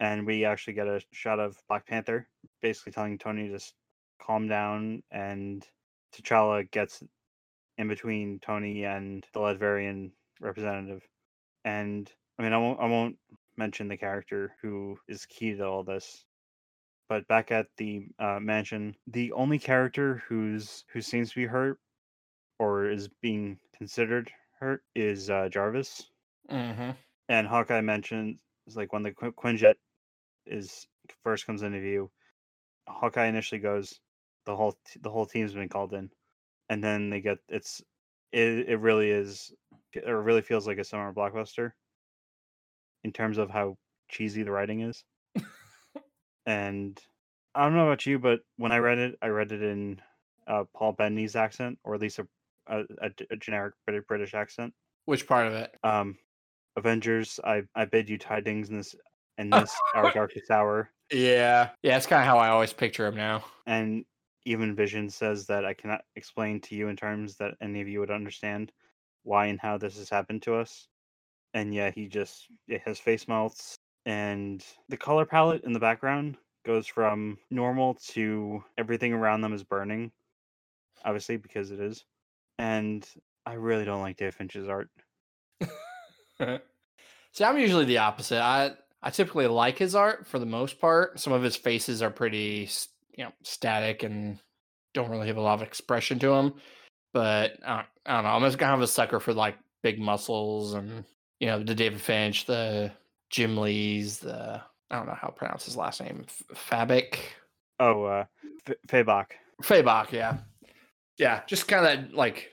and 0.00 0.26
we 0.26 0.44
actually 0.44 0.74
get 0.74 0.86
a 0.88 1.00
shot 1.12 1.38
of 1.40 1.62
Black 1.68 1.86
Panther, 1.86 2.28
basically 2.62 2.92
telling 2.92 3.18
Tony 3.18 3.48
to 3.48 3.54
just 3.54 3.74
calm 4.20 4.48
down, 4.48 5.02
and 5.10 5.66
T'Challa 6.14 6.70
gets 6.70 7.02
in 7.78 7.88
between 7.88 8.38
Tony 8.40 8.84
and 8.84 9.26
the 9.32 9.40
Latvian 9.40 10.12
representative. 10.40 11.08
And 11.64 12.10
I 12.38 12.42
mean, 12.42 12.52
I 12.52 12.58
won't, 12.58 12.80
I 12.80 12.86
won't 12.86 13.18
mention 13.56 13.88
the 13.88 13.96
character 13.96 14.54
who 14.62 14.98
is 15.08 15.26
key 15.26 15.54
to 15.54 15.64
all 15.66 15.84
this. 15.84 16.24
But 17.08 17.26
back 17.28 17.50
at 17.50 17.66
the 17.76 18.08
uh, 18.18 18.40
mansion, 18.40 18.96
the 19.06 19.32
only 19.32 19.58
character 19.58 20.22
who's 20.28 20.84
who 20.92 21.00
seems 21.02 21.30
to 21.30 21.36
be 21.36 21.46
hurt 21.46 21.80
or 22.58 22.88
is 22.90 23.08
being 23.08 23.58
considered 23.76 24.32
hurt 24.60 24.82
is 24.94 25.30
uh, 25.30 25.48
Jarvis 25.48 26.10
hmm 26.48 26.90
and 27.28 27.46
Hawkeye 27.46 27.80
mentions 27.80 28.40
like 28.74 28.92
when 28.92 29.02
the 29.02 29.12
Qu- 29.12 29.32
Quinjet 29.32 29.76
is 30.46 30.86
first 31.22 31.46
comes 31.46 31.62
into 31.62 31.80
view, 31.80 32.10
Hawkeye 32.88 33.26
initially 33.26 33.60
goes, 33.60 34.00
the 34.46 34.56
whole 34.56 34.72
t- 34.86 35.00
the 35.02 35.10
whole 35.10 35.26
team's 35.26 35.54
been 35.54 35.68
called 35.68 35.94
in, 35.94 36.10
and 36.68 36.82
then 36.84 37.10
they 37.10 37.20
get 37.20 37.38
it's 37.48 37.82
it 38.32 38.68
it 38.68 38.76
really 38.78 39.10
is 39.10 39.54
it 39.92 40.06
really 40.08 40.42
feels 40.42 40.66
like 40.66 40.78
a 40.78 40.84
summer 40.84 41.12
blockbuster 41.14 41.72
in 43.04 43.12
terms 43.12 43.38
of 43.38 43.50
how 43.50 43.78
cheesy 44.08 44.42
the 44.42 44.50
writing 44.50 44.80
is, 44.80 45.04
and 46.46 47.00
I 47.54 47.64
don't 47.64 47.74
know 47.74 47.86
about 47.86 48.06
you, 48.06 48.18
but 48.18 48.40
when 48.56 48.72
I 48.72 48.78
read 48.78 48.98
it, 48.98 49.16
I 49.22 49.28
read 49.28 49.52
it 49.52 49.62
in 49.62 50.00
uh, 50.46 50.64
Paul 50.74 50.92
Bettany's 50.92 51.36
accent, 51.36 51.78
or 51.84 51.94
at 51.94 52.00
least 52.00 52.18
a 52.18 52.28
a, 52.68 52.80
a, 53.00 53.10
a 53.30 53.36
generic 53.36 53.74
British 53.86 54.04
British 54.08 54.34
accent 54.34 54.74
Which 55.04 55.26
part 55.26 55.46
of 55.46 55.54
it? 55.54 55.74
um 55.84 56.18
avengers 56.76 57.40
i 57.44 57.62
i 57.74 57.84
bid 57.84 58.08
you 58.08 58.18
tidings 58.18 58.70
in 58.70 58.76
this 58.76 58.94
in 59.38 59.50
this 59.50 59.74
our 59.94 60.12
darkest 60.12 60.50
hour 60.50 60.90
Yeah. 61.12 61.70
Yeah, 61.82 61.96
it's 61.96 62.06
kind 62.06 62.20
of 62.22 62.26
how 62.26 62.38
I 62.38 62.48
always 62.48 62.72
picture 62.72 63.06
him 63.06 63.16
now. 63.16 63.44
and 63.66 64.04
even 64.44 64.76
vision 64.76 65.10
says 65.10 65.44
that 65.46 65.64
i 65.64 65.74
cannot 65.74 66.02
explain 66.14 66.60
to 66.60 66.76
you 66.76 66.86
in 66.86 66.94
terms 66.96 67.34
that 67.36 67.54
any 67.60 67.80
of 67.80 67.88
you 67.88 67.98
would 67.98 68.12
understand 68.12 68.70
why 69.24 69.46
and 69.46 69.58
how 69.58 69.76
this 69.76 69.98
has 69.98 70.08
happened 70.08 70.40
to 70.40 70.54
us 70.54 70.86
and 71.52 71.74
yeah 71.74 71.90
he 71.90 72.06
just 72.06 72.46
his 72.68 73.00
face 73.00 73.26
melts 73.26 73.74
and 74.04 74.64
the 74.88 74.96
color 74.96 75.26
palette 75.26 75.64
in 75.64 75.72
the 75.72 75.80
background 75.80 76.36
goes 76.64 76.86
from 76.86 77.36
normal 77.50 77.94
to 77.94 78.62
everything 78.78 79.12
around 79.12 79.40
them 79.40 79.52
is 79.52 79.64
burning 79.64 80.12
obviously 81.04 81.36
because 81.36 81.72
it 81.72 81.80
is 81.80 82.04
and 82.60 83.08
i 83.46 83.54
really 83.54 83.84
don't 83.84 84.00
like 84.00 84.16
dave 84.16 84.32
finch's 84.34 84.68
art 84.68 84.88
See, 87.32 87.44
I'm 87.44 87.58
usually 87.58 87.84
the 87.84 87.98
opposite. 87.98 88.40
I 88.40 88.72
I 89.02 89.10
typically 89.10 89.46
like 89.46 89.78
his 89.78 89.94
art 89.94 90.26
for 90.26 90.38
the 90.38 90.46
most 90.46 90.80
part. 90.80 91.20
Some 91.20 91.32
of 91.32 91.42
his 91.42 91.56
faces 91.56 92.02
are 92.02 92.10
pretty, 92.10 92.68
you 93.16 93.24
know, 93.24 93.32
static 93.42 94.02
and 94.02 94.38
don't 94.94 95.10
really 95.10 95.28
have 95.28 95.36
a 95.36 95.42
lot 95.42 95.54
of 95.60 95.66
expression 95.66 96.18
to 96.20 96.28
them. 96.28 96.54
But 97.12 97.58
uh, 97.64 97.82
I 98.04 98.14
don't 98.14 98.24
know. 98.24 98.30
I'm 98.30 98.42
just 98.42 98.58
kind 98.58 98.74
of 98.74 98.82
a 98.82 98.86
sucker 98.86 99.20
for 99.20 99.32
like 99.32 99.56
big 99.82 100.00
muscles 100.00 100.74
and 100.74 101.04
you 101.38 101.46
know 101.46 101.62
the 101.62 101.74
David 101.74 102.00
Finch, 102.00 102.46
the 102.46 102.90
Jim 103.30 103.56
Lee's, 103.56 104.18
the 104.18 104.60
I 104.90 104.96
don't 104.96 105.06
know 105.06 105.14
how 105.14 105.28
to 105.28 105.32
pronounce 105.32 105.64
his 105.64 105.76
last 105.76 106.00
name, 106.00 106.24
F- 106.26 106.56
Fabic, 106.56 107.18
oh 107.78 108.04
uh 108.04 108.24
F- 108.66 108.76
Fabok. 108.88 109.26
Fabok. 109.62 110.12
Yeah, 110.12 110.38
yeah, 111.18 111.42
just 111.46 111.68
kind 111.68 111.86
of 111.86 112.12
like 112.14 112.52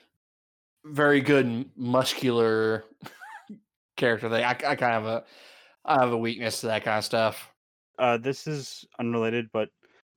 very 0.86 1.22
good 1.22 1.70
muscular 1.76 2.84
character 3.98 4.30
thing. 4.30 4.44
I, 4.44 4.52
I 4.52 4.76
kind 4.76 4.96
of 4.96 5.06
a 5.06 5.24
I 5.86 6.00
have 6.00 6.12
a 6.12 6.18
weakness 6.18 6.62
to 6.62 6.68
that 6.68 6.84
kind 6.84 6.98
of 6.98 7.06
stuff. 7.06 7.50
Uh, 8.00 8.18
this 8.18 8.48
is 8.48 8.86
unrelated, 9.00 9.50
but 9.54 9.70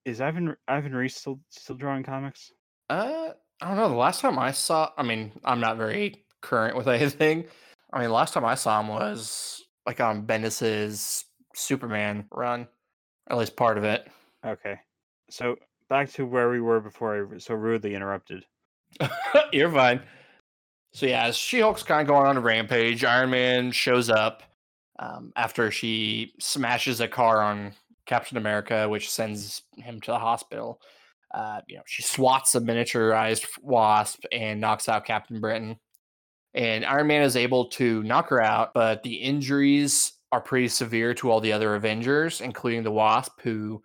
is 0.04 0.20
Ivan 0.20 0.56
Ivan 0.68 0.94
Reis 0.94 1.16
still 1.16 1.40
still 1.50 1.76
drawing 1.76 2.02
comics? 2.02 2.52
Uh, 2.88 3.30
I 3.60 3.68
don't 3.68 3.76
know. 3.76 3.88
The 3.88 3.94
last 3.94 4.20
time 4.20 4.38
I 4.38 4.52
saw, 4.52 4.90
I 4.96 5.02
mean, 5.02 5.32
I'm 5.44 5.60
not 5.60 5.76
very 5.76 6.24
current 6.40 6.76
with 6.76 6.88
anything. 6.88 7.44
I 7.92 8.00
mean, 8.00 8.10
last 8.10 8.34
time 8.34 8.44
I 8.44 8.54
saw 8.54 8.80
him 8.80 8.88
was 8.88 9.62
like 9.86 10.00
on 10.00 10.26
Bendis's 10.26 11.24
Superman 11.54 12.26
run, 12.32 12.68
at 13.30 13.36
least 13.36 13.56
part 13.56 13.78
of 13.78 13.84
it. 13.84 14.08
Okay. 14.44 14.78
So 15.30 15.56
back 15.88 16.10
to 16.12 16.26
where 16.26 16.50
we 16.50 16.60
were 16.60 16.80
before 16.80 17.34
I 17.34 17.38
so 17.38 17.54
rudely 17.54 17.94
interrupted. 17.94 18.44
You're 19.52 19.72
fine. 19.72 20.02
So 20.92 21.06
yeah, 21.06 21.24
as 21.24 21.36
She 21.36 21.60
Hulk's 21.60 21.82
kind 21.82 22.00
of 22.00 22.06
going 22.06 22.26
on 22.26 22.36
a 22.36 22.40
rampage, 22.40 23.04
Iron 23.04 23.30
Man 23.30 23.70
shows 23.70 24.08
up 24.08 24.42
um, 24.98 25.32
after 25.36 25.70
she 25.70 26.32
smashes 26.40 27.00
a 27.00 27.08
car 27.08 27.42
on 27.42 27.72
Captain 28.06 28.38
America, 28.38 28.88
which 28.88 29.10
sends 29.10 29.62
him 29.76 30.00
to 30.00 30.12
the 30.12 30.18
hospital. 30.18 30.80
Uh, 31.34 31.60
you 31.66 31.76
know, 31.76 31.82
she 31.86 32.02
swats 32.02 32.54
a 32.54 32.60
miniaturized 32.60 33.46
wasp 33.60 34.24
and 34.32 34.60
knocks 34.60 34.88
out 34.88 35.04
Captain 35.04 35.40
Britain. 35.40 35.76
And 36.54 36.84
Iron 36.86 37.08
Man 37.08 37.22
is 37.22 37.36
able 37.36 37.66
to 37.70 38.02
knock 38.04 38.30
her 38.30 38.40
out, 38.40 38.72
but 38.72 39.02
the 39.02 39.14
injuries 39.14 40.14
are 40.32 40.40
pretty 40.40 40.68
severe 40.68 41.12
to 41.14 41.30
all 41.30 41.40
the 41.40 41.52
other 41.52 41.74
Avengers, 41.74 42.40
including 42.40 42.82
the 42.82 42.90
Wasp, 42.90 43.40
who, 43.42 43.82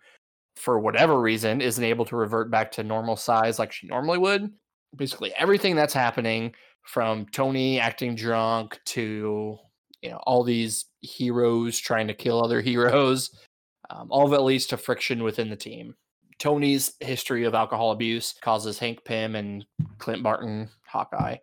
for 0.56 0.78
whatever 0.80 1.20
reason, 1.20 1.60
isn't 1.60 1.84
able 1.84 2.04
to 2.06 2.16
revert 2.16 2.50
back 2.50 2.72
to 2.72 2.82
normal 2.82 3.16
size 3.16 3.58
like 3.58 3.72
she 3.72 3.86
normally 3.86 4.18
would. 4.18 4.50
Basically, 4.96 5.34
everything 5.34 5.76
that's 5.76 5.94
happening 5.94 6.54
from 6.82 7.26
Tony 7.26 7.78
acting 7.78 8.14
drunk 8.14 8.78
to 8.86 9.58
you 10.02 10.10
know 10.10 10.18
all 10.18 10.42
these 10.42 10.86
heroes 11.00 11.78
trying 11.78 12.08
to 12.08 12.14
kill 12.14 12.44
other 12.44 12.60
heroes 12.60 13.30
um, 13.90 14.08
all 14.10 14.26
of 14.26 14.32
it 14.32 14.42
leads 14.42 14.66
to 14.66 14.76
friction 14.76 15.22
within 15.22 15.50
the 15.50 15.56
team. 15.56 15.94
Tony's 16.38 16.94
history 17.00 17.44
of 17.44 17.54
alcohol 17.54 17.92
abuse 17.92 18.34
causes 18.40 18.78
hank 18.78 19.04
pym 19.04 19.36
and 19.36 19.64
clint 19.98 20.22
barton 20.22 20.68
hawkeye 20.86 21.36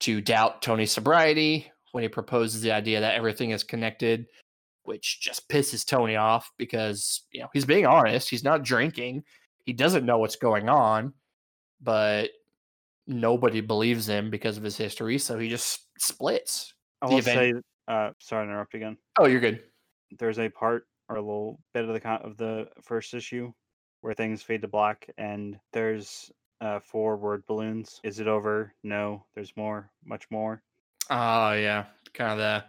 to 0.00 0.20
doubt 0.20 0.62
tony's 0.62 0.92
sobriety 0.92 1.70
when 1.92 2.02
he 2.02 2.08
proposes 2.08 2.60
the 2.60 2.70
idea 2.70 3.00
that 3.00 3.14
everything 3.14 3.50
is 3.50 3.64
connected 3.64 4.26
which 4.84 5.20
just 5.20 5.48
pisses 5.48 5.84
tony 5.84 6.14
off 6.14 6.50
because 6.56 7.22
you 7.32 7.40
know 7.40 7.48
he's 7.52 7.64
being 7.64 7.86
honest 7.86 8.30
he's 8.30 8.44
not 8.44 8.62
drinking 8.62 9.22
he 9.64 9.72
doesn't 9.72 10.06
know 10.06 10.18
what's 10.18 10.36
going 10.36 10.68
on 10.68 11.12
but 11.82 12.30
nobody 13.06 13.60
believes 13.60 14.08
him 14.08 14.30
because 14.30 14.56
of 14.56 14.62
his 14.62 14.76
history 14.76 15.18
so 15.18 15.38
he 15.38 15.48
just 15.48 15.80
splits 15.98 16.74
I 17.02 17.06
will 17.06 17.22
say, 17.22 17.52
uh, 17.88 18.10
sorry 18.20 18.46
to 18.46 18.50
interrupt 18.50 18.74
again. 18.74 18.96
oh 19.18 19.26
you're 19.26 19.40
good 19.40 19.62
There's 20.18 20.38
a 20.38 20.48
part 20.48 20.86
or 21.08 21.16
a 21.16 21.20
little 21.20 21.60
bit 21.74 21.84
of 21.84 21.92
the 21.92 22.00
con- 22.00 22.22
of 22.22 22.36
the 22.36 22.68
first 22.82 23.12
issue 23.14 23.52
where 24.00 24.14
things 24.14 24.42
fade 24.42 24.62
to 24.62 24.68
black, 24.68 25.08
and 25.18 25.58
there's 25.72 26.30
uh, 26.60 26.78
four 26.80 27.16
word 27.16 27.42
balloons. 27.46 28.00
Is 28.04 28.20
it 28.20 28.28
over? 28.28 28.74
No. 28.82 29.24
There's 29.34 29.52
more. 29.56 29.90
Much 30.04 30.24
more. 30.30 30.62
Oh 31.10 31.52
yeah, 31.52 31.84
kind 32.14 32.32
of 32.32 32.38
the 32.38 32.64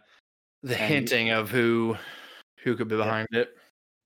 the 0.69 0.79
And- 0.81 0.93
hinting 0.93 1.29
of 1.31 1.49
who 1.49 1.95
who 2.63 2.75
could 2.75 2.87
be 2.87 2.95
Yeah. 2.95 3.03
behind 3.03 3.27
it. 3.31 3.49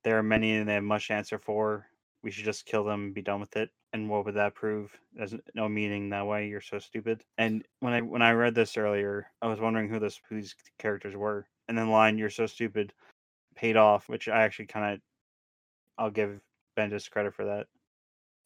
There 0.03 0.17
are 0.17 0.23
many, 0.23 0.55
and 0.55 0.67
they 0.69 0.73
have 0.75 0.83
much 0.83 1.07
to 1.07 1.13
answer 1.13 1.39
for. 1.39 1.85
We 2.23 2.31
should 2.31 2.45
just 2.45 2.65
kill 2.65 2.83
them, 2.83 3.05
and 3.05 3.13
be 3.13 3.21
done 3.21 3.39
with 3.39 3.55
it. 3.57 3.69
And 3.93 4.09
what 4.09 4.25
would 4.25 4.35
that 4.35 4.53
prove? 4.55 4.95
There's 5.13 5.33
no 5.55 5.67
meaning 5.67 6.09
that 6.09 6.25
way. 6.27 6.47
You're 6.47 6.61
so 6.61 6.79
stupid. 6.79 7.23
And 7.37 7.67
when 7.79 7.93
I 7.93 8.01
when 8.01 8.21
I 8.21 8.31
read 8.31 8.55
this 8.55 8.77
earlier, 8.77 9.27
I 9.41 9.47
was 9.47 9.59
wondering 9.59 9.89
who 9.89 9.99
this 9.99 10.21
who 10.29 10.35
these 10.35 10.55
characters 10.77 11.15
were. 11.15 11.47
And 11.67 11.77
then 11.77 11.89
line 11.89 12.17
"You're 12.17 12.29
so 12.29 12.45
stupid" 12.45 12.93
paid 13.55 13.77
off, 13.77 14.09
which 14.09 14.27
I 14.27 14.43
actually 14.43 14.67
kind 14.67 14.95
of 14.95 15.01
I'll 15.97 16.11
give 16.11 16.41
Bendis 16.77 17.09
credit 17.11 17.35
for 17.35 17.45
that. 17.45 17.67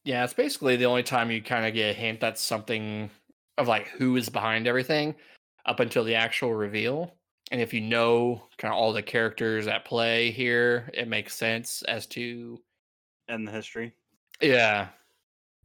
Yeah, 0.03 0.23
it's 0.23 0.33
basically 0.33 0.75
the 0.75 0.85
only 0.85 1.03
time 1.03 1.31
you 1.31 1.41
kind 1.41 1.65
of 1.65 1.73
get 1.73 1.91
a 1.91 1.93
hint 1.93 2.19
that 2.21 2.37
something 2.37 3.09
of 3.57 3.67
like 3.67 3.87
who 3.89 4.15
is 4.17 4.29
behind 4.29 4.67
everything 4.67 5.15
up 5.65 5.79
until 5.79 6.03
the 6.03 6.15
actual 6.15 6.53
reveal. 6.53 7.15
And 7.51 7.61
if 7.61 7.73
you 7.73 7.81
know 7.81 8.47
kind 8.57 8.73
of 8.73 8.77
all 8.77 8.93
the 8.93 9.03
characters 9.03 9.67
at 9.67 9.85
play 9.85 10.31
here, 10.31 10.89
it 10.93 11.07
makes 11.07 11.35
sense 11.35 11.83
as 11.83 12.07
to 12.07 12.61
And 13.27 13.45
the 13.47 13.51
history. 13.51 13.95
Yeah. 14.41 14.89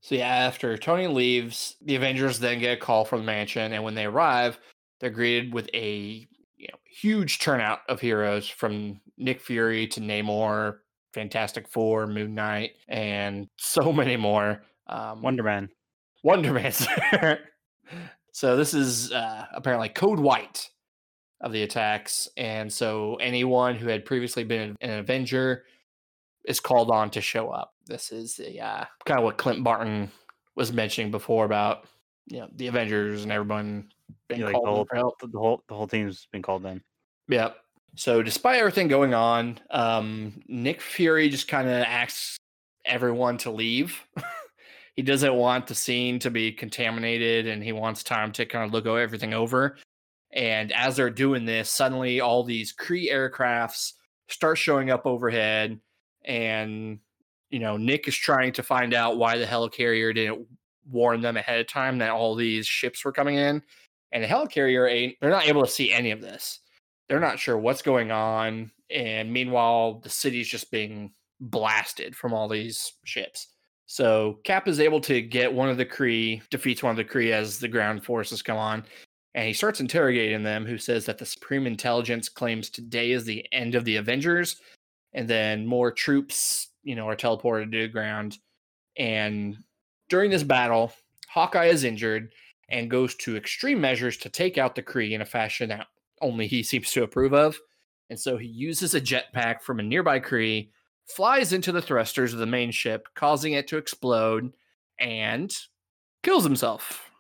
So 0.09 0.15
yeah, 0.15 0.27
after 0.27 0.79
Tony 0.79 1.07
leaves, 1.07 1.77
the 1.83 1.95
Avengers 1.95 2.39
then 2.39 2.61
get 2.61 2.79
a 2.79 2.81
call 2.81 3.05
from 3.05 3.21
the 3.21 3.27
mansion, 3.27 3.75
and 3.75 3.85
when 3.85 3.95
they 3.95 4.07
arrive, 4.07 4.59
they're 5.01 5.11
greeted 5.11 5.53
with 5.53 5.69
a 5.75 6.27
you 6.57 6.69
know 6.69 6.79
huge 6.87 7.41
turnout 7.41 7.81
of 7.91 8.01
heroes 8.01 8.49
from 8.49 9.03
Nick 9.19 9.39
Fury 9.39 9.87
to 9.89 10.01
Namor, 10.01 10.79
Fantastic 11.13 11.69
Four, 11.69 12.07
Moon 12.07 12.35
Knight, 12.35 12.71
and 12.89 13.49
so 13.59 13.93
many 13.93 14.17
more. 14.17 14.63
Um, 14.87 15.21
Wonder 15.21 15.43
Man. 15.43 15.69
Wonder 16.25 16.55
Man, 16.55 16.73
so 18.33 18.57
this 18.57 18.73
is 18.73 19.13
uh, 19.13 19.45
apparently 19.53 19.91
code 19.91 20.21
white 20.21 20.71
of 21.43 21.53
the 21.53 21.65
attacks, 21.65 22.29
and 22.39 22.73
so 22.73 23.17
anyone 23.17 23.75
who 23.75 23.89
had 23.89 24.07
previously 24.07 24.45
been 24.45 24.75
an 24.81 25.01
Avenger 25.01 25.65
is 26.45 26.61
called 26.61 26.91
on 26.91 27.11
to 27.11 27.21
show 27.21 27.49
up. 27.51 27.75
This 27.87 28.13
is 28.13 28.37
the 28.37 28.61
uh, 28.61 28.85
kind 29.05 29.19
of 29.19 29.25
what 29.25 29.39
Clint 29.39 29.63
Barton 29.65 30.11
was 30.55 30.73
mentioning 30.73 31.11
before 31.11 31.45
about 31.45 31.87
you 32.27 32.41
know 32.41 32.49
the 32.57 32.67
Avengers 32.67 33.23
and 33.23 33.33
everyone 33.33 33.91
being 34.29 34.41
Yeah, 34.41 34.47
like 34.47 34.55
called 34.55 34.67
the 34.67 34.71
in 34.71 34.75
whole, 34.75 34.85
for 34.87 34.97
help. 34.97 35.21
the 35.21 35.39
whole 35.39 35.63
the 35.69 35.75
whole 35.75 35.87
team's 35.89 36.27
been 36.33 36.43
called 36.43 36.65
in. 36.67 36.83
Yep. 37.29 37.57
So 37.97 38.23
despite 38.23 38.59
everything 38.59 38.89
going 38.89 39.15
on, 39.15 39.59
um, 39.71 40.43
Nick 40.47 40.81
Fury 40.81 41.29
just 41.29 41.49
kind 41.49 41.69
of 41.69 41.75
asks 41.75 42.37
everyone 42.85 43.39
to 43.39 43.51
leave. 43.51 43.99
he 44.97 45.03
doesn't 45.03 45.35
want 45.35 45.67
the 45.67 45.75
scene 45.75 46.19
to 46.21 46.31
be 46.31 46.53
contaminated, 46.53 47.47
and 47.47 47.63
he 47.63 47.73
wants 47.73 48.03
time 48.03 48.33
to 48.33 48.47
kind 48.47 48.65
of 48.65 48.73
look 48.73 48.87
everything 48.87 49.35
over. 49.35 49.77
And 50.33 50.73
as 50.73 50.97
they're 50.97 51.11
doing 51.11 51.45
this, 51.47 51.71
suddenly 51.71 52.21
all 52.21 52.45
these 52.45 52.75
Kree 52.75 53.11
aircrafts 53.11 53.95
start 54.29 54.59
showing 54.59 54.91
up 54.91 55.07
overhead, 55.07 55.81
and 56.25 56.99
you 57.51 57.59
know 57.59 57.77
Nick 57.77 58.09
is 58.09 58.17
trying 58.17 58.53
to 58.53 58.63
find 58.63 58.95
out 58.95 59.19
why 59.19 59.39
the 59.39 59.47
helicarrier 59.47 60.15
didn't 60.15 60.47
warn 60.91 61.21
them 61.21 61.37
ahead 61.37 61.61
of 61.61 61.67
time 61.67 61.99
that 61.99 62.11
all 62.11 62.35
these 62.35 62.67
ships 62.67 63.05
were 63.05 63.13
coming 63.13 63.37
in. 63.37 63.63
And 64.13 64.25
the 64.25 64.29
helicarrier 64.29 64.91
ain't 64.91 65.17
they're 65.21 65.31
not 65.31 65.47
able 65.47 65.63
to 65.63 65.71
see 65.71 65.93
any 65.93 66.11
of 66.11 66.23
this 66.23 66.61
they're 67.09 67.21
not 67.21 67.39
sure 67.39 67.59
what's 67.59 67.83
going 67.83 68.11
on 68.11 68.71
and 68.91 69.33
meanwhile 69.33 70.01
the 70.01 70.09
city's 70.09 70.49
just 70.49 70.71
being 70.71 71.13
blasted 71.41 72.15
from 72.17 72.33
all 72.33 72.49
these 72.49 72.93
ships 73.05 73.49
so 73.87 74.39
cap 74.45 74.69
is 74.69 74.81
able 74.81 75.01
to 75.01 75.21
get 75.23 75.53
one 75.53 75.69
of 75.69 75.77
the 75.77 75.87
kree 75.87 76.43
defeats 76.51 76.83
one 76.83 76.91
of 76.91 76.97
the 76.97 77.05
kree 77.05 77.33
as 77.33 77.59
the 77.59 77.69
ground 77.69 78.05
forces 78.05 78.43
come 78.43 78.57
on 78.57 78.85
and 79.35 79.47
he 79.47 79.53
starts 79.53 79.81
interrogating 79.81 80.43
them 80.43 80.67
who 80.67 80.79
says 80.79 81.05
that 81.07 81.19
the 81.19 81.27
supreme 81.27 81.67
intelligence 81.67 82.29
claims 82.29 82.71
today 82.71 83.13
is 83.13 83.25
the 83.25 83.47
end 83.53 83.75
of 83.75 83.85
the 83.85 83.97
avengers 83.97 84.61
and 85.13 85.29
then 85.29 85.67
more 85.67 85.91
troops 85.91 86.69
you 86.83 86.95
know 86.95 87.09
are 87.09 87.17
teleported 87.17 87.73
to 87.73 87.83
the 87.83 87.89
ground 87.89 88.39
and 88.97 89.57
during 90.09 90.31
this 90.31 90.43
battle 90.43 90.93
hawkeye 91.29 91.67
is 91.67 91.85
injured 91.85 92.33
and 92.71 92.91
goes 92.91 93.15
to 93.15 93.37
extreme 93.37 93.81
measures 93.81 94.17
to 94.17 94.29
take 94.29 94.59
out 94.59 94.75
the 94.75 94.83
kree 94.83 95.13
in 95.13 95.23
a 95.23 95.27
fashion 95.27 95.71
that 95.71 95.87
only 96.21 96.47
he 96.47 96.63
seems 96.63 96.91
to 96.93 97.03
approve 97.03 97.33
of. 97.33 97.59
And 98.11 98.19
so 98.19 98.37
he 98.37 98.47
uses 98.47 98.95
a 98.95 99.01
jetpack 99.01 99.63
from 99.63 99.81
a 99.81 99.83
nearby 99.83 100.21
Kree, 100.21 100.71
flies 101.07 101.53
into 101.53 101.73
the 101.73 101.83
thrusters 101.83 102.33
of 102.33 102.39
the 102.39 102.47
main 102.47 102.71
ship, 102.71 103.09
causing 103.15 103.53
it 103.53 103.69
to 103.69 103.77
explode, 103.77 104.53
and 104.99 105.55
kills 106.23 106.45
himself. 106.45 107.11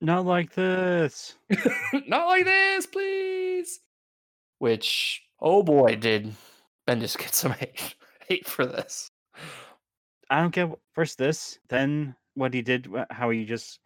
Not 0.00 0.26
like 0.26 0.54
this. 0.54 1.34
Not 2.06 2.26
like 2.26 2.44
this, 2.44 2.86
please. 2.86 3.80
Which, 4.58 5.22
oh 5.40 5.62
boy, 5.62 5.96
did 5.96 6.34
Bendis 6.86 7.16
get 7.16 7.34
some 7.34 7.52
hate, 7.58 7.94
hate 8.28 8.46
for 8.46 8.66
this. 8.66 9.10
I 10.30 10.40
don't 10.40 10.54
get 10.54 10.68
wh- 10.68 10.94
first 10.94 11.18
this, 11.18 11.58
then 11.68 12.14
what 12.34 12.54
he 12.54 12.62
did, 12.62 12.88
how 13.10 13.30
he 13.30 13.44
just 13.44 13.80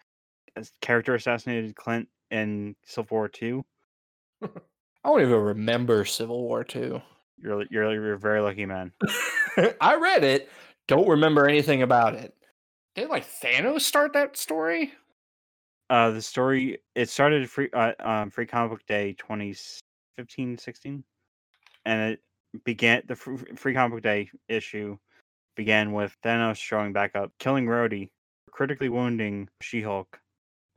character 0.81 1.15
assassinated 1.15 1.77
Clint 1.77 2.09
in 2.31 2.75
Civil 2.85 3.17
War 3.17 3.29
Two. 3.29 3.65
I 5.05 5.11
don't 5.11 5.23
even 5.23 5.41
remember 5.41 6.05
Civil 6.05 6.43
War 6.43 6.65
2. 6.65 7.01
You're 7.41 7.65
you're 7.71 7.93
you're 7.93 8.13
a 8.15 8.19
very 8.19 8.41
lucky 8.41 8.67
man. 8.67 8.93
I 9.81 9.95
read 9.95 10.25
it, 10.25 10.51
don't 10.89 11.09
remember 11.09 11.49
anything 11.49 11.83
about 11.83 12.15
it. 12.15 12.35
Did 12.95 13.09
like 13.09 13.27
Thanos 13.27 13.83
start 13.83 14.13
that 14.15 14.37
story? 14.37 14.93
Uh, 15.89 16.11
the 16.11 16.21
story 16.21 16.79
it 16.95 17.09
started 17.09 17.49
free 17.49 17.71
uh, 17.73 17.93
um 18.01 18.31
Free 18.31 18.47
Comic 18.47 18.73
Book 18.73 18.87
Day 18.87 19.15
2015 19.19 20.59
16, 20.59 21.05
and 21.85 22.13
it 22.13 22.21
began 22.64 23.03
the 23.07 23.16
Free 23.16 23.75
Comic 23.75 23.97
Book 23.97 24.03
Day 24.03 24.31
issue 24.49 24.99
began 25.57 25.92
with 25.92 26.16
Thanos 26.25 26.57
showing 26.57 26.92
back 26.92 27.16
up, 27.16 27.33
killing 27.38 27.66
Rhodey, 27.66 28.11
critically 28.51 28.88
wounding 28.88 29.49
She-Hulk, 29.61 30.18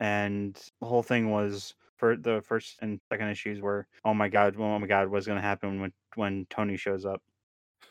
and 0.00 0.54
the 0.80 0.86
whole 0.86 1.02
thing 1.02 1.30
was 1.30 1.74
for 1.96 2.16
the 2.16 2.42
first 2.42 2.78
and 2.82 3.00
second 3.10 3.28
issues 3.28 3.60
were 3.60 3.86
oh 4.04 4.14
my 4.14 4.28
god, 4.28 4.56
oh 4.58 4.78
my 4.78 4.86
god, 4.86 5.08
what's 5.08 5.26
gonna 5.26 5.40
happen 5.40 5.80
when 5.80 5.92
when 6.16 6.46
Tony 6.50 6.76
shows 6.76 7.04
up? 7.04 7.22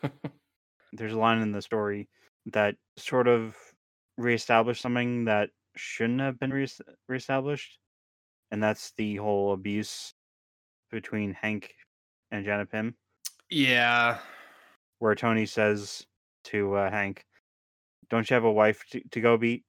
There's 0.92 1.14
a 1.14 1.18
line 1.18 1.40
in 1.40 1.52
the 1.52 1.62
story 1.62 2.08
that 2.52 2.74
sort 2.98 3.28
of 3.28 3.56
reestablished 4.18 4.82
something 4.82 5.24
that 5.24 5.50
shouldn't 5.76 6.20
have 6.20 6.38
been 6.38 6.52
re- 6.52 6.68
reestablished 7.08 7.78
and 8.52 8.62
that's 8.62 8.92
the 8.98 9.16
whole 9.16 9.54
abuse 9.54 10.12
between 10.90 11.32
Hank 11.32 11.74
and 12.30 12.44
Janet 12.44 12.70
Pym, 12.70 12.94
Yeah. 13.52 14.18
where 14.98 15.14
Tony 15.14 15.46
says 15.46 16.06
to 16.44 16.74
uh, 16.74 16.90
Hank, 16.90 17.24
"Don't 18.10 18.28
you 18.30 18.34
have 18.34 18.44
a 18.44 18.52
wife 18.52 18.84
to, 18.90 19.00
to 19.10 19.20
go 19.20 19.36
beat?" 19.36 19.64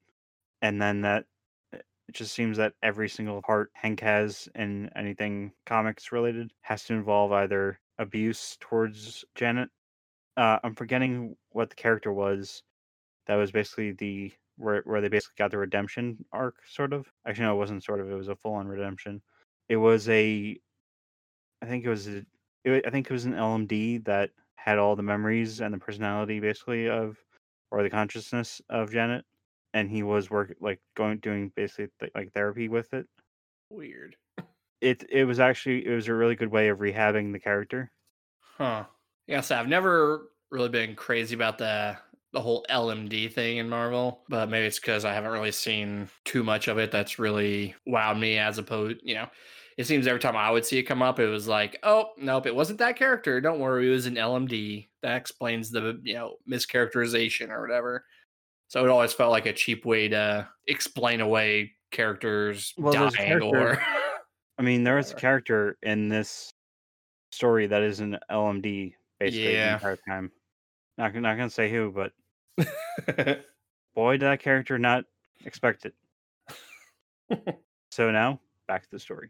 And 0.62 0.82
then 0.82 1.02
that 1.02 1.26
it 1.74 1.86
just 2.14 2.34
seems 2.34 2.58
that 2.58 2.74
every 2.84 3.10
single 3.10 3.42
part 3.42 3.72
Hank 3.74 4.00
has 4.02 4.48
in 4.56 4.90
anything 4.96 5.52
comics 5.66 6.12
related 6.12 6.52
has 6.62 6.84
to 6.86 6.94
involve 6.94 7.32
either 7.34 7.80
abuse 8.00 8.58
towards 8.62 9.26
Janet. 9.36 9.70
Uh, 10.38 10.60
I'm 10.64 10.76
forgetting 10.76 11.36
what 11.52 11.70
the 11.70 11.76
character 11.76 12.14
was. 12.14 12.64
That 13.28 13.36
was 13.36 13.52
basically 13.52 13.92
the 13.94 14.32
where 14.58 14.82
where 14.86 15.02
they 15.02 15.10
basically 15.10 15.36
got 15.38 15.52
the 15.52 15.58
redemption 15.58 16.24
arc, 16.32 16.56
sort 16.68 16.94
of. 16.94 17.08
Actually, 17.28 17.46
no, 17.48 17.56
it 17.56 17.60
wasn't 17.60 17.84
sort 17.84 18.00
of. 18.00 18.10
It 18.10 18.16
was 18.16 18.30
a 18.30 18.36
full 18.38 18.54
on 18.54 18.68
redemption. 18.68 19.22
It 19.70 19.78
was 19.78 20.08
a, 20.10 20.58
I 21.62 21.66
think 21.66 21.86
it 21.86 21.90
was 21.90 22.08
a, 22.08 22.26
it, 22.64 22.86
I 22.86 22.90
think 22.90 23.08
it 23.10 23.14
was 23.14 23.26
an 23.26 23.34
LMD 23.34 23.98
that 24.00 24.32
had 24.56 24.80
all 24.80 24.96
the 24.96 25.04
memories 25.04 25.62
and 25.62 25.74
the 25.74 25.80
personality 25.80 26.40
basically 26.40 26.88
of, 26.90 27.18
or 27.72 27.84
the 27.84 27.90
consciousness 27.90 28.62
of 28.70 28.92
Janet, 28.92 29.26
and 29.74 29.90
he 29.90 30.04
was 30.04 30.30
work 30.30 30.56
like 30.60 30.82
going 30.96 31.20
doing 31.20 31.50
basically 31.50 31.90
th- 32.00 32.12
like 32.16 32.34
therapy 32.34 32.70
with 32.70 32.94
it. 32.94 33.08
Weird. 33.70 34.16
It 34.82 35.04
it 35.10 35.26
was 35.26 35.40
actually 35.40 35.84
it 35.84 35.96
was 35.96 36.08
a 36.08 36.14
really 36.14 36.36
good 36.36 36.52
way 36.52 36.68
of 36.70 36.78
rehabbing 36.78 37.32
the 37.32 37.40
character. 37.40 37.92
Huh. 38.40 38.86
Yeah, 39.28 39.42
so 39.42 39.56
I've 39.58 39.68
never 39.68 40.30
really 40.52 40.70
been 40.70 40.96
crazy 40.96 41.36
about 41.36 41.58
the 41.58 41.98
the 42.32 42.42
whole 42.42 42.66
LMD 42.70 43.28
thing 43.28 43.58
in 43.58 43.70
Marvel, 43.70 44.24
but 44.28 44.50
maybe 44.50 44.66
it's 44.66 44.80
because 44.80 45.06
I 45.06 45.14
haven't 45.14 45.32
really 45.32 45.52
seen 45.52 46.10
too 46.26 46.44
much 46.44 46.68
of 46.68 46.80
it 46.80 46.92
that's 46.92 47.20
really 47.20 47.76
wowed 47.88 48.20
me 48.20 48.40
as 48.40 48.58
opposed, 48.58 49.00
you 49.04 49.14
know. 49.14 49.30
It 49.78 49.86
seems 49.86 50.06
every 50.08 50.20
time 50.20 50.36
I 50.36 50.52
would 50.52 50.66
see 50.66 50.78
it 50.78 50.84
come 50.84 51.02
up, 51.02 51.20
it 51.20 51.28
was 51.28 51.48
like, 51.48 51.78
oh, 51.84 52.12
nope, 52.18 52.46
it 52.46 52.56
wasn't 52.56 52.80
that 52.80 52.96
character. 52.96 53.42
Don't 53.42 53.60
worry, 53.60 53.88
it 53.88 53.92
was 53.92 54.06
an 54.06 54.16
LMD. 54.16 54.88
That 55.02 55.18
explains 55.18 55.72
the, 55.72 56.00
you 56.04 56.14
know, 56.14 56.36
mischaracterization 56.50 57.50
or 57.50 57.62
whatever. 57.62 58.06
So 58.68 58.84
it 58.84 58.90
always 58.90 59.14
felt 59.14 59.32
like 59.32 59.46
a 59.46 59.54
cheap 59.54 59.86
way 59.86 60.08
to 60.10 60.48
explain 60.68 61.22
away 61.22 61.74
characters 61.92 62.74
Well, 62.78 62.94
dying 62.94 63.42
or 63.42 63.78
I 64.58 64.62
mean, 64.62 64.84
there 64.84 64.98
is 64.98 65.12
a 65.12 65.16
character 65.16 65.78
in 65.84 66.10
this 66.10 66.50
story 67.32 67.68
that 67.68 67.82
is 67.82 68.00
an 68.00 68.18
LMD 68.32 68.94
basically 69.20 69.46
the 69.46 69.58
Yeah. 69.58 69.74
entire 69.76 70.00
time. 70.08 70.32
Not 70.98 71.16
not 71.16 71.38
gonna 71.38 71.50
say 71.50 71.72
who, 71.72 71.92
but 71.92 72.14
boy, 73.96 74.14
did 74.14 74.22
that 74.22 74.40
character 74.40 74.78
not 74.78 75.06
expect 75.46 75.86
it. 75.86 75.96
so 77.92 78.12
now 78.12 78.40
back 78.68 78.84
to 78.84 78.90
the 78.92 79.00
story. 79.00 79.30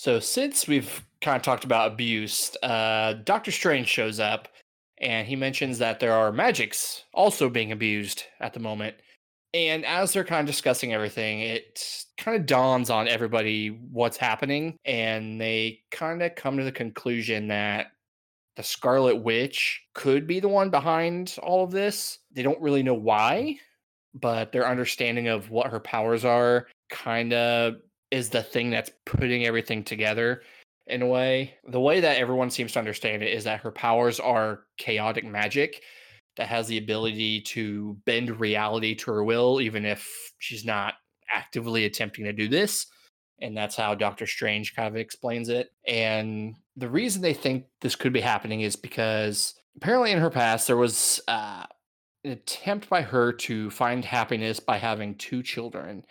So 0.00 0.18
since 0.18 0.66
we've 0.66 1.04
kind 1.20 1.36
of 1.36 1.42
talked 1.42 1.64
about 1.64 1.92
abuse, 1.92 2.56
uh, 2.62 3.16
Doctor 3.24 3.52
Strange 3.52 3.86
shows 3.86 4.18
up 4.18 4.48
and 4.96 5.28
he 5.28 5.36
mentions 5.36 5.76
that 5.76 6.00
there 6.00 6.14
are 6.14 6.32
magics 6.32 7.04
also 7.12 7.50
being 7.50 7.70
abused 7.70 8.24
at 8.40 8.54
the 8.54 8.60
moment. 8.60 8.96
And 9.52 9.84
as 9.84 10.14
they're 10.14 10.24
kind 10.24 10.40
of 10.40 10.46
discussing 10.46 10.94
everything, 10.94 11.40
it 11.40 12.06
kind 12.16 12.34
of 12.34 12.46
dawns 12.46 12.88
on 12.88 13.08
everybody 13.08 13.68
what's 13.92 14.16
happening, 14.16 14.78
and 14.86 15.38
they 15.38 15.80
kind 15.90 16.22
of 16.22 16.34
come 16.34 16.56
to 16.56 16.64
the 16.64 16.72
conclusion 16.72 17.48
that 17.48 17.88
the 18.56 18.62
Scarlet 18.62 19.16
Witch 19.16 19.82
could 19.92 20.26
be 20.26 20.40
the 20.40 20.48
one 20.48 20.70
behind 20.70 21.36
all 21.42 21.62
of 21.62 21.72
this. 21.72 22.20
They 22.32 22.42
don't 22.42 22.62
really 22.62 22.82
know 22.82 22.94
why, 22.94 23.58
but 24.14 24.50
their 24.50 24.66
understanding 24.66 25.28
of 25.28 25.50
what 25.50 25.70
her 25.70 25.80
powers 25.80 26.24
are 26.24 26.68
kind 26.88 27.34
of 27.34 27.74
is 28.10 28.30
the 28.30 28.42
thing 28.42 28.70
that's 28.70 28.90
putting 29.06 29.44
everything 29.46 29.84
together 29.84 30.42
in 30.86 31.02
a 31.02 31.06
way. 31.06 31.54
The 31.68 31.80
way 31.80 32.00
that 32.00 32.18
everyone 32.18 32.50
seems 32.50 32.72
to 32.72 32.78
understand 32.78 33.22
it 33.22 33.32
is 33.32 33.44
that 33.44 33.60
her 33.60 33.70
powers 33.70 34.18
are 34.20 34.64
chaotic 34.76 35.24
magic 35.24 35.82
that 36.36 36.48
has 36.48 36.68
the 36.68 36.78
ability 36.78 37.42
to 37.42 37.96
bend 38.06 38.40
reality 38.40 38.94
to 38.94 39.12
her 39.12 39.24
will, 39.24 39.60
even 39.60 39.84
if 39.84 40.08
she's 40.38 40.64
not 40.64 40.94
actively 41.30 41.84
attempting 41.84 42.24
to 42.24 42.32
do 42.32 42.48
this. 42.48 42.86
And 43.40 43.56
that's 43.56 43.76
how 43.76 43.94
Doctor 43.94 44.26
Strange 44.26 44.74
kind 44.74 44.88
of 44.88 44.96
explains 44.96 45.48
it. 45.48 45.70
And 45.86 46.54
the 46.76 46.90
reason 46.90 47.22
they 47.22 47.34
think 47.34 47.64
this 47.80 47.96
could 47.96 48.12
be 48.12 48.20
happening 48.20 48.60
is 48.60 48.76
because 48.76 49.54
apparently 49.76 50.12
in 50.12 50.18
her 50.18 50.30
past, 50.30 50.66
there 50.66 50.76
was 50.76 51.20
uh, 51.26 51.64
an 52.24 52.32
attempt 52.32 52.88
by 52.88 53.02
her 53.02 53.32
to 53.32 53.70
find 53.70 54.04
happiness 54.04 54.60
by 54.60 54.76
having 54.76 55.14
two 55.14 55.42
children 55.42 56.04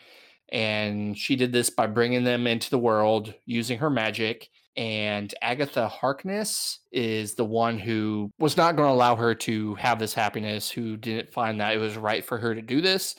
and 0.52 1.18
she 1.18 1.36
did 1.36 1.52
this 1.52 1.70
by 1.70 1.88
bringing 1.88 2.24
them 2.24 2.48
into 2.48 2.70
the 2.70 2.80
world 2.80 3.34
using 3.46 3.78
her 3.78 3.90
magic 3.90 4.50
and 4.78 5.34
agatha 5.42 5.88
harkness 5.88 6.80
is 6.92 7.36
the 7.36 7.46
one 7.46 7.78
who 7.78 8.32
was 8.40 8.56
not 8.56 8.76
going 8.76 8.88
to 8.88 8.94
allow 8.94 9.16
her 9.16 9.36
to 9.36 9.76
have 9.76 10.00
this 10.00 10.14
happiness 10.14 10.70
who 10.70 10.96
didn't 10.98 11.32
find 11.34 11.60
that 11.60 11.76
it 11.76 11.80
was 11.80 11.98
right 11.98 12.24
for 12.26 12.38
her 12.38 12.56
to 12.56 12.62
do 12.62 12.82
this 12.82 13.16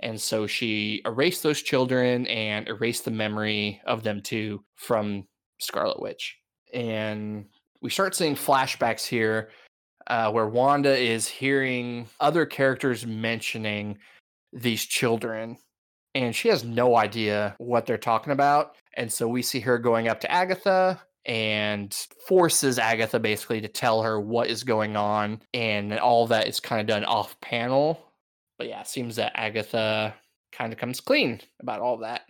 and 0.00 0.20
so 0.20 0.46
she 0.46 1.02
erased 1.04 1.42
those 1.42 1.62
children 1.62 2.26
and 2.28 2.68
erased 2.68 3.04
the 3.04 3.10
memory 3.10 3.80
of 3.86 4.02
them 4.02 4.20
too 4.22 4.64
from 4.76 5.26
scarlet 5.58 6.00
witch. 6.00 6.36
And 6.72 7.46
we 7.80 7.90
start 7.90 8.14
seeing 8.14 8.36
flashbacks 8.36 9.06
here 9.06 9.50
uh, 10.06 10.30
where 10.30 10.46
wanda 10.46 10.96
is 10.96 11.26
hearing 11.26 12.08
other 12.20 12.46
characters 12.46 13.06
mentioning 13.06 13.98
these 14.52 14.84
children 14.84 15.58
and 16.14 16.34
she 16.34 16.48
has 16.48 16.64
no 16.64 16.96
idea 16.96 17.54
what 17.58 17.86
they're 17.86 17.98
talking 17.98 18.32
about. 18.32 18.74
And 18.94 19.12
so 19.12 19.28
we 19.28 19.42
see 19.42 19.60
her 19.60 19.78
going 19.78 20.08
up 20.08 20.20
to 20.20 20.30
Agatha 20.30 21.00
and 21.24 21.94
forces 22.26 22.78
Agatha 22.78 23.20
basically 23.20 23.60
to 23.60 23.68
tell 23.68 24.02
her 24.02 24.20
what 24.20 24.48
is 24.48 24.64
going 24.64 24.96
on. 24.96 25.42
And 25.54 25.98
all 25.98 26.26
that 26.28 26.48
is 26.48 26.60
kind 26.60 26.80
of 26.80 26.86
done 26.86 27.04
off 27.04 27.40
panel. 27.40 28.00
But 28.56 28.68
yeah, 28.68 28.80
it 28.80 28.88
seems 28.88 29.16
that 29.16 29.32
Agatha 29.34 30.14
kind 30.52 30.72
of 30.72 30.78
comes 30.78 31.00
clean 31.00 31.40
about 31.60 31.80
all 31.80 31.98
that. 31.98 32.22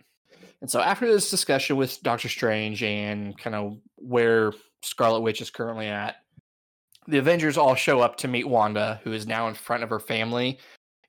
And 0.61 0.69
so 0.69 0.81
after 0.81 1.07
this 1.07 1.29
discussion 1.29 1.77
with 1.77 2.03
Doctor 2.03 2.29
Strange 2.29 2.83
and 2.83 3.37
kind 3.37 3.55
of 3.55 3.77
where 3.95 4.53
Scarlet 4.83 5.21
Witch 5.21 5.41
is 5.41 5.49
currently 5.49 5.87
at, 5.87 6.17
the 7.07 7.17
Avengers 7.17 7.57
all 7.57 7.75
show 7.75 8.01
up 8.01 8.17
to 8.17 8.27
meet 8.27 8.47
Wanda, 8.47 8.99
who 9.03 9.13
is 9.13 9.25
now 9.25 9.47
in 9.47 9.55
front 9.55 9.83
of 9.83 9.89
her 9.89 9.99
family, 9.99 10.59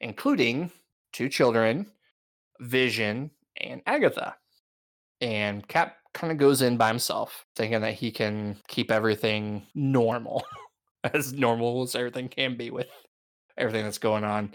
including 0.01 0.71
two 1.13 1.29
children, 1.29 1.87
Vision, 2.61 3.31
and 3.61 3.83
Agatha. 3.87 4.37
And 5.21 5.67
Cap 5.69 5.97
kind 6.15 6.33
of 6.33 6.39
goes 6.39 6.63
in 6.63 6.77
by 6.77 6.89
himself, 6.89 7.45
thinking 7.57 7.81
that 7.83 7.95
he 7.95 8.11
can 8.11 8.57
keep 8.69 8.91
everything 8.91 9.67
normal, 9.75 10.45
as 11.15 11.33
normal 11.33 11.83
as 11.83 11.95
everything 11.95 12.29
can 12.29 12.57
be 12.57 12.71
with 12.71 12.89
everything 13.59 13.85
that's 13.85 13.99
going 13.99 14.25
on. 14.25 14.55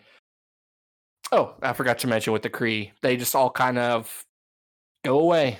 Oh, 1.31 1.55
I 1.61 1.73
forgot 1.73 1.99
to 1.99 2.07
mention 2.07 2.33
with 2.33 2.41
the 2.43 2.49
Kree, 2.49 2.91
they 3.01 3.17
just 3.17 3.35
all 3.35 3.49
kind 3.49 3.77
of 3.77 4.23
go 5.03 5.19
away 5.19 5.59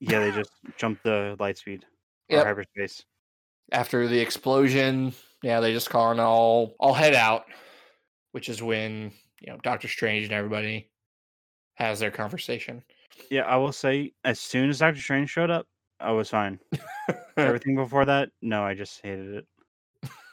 Yeah, 0.00 0.20
they 0.20 0.30
just 0.32 0.50
jump 0.76 1.00
the 1.02 1.36
light 1.38 1.58
speed 1.58 1.84
or 2.30 2.36
Yep. 2.38 2.46
hyperspace. 2.46 3.04
after 3.72 4.06
the 4.08 4.18
explosion. 4.18 5.12
Yeah, 5.42 5.60
they 5.60 5.72
just 5.72 5.90
call 5.90 6.10
and 6.12 6.20
all 6.20 6.74
all 6.80 6.94
head 6.94 7.14
out, 7.14 7.46
which 8.32 8.48
is 8.48 8.62
when 8.62 9.12
you 9.40 9.52
know 9.52 9.58
Doctor 9.62 9.86
Strange 9.88 10.24
and 10.24 10.32
everybody 10.32 10.90
has 11.76 12.00
their 12.00 12.10
conversation. 12.10 12.82
Yeah, 13.30 13.42
I 13.42 13.56
will 13.56 13.72
say, 13.72 14.12
as 14.24 14.40
soon 14.40 14.68
as 14.68 14.80
Doctor 14.80 15.00
Strange 15.00 15.30
showed 15.30 15.50
up, 15.50 15.66
I 16.00 16.12
was 16.12 16.28
fine. 16.28 16.58
Everything 17.36 17.76
before 17.76 18.04
that, 18.04 18.30
no, 18.42 18.62
I 18.62 18.74
just 18.74 19.00
hated 19.02 19.44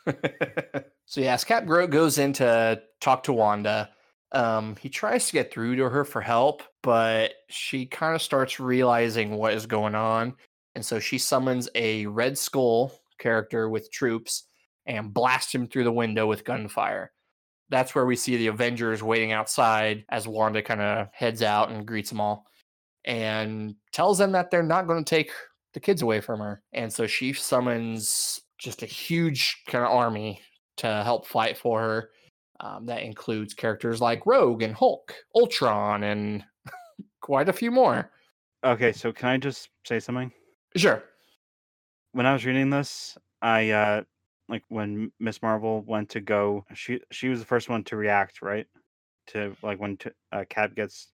it. 0.08 0.84
so 1.06 1.22
yeah, 1.22 1.34
as 1.34 1.44
Cap 1.44 1.66
Gro 1.66 1.88
goes 1.88 2.18
in 2.18 2.34
to 2.34 2.82
talk 3.00 3.24
to 3.24 3.34
Wanda, 3.34 3.90
um, 4.34 4.76
he 4.78 4.90
tries 4.90 5.28
to 5.28 5.34
get 5.34 5.54
through 5.54 5.76
to 5.78 5.90
her 5.90 6.04
for 6.04 6.20
help, 6.20 6.64
but 6.82 7.34
she 7.50 7.86
kind 7.86 8.16
of 8.16 8.22
starts 8.22 8.60
realizing 8.60 9.38
what 9.38 9.54
is 9.54 9.66
going 9.66 9.96
on, 9.96 10.34
and 10.76 10.86
so 10.86 11.00
she 11.00 11.18
summons 11.18 11.70
a 11.76 12.06
Red 12.08 12.38
Skull 12.38 12.92
character 13.20 13.70
with 13.70 13.92
troops 13.92 14.46
and 14.86 15.14
blasts 15.14 15.54
him 15.54 15.68
through 15.68 15.86
the 15.86 15.92
window 15.92 16.28
with 16.28 16.44
gunfire. 16.44 17.12
That's 17.74 17.96
where 17.96 18.06
we 18.06 18.16
see 18.16 18.38
the 18.38 18.48
Avengers 18.48 19.02
waiting 19.02 19.32
outside 19.32 20.06
as 20.10 20.28
Wanda 20.28 20.62
kind 20.62 20.80
of 20.80 21.08
heads 21.12 21.42
out 21.42 21.72
and 21.72 21.88
greets 21.88 22.12
them 22.12 22.22
all 22.22 22.46
and 23.04 23.74
tells 23.92 24.20
them 24.20 24.32
that 24.34 24.52
they're 24.52 24.62
not 24.62 24.86
going 24.86 25.04
to 25.04 25.10
take 25.10 25.32
the 25.74 25.80
kids 25.80 26.04
away 26.04 26.22
from 26.22 26.40
her. 26.40 26.62
And 26.74 26.94
so 26.94 27.08
she 27.08 27.34
summons 27.34 28.40
just 28.60 28.84
a 28.84 28.86
huge 28.86 29.64
kind 29.66 29.84
of 29.84 29.90
army 29.90 30.40
to 30.78 31.02
help 31.04 31.26
fight 31.26 31.58
for 31.58 31.82
her. 31.82 32.10
Um, 32.60 32.86
that 32.86 33.02
includes 33.02 33.56
characters 33.56 34.00
like 34.00 34.28
Rogue 34.28 34.62
and 34.62 34.76
Hulk, 34.76 35.16
Ultron, 35.36 36.04
and 36.04 36.44
quite 37.22 37.50
a 37.50 37.54
few 37.54 37.72
more. 37.72 38.12
Okay, 38.64 38.92
so 38.92 39.12
can 39.12 39.30
I 39.30 39.38
just 39.38 39.70
say 39.84 40.00
something? 40.00 40.32
Sure. 40.78 41.04
When 42.12 42.28
I 42.28 42.34
was 42.34 42.46
reading 42.46 42.70
this, 42.70 43.18
I 43.42 43.72
uh 43.72 44.04
like 44.50 44.64
when 44.70 45.12
Ms. 45.20 45.42
Marvel 45.42 45.82
went 45.82 46.10
to 46.10 46.22
go, 46.22 46.66
she 46.74 47.02
she 47.12 47.30
was 47.30 47.40
the 47.40 47.46
first 47.46 47.70
one 47.70 47.84
to 47.86 47.96
react, 47.96 48.42
right? 48.42 48.68
To 49.28 49.56
like 49.64 49.80
when 49.80 49.98
t- 49.98 50.10
uh, 50.32 50.44
Cap 50.50 50.76
gets 50.76 51.10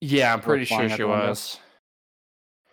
Yeah, 0.00 0.32
I'm 0.32 0.40
pretty 0.40 0.64
sure 0.64 0.88
she 0.88 1.04
window. 1.04 1.28
was. 1.30 1.60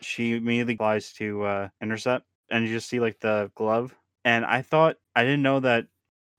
she 0.02 0.36
immediately 0.36 0.76
flies 0.76 1.14
to 1.14 1.44
uh, 1.44 1.70
intercept, 1.82 2.26
and 2.50 2.66
you 2.68 2.74
just 2.74 2.90
see 2.90 3.00
like 3.00 3.20
the 3.20 3.52
glove. 3.56 3.96
And 4.26 4.46
I 4.46 4.62
thought 4.62 4.98
I 5.16 5.24
didn't 5.24 5.44
know 5.44 5.60
that 5.62 5.86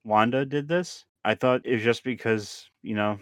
Wanda 0.04 0.44
did 0.44 0.68
this. 0.68 1.04
I 1.24 1.34
thought 1.34 1.62
it 1.64 1.74
was 1.74 1.82
just 1.82 2.04
because 2.04 2.68
you 2.82 2.94
know, 2.94 3.18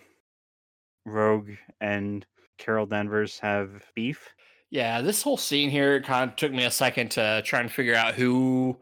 Rogue 1.05 1.51
and 1.80 2.26
Carol 2.59 2.87
Danvers 2.87 3.39
have 3.41 3.85
beef. 3.95 4.28
Yeah, 4.70 5.03
this 5.03 5.22
whole 5.22 5.37
scene 5.37 5.68
here 5.68 6.01
kind 6.01 6.30
of 6.30 6.37
took 6.37 6.53
me 6.53 6.64
a 6.64 6.70
second 6.70 7.11
to 7.12 7.43
try 7.45 7.61
and 7.61 7.70
figure 7.70 7.95
out 7.95 8.14
who 8.14 8.78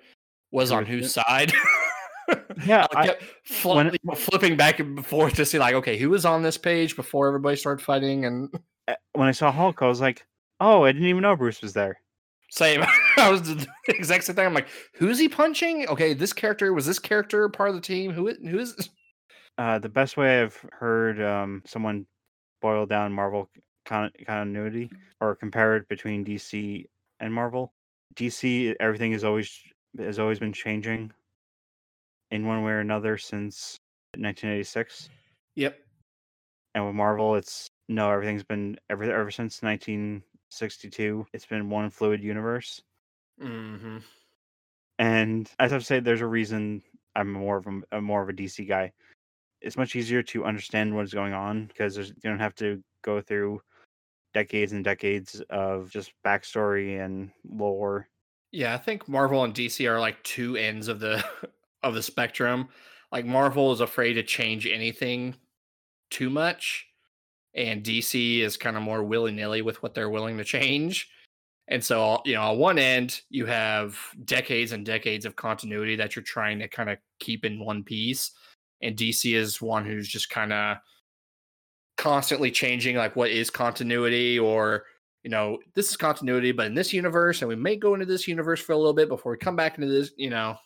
was 0.53 0.73
on 0.73 0.87
whose 0.87 1.13
side. 1.13 1.53
Yeah, 2.65 2.87
I 2.95 3.01
I- 3.01 3.07
kept 3.07 3.25
fli- 3.49 3.75
when- 3.77 3.93
you 4.05 4.15
flipping 4.15 4.57
back 4.57 4.79
and 4.79 5.05
forth 5.05 5.35
to 5.35 5.45
see 5.45 5.59
like, 5.59 5.75
okay, 5.75 5.97
who 5.97 6.11
was 6.11 6.25
on 6.25 6.43
this 6.43 6.57
page 6.57 6.95
before 6.95 7.27
everybody 7.27 7.57
started 7.57 7.83
fighting 7.83 8.25
and 8.25 8.49
uh, 8.87 8.95
when 9.15 9.27
I 9.27 9.33
saw 9.33 9.51
Hulk, 9.51 9.83
I 9.83 9.87
was 9.89 10.01
like, 10.01 10.25
oh, 10.61 10.85
I 10.85 10.93
didn't 10.93 11.09
even 11.09 11.23
know 11.23 11.35
Bruce 11.35 11.61
was 11.61 11.73
there. 11.73 12.01
same. 12.51 12.85
I 13.17 13.31
was 13.31 13.43
the 13.43 13.67
exact 13.89 14.25
same 14.25 14.37
thing. 14.37 14.47
I'm 14.47 14.55
like, 14.55 14.69
who's 14.95 15.19
he 15.19 15.29
punching? 15.29 15.89
Okay, 15.89 16.13
this 16.15 16.33
character 16.33 16.73
was 16.73 16.87
this 16.87 17.01
character 17.01 17.49
part 17.49 17.71
of 17.71 17.75
the 17.75 17.81
team. 17.81 18.13
Who 18.13 18.29
is 18.29 18.37
who 18.49 18.59
is 18.61 18.91
Uh, 19.59 19.79
the 19.81 19.89
best 19.89 20.17
way 20.17 20.41
I've 20.43 20.65
heard 20.73 21.21
um, 21.21 21.63
someone 21.67 22.07
boil 22.63 22.87
down 22.87 23.13
Marvel 23.13 23.51
con- 23.87 24.13
continuity 24.25 24.89
or 25.21 25.35
compare 25.35 25.77
it 25.77 25.89
between 25.89 26.25
DC 26.25 26.85
and 27.19 27.35
Marvel. 27.35 27.73
DC, 28.15 28.75
everything 28.79 29.13
is 29.13 29.25
always 29.25 29.51
has 29.99 30.19
always 30.19 30.39
been 30.39 30.53
changing 30.53 31.13
in 32.31 32.47
one 32.47 32.63
way 32.63 32.73
or 32.73 32.81
another 32.81 33.19
since 33.19 33.77
1986, 34.17 35.09
Yep. 35.57 35.79
and 36.75 36.87
with 36.87 36.95
Marvel, 36.95 37.35
it's 37.37 37.69
no, 37.89 38.11
everything's 38.11 38.45
been 38.45 38.79
ever 38.89 39.05
ever 39.05 39.31
since 39.31 39.63
1962. 39.63 41.27
It's 41.33 41.47
been 41.47 41.71
one 41.71 41.91
fluid 41.91 42.23
universe, 42.23 42.81
Mm-hmm. 43.41 43.99
and 44.99 45.51
as 45.59 45.73
I've 45.73 45.87
said, 45.87 46.05
there's 46.05 46.21
a 46.21 46.27
reason 46.27 46.83
I'm 47.17 47.33
more 47.33 47.57
of 47.59 47.67
a, 47.67 47.99
a 47.99 48.01
more 48.01 48.23
of 48.23 48.29
a 48.29 48.33
DC 48.33 48.69
guy. 48.69 48.93
It's 49.61 49.77
much 49.77 49.97
easier 49.97 50.23
to 50.25 50.45
understand 50.45 50.95
what 50.95 51.05
is 51.05 51.13
going 51.15 51.33
on 51.35 51.67
because 51.67 51.95
there's, 51.95 52.09
you 52.11 52.31
don't 52.31 52.39
have 52.39 52.55
to 52.57 52.83
go 53.03 53.21
through 53.21 53.61
decades 54.33 54.73
and 54.73 54.85
decades 54.85 55.43
of 55.51 55.91
just 55.91 56.13
backstory 56.25 57.05
and 57.05 57.31
lore. 57.45 58.09
Yeah, 58.53 58.75
I 58.75 58.79
think 58.79 59.09
Marvel 59.09 59.45
and 59.45 59.55
DC 59.55 59.89
are 59.89 60.01
like 60.01 60.23
two 60.25 60.57
ends 60.57 60.89
of 60.89 61.01
the 61.01 61.25
of 61.83 61.95
the 61.95 62.03
spectrum. 62.03 62.69
Like 63.13 63.25
Marvel 63.25 63.73
is 63.73 63.81
afraid 63.81 64.15
to 64.15 64.23
change 64.23 64.67
anything 64.67 65.35
too 66.11 66.31
much, 66.31 66.87
and 67.55 67.83
DC 67.83 68.41
is 68.41 68.57
kind 68.57 68.77
of 68.77 68.83
more 68.83 69.03
willy 69.03 69.33
nilly 69.33 69.63
with 69.63 69.83
what 69.83 69.95
they're 69.95 70.11
willing 70.11 70.39
to 70.39 70.45
change. 70.45 71.09
And 71.69 71.85
so, 71.85 72.15
uh, 72.15 72.19
you 72.25 72.35
know, 72.35 72.43
on 72.43 72.59
one 72.59 72.79
end, 72.79 73.21
you 73.31 73.47
have 73.47 73.97
decades 74.25 74.73
and 74.73 74.85
decades 74.85 75.25
of 75.25 75.37
continuity 75.37 75.95
that 75.97 76.17
you're 76.17 76.25
trying 76.25 76.59
to 76.59 76.69
kind 76.69 76.91
of 76.91 76.99
keep 77.21 77.45
in 77.45 77.65
one 77.65 77.85
piece, 77.85 78.33
and 78.83 78.97
DC 78.97 79.35
is 79.37 79.63
one 79.63 79.85
who's 79.87 80.09
just 80.09 80.31
kind 80.31 80.53
of 80.53 80.79
constantly 81.97 82.51
changing, 82.51 82.97
like 82.97 83.15
what 83.15 83.31
is 83.31 83.51
continuity, 83.51 84.39
or 84.39 84.85
you 85.23 85.31
know, 85.31 85.59
this 85.75 85.91
is 85.91 85.97
continuity, 85.97 86.53
but 86.53 86.67
in 86.67 86.75
this 86.75 86.93
universe, 86.93 87.43
and 87.43 87.49
we 87.49 87.57
may 87.57 87.77
go 87.77 87.95
into 87.95 88.07
this 88.07 88.27
universe 88.27 88.61
for 88.61 88.73
a 88.73 88.77
little 88.77 88.95
bit 88.95 89.09
before 89.09 89.33
we 89.33 89.39
come 89.39 89.57
back 89.57 89.77
into 89.77 89.89
this, 89.89 90.13
you 90.17 90.31
know. 90.31 90.57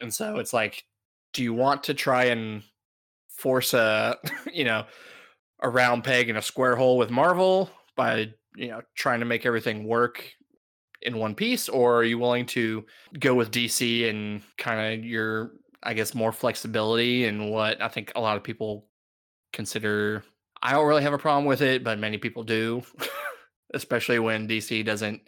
And 0.00 0.12
so 0.12 0.36
it's 0.36 0.52
like, 0.52 0.84
do 1.32 1.42
you 1.42 1.54
want 1.54 1.84
to 1.84 1.94
try 1.94 2.24
and 2.24 2.62
force 3.28 3.72
a, 3.74 4.18
you 4.52 4.64
know, 4.64 4.84
a 5.60 5.68
round 5.68 6.04
peg 6.04 6.28
in 6.28 6.36
a 6.36 6.42
square 6.42 6.76
hole 6.76 6.98
with 6.98 7.10
Marvel 7.10 7.70
by, 7.96 8.32
you 8.56 8.68
know, 8.68 8.82
trying 8.94 9.20
to 9.20 9.26
make 9.26 9.46
everything 9.46 9.84
work 9.84 10.24
in 11.02 11.18
one 11.18 11.34
piece, 11.34 11.68
or 11.68 11.96
are 11.96 12.04
you 12.04 12.18
willing 12.18 12.46
to 12.46 12.84
go 13.18 13.34
with 13.34 13.50
DC 13.50 14.08
and 14.08 14.42
kind 14.56 15.00
of 15.00 15.04
your, 15.04 15.52
I 15.82 15.94
guess, 15.94 16.14
more 16.14 16.32
flexibility 16.32 17.24
and 17.24 17.50
what 17.50 17.80
I 17.82 17.88
think 17.88 18.12
a 18.14 18.20
lot 18.20 18.36
of 18.36 18.44
people 18.44 18.86
consider? 19.52 20.22
I 20.62 20.72
don't 20.72 20.86
really 20.86 21.02
have 21.02 21.12
a 21.12 21.18
problem 21.18 21.44
with 21.44 21.60
it, 21.60 21.82
but 21.82 21.98
many 21.98 22.18
people 22.18 22.44
do, 22.44 22.82
especially 23.74 24.18
when 24.18 24.48
DC 24.48 24.84
doesn't 24.84 25.22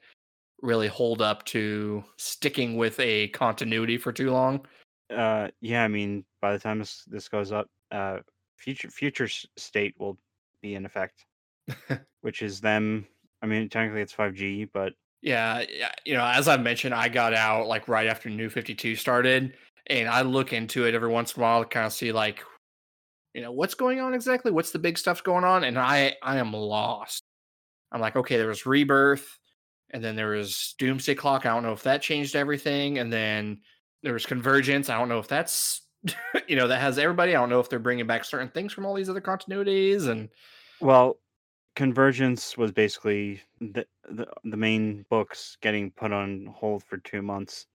really 0.62 0.88
hold 0.88 1.20
up 1.22 1.44
to 1.44 2.02
sticking 2.16 2.76
with 2.76 2.98
a 3.00 3.28
continuity 3.28 3.98
for 3.98 4.12
too 4.12 4.30
long. 4.30 4.66
Uh, 5.14 5.48
yeah, 5.60 5.84
I 5.84 5.88
mean, 5.88 6.24
by 6.40 6.52
the 6.52 6.58
time 6.58 6.78
this 6.78 7.04
this 7.06 7.28
goes 7.28 7.52
up, 7.52 7.68
uh, 7.92 8.18
future 8.56 8.90
future 8.90 9.28
state 9.56 9.94
will 9.98 10.18
be 10.62 10.74
in 10.74 10.86
effect, 10.86 11.26
which 12.22 12.42
is 12.42 12.60
them. 12.60 13.06
I 13.42 13.46
mean, 13.46 13.68
technically 13.68 14.00
it's 14.00 14.14
5G, 14.14 14.70
but 14.72 14.94
Yeah, 15.22 15.64
yeah, 15.70 15.92
you 16.04 16.14
know, 16.14 16.24
as 16.24 16.48
I 16.48 16.56
mentioned, 16.56 16.94
I 16.94 17.08
got 17.08 17.34
out 17.34 17.66
like 17.66 17.88
right 17.88 18.06
after 18.06 18.30
New 18.30 18.48
52 18.50 18.96
started, 18.96 19.54
and 19.88 20.08
I 20.08 20.22
look 20.22 20.52
into 20.52 20.86
it 20.86 20.94
every 20.94 21.10
once 21.10 21.34
in 21.34 21.40
a 21.40 21.42
while 21.42 21.62
to 21.62 21.68
kind 21.68 21.86
of 21.86 21.92
see 21.92 22.12
like, 22.12 22.42
you 23.34 23.42
know, 23.42 23.52
what's 23.52 23.74
going 23.74 24.00
on 24.00 24.14
exactly, 24.14 24.52
what's 24.52 24.70
the 24.72 24.78
big 24.78 24.98
stuff 24.98 25.22
going 25.22 25.44
on, 25.44 25.64
and 25.64 25.78
I 25.78 26.16
I 26.22 26.38
am 26.38 26.52
lost. 26.52 27.23
I'm 27.94 28.00
like, 28.00 28.16
okay, 28.16 28.36
there 28.36 28.48
was 28.48 28.66
Rebirth, 28.66 29.38
and 29.90 30.02
then 30.02 30.16
there 30.16 30.30
was 30.30 30.74
Doomsday 30.78 31.14
Clock. 31.14 31.46
I 31.46 31.50
don't 31.50 31.62
know 31.62 31.72
if 31.72 31.84
that 31.84 32.02
changed 32.02 32.34
everything, 32.34 32.98
and 32.98 33.12
then 33.12 33.60
there 34.02 34.12
was 34.12 34.26
Convergence. 34.26 34.90
I 34.90 34.98
don't 34.98 35.08
know 35.08 35.20
if 35.20 35.28
that's, 35.28 35.82
you 36.48 36.56
know, 36.56 36.66
that 36.66 36.80
has 36.80 36.98
everybody. 36.98 37.36
I 37.36 37.40
don't 37.40 37.50
know 37.50 37.60
if 37.60 37.70
they're 37.70 37.78
bringing 37.78 38.08
back 38.08 38.24
certain 38.24 38.48
things 38.48 38.72
from 38.72 38.84
all 38.84 38.94
these 38.94 39.08
other 39.08 39.20
continuities, 39.20 40.08
and 40.08 40.28
well, 40.80 41.18
Convergence 41.76 42.58
was 42.58 42.72
basically 42.72 43.40
the, 43.60 43.86
the 44.10 44.26
the 44.42 44.56
main 44.56 45.06
books 45.08 45.56
getting 45.60 45.92
put 45.92 46.12
on 46.12 46.46
hold 46.46 46.82
for 46.82 46.98
two 46.98 47.22
months, 47.22 47.68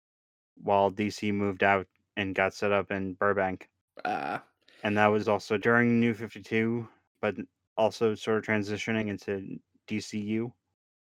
while 0.61 0.91
DC 0.91 1.33
moved 1.33 1.63
out 1.63 1.87
and 2.17 2.35
got 2.35 2.53
set 2.53 2.73
up 2.73 2.91
in 2.91 3.13
Burbank, 3.13 3.69
uh, 4.03 4.39
and 4.83 4.97
that 4.97 5.07
was 5.07 5.29
also 5.29 5.55
during 5.55 5.97
New 5.97 6.13
52, 6.13 6.85
but 7.21 7.35
also 7.77 8.13
sort 8.13 8.37
of 8.37 8.43
transitioning 8.43 9.07
into 9.07 9.57
DCU, 9.89 10.51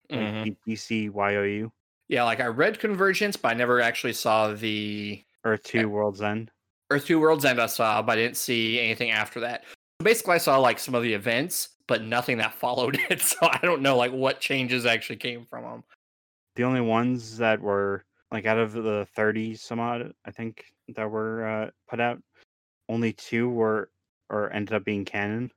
like 0.09 0.19
mhm. 0.19 0.43
D- 0.65 0.73
DCYOU, 0.75 1.71
yeah, 2.07 2.23
like 2.23 2.39
I 2.39 2.47
read 2.47 2.79
Convergence, 2.79 3.35
but 3.35 3.49
I 3.49 3.53
never 3.55 3.81
actually 3.81 4.13
saw 4.13 4.53
the 4.53 5.23
Earth 5.43 5.63
Two 5.63 5.89
World's 5.89 6.21
End. 6.21 6.51
Earth 6.91 7.05
Two 7.05 7.19
Worlds 7.19 7.45
End 7.45 7.59
I 7.59 7.65
saw, 7.65 8.01
but 8.01 8.13
I 8.13 8.21
didn't 8.21 8.37
see 8.37 8.79
anything 8.79 9.11
after 9.11 9.39
that. 9.39 9.63
Basically, 10.03 10.35
I 10.35 10.39
saw 10.39 10.57
like 10.59 10.77
some 10.77 10.93
of 10.93 11.03
the 11.03 11.13
events, 11.13 11.69
but 11.87 12.03
nothing 12.03 12.37
that 12.37 12.53
followed 12.59 12.99
it. 13.09 13.21
So 13.21 13.37
I 13.41 13.59
don't 13.63 13.81
know 13.81 13.97
like 13.97 14.11
what 14.11 14.39
changes 14.39 14.85
actually 14.85 15.17
came 15.17 15.45
from 15.49 15.63
them. 15.63 15.83
the 16.55 16.63
only 16.63 16.81
ones 16.81 17.37
that 17.37 17.59
were 17.59 18.05
like 18.31 18.45
out 18.45 18.57
of 18.57 18.73
the 18.73 19.07
30 19.15 19.55
some 19.55 19.79
odd 19.79 20.11
i 20.25 20.31
think 20.31 20.65
that 20.89 21.09
were 21.09 21.45
uh, 21.47 21.69
put 21.87 22.01
out 22.01 22.19
only 22.89 23.13
two 23.13 23.49
were 23.49 23.89
or 24.29 24.51
ended 24.51 24.73
up 24.73 24.83
being 24.83 25.05
canon. 25.05 25.51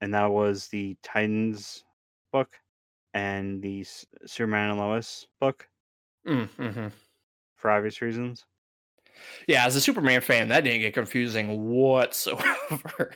And 0.00 0.14
that 0.14 0.26
was 0.26 0.68
the 0.68 0.96
titans 1.02 1.84
book 2.32 2.60
and 3.14 3.62
the 3.62 3.84
superman 4.26 4.70
and 4.70 4.78
lois 4.78 5.26
book 5.40 5.68
Mm-hmm. 6.26 6.88
for 7.56 7.70
obvious 7.70 8.00
reasons 8.00 8.46
Yeah, 9.46 9.66
as 9.66 9.76
a 9.76 9.80
Superman 9.80 10.20
fan, 10.20 10.48
that 10.48 10.64
didn't 10.64 10.80
get 10.80 10.94
confusing 10.94 11.68
whatsoever. 11.70 13.14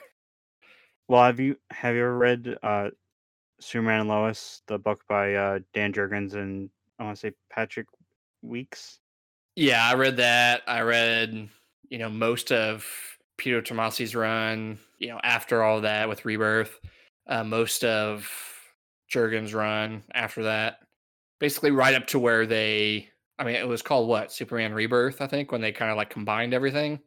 well 1.08 1.24
have 1.24 1.40
you 1.40 1.56
have 1.70 1.94
you 1.94 2.00
ever 2.02 2.16
read 2.18 2.58
uh 2.62 2.90
superman 3.60 4.00
and 4.00 4.08
lois 4.08 4.62
the 4.68 4.78
book 4.78 5.04
by 5.08 5.34
uh 5.34 5.60
dan 5.74 5.92
jurgens 5.92 6.34
and 6.34 6.70
i 6.98 7.04
want 7.04 7.16
to 7.16 7.20
say 7.20 7.34
patrick 7.50 7.88
weeks 8.42 9.00
yeah, 9.54 9.86
I 9.86 9.94
read 9.94 10.16
that. 10.16 10.62
I 10.66 10.80
read, 10.80 11.48
you 11.88 11.98
know, 11.98 12.08
most 12.08 12.50
of 12.50 12.86
Peter 13.36 13.60
Tomasi's 13.60 14.14
run. 14.14 14.78
You 15.02 15.08
know, 15.08 15.20
after 15.24 15.64
all 15.64 15.80
that 15.80 16.08
with 16.08 16.24
Rebirth, 16.24 16.78
uh, 17.26 17.42
most 17.42 17.82
of 17.82 18.30
Jurgen's 19.08 19.52
run 19.52 20.04
after 20.14 20.44
that. 20.44 20.78
Basically, 21.40 21.72
right 21.72 21.94
up 21.96 22.06
to 22.08 22.20
where 22.20 22.46
they. 22.46 23.08
I 23.38 23.44
mean, 23.44 23.56
it 23.56 23.66
was 23.66 23.82
called 23.82 24.08
what? 24.08 24.30
Superman 24.30 24.72
Rebirth, 24.72 25.20
I 25.20 25.26
think, 25.26 25.50
when 25.50 25.60
they 25.60 25.72
kind 25.72 25.90
of 25.90 25.96
like 25.96 26.10
combined 26.10 26.54
everything. 26.54 27.00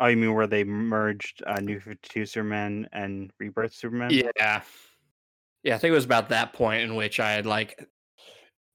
oh 0.00 0.06
you 0.06 0.18
mean 0.18 0.34
where 0.34 0.46
they 0.46 0.64
merged 0.64 1.42
uh 1.46 1.58
new 1.60 1.80
52 1.80 2.26
superman 2.26 2.88
and 2.92 3.32
rebirth 3.40 3.72
superman 3.72 4.10
Yeah. 4.12 4.60
Yeah, 5.64 5.74
I 5.74 5.78
think 5.78 5.90
it 5.90 5.94
was 5.94 6.04
about 6.04 6.28
that 6.28 6.52
point 6.52 6.82
in 6.82 6.94
which 6.94 7.18
I 7.18 7.32
had 7.32 7.46
like 7.46 7.84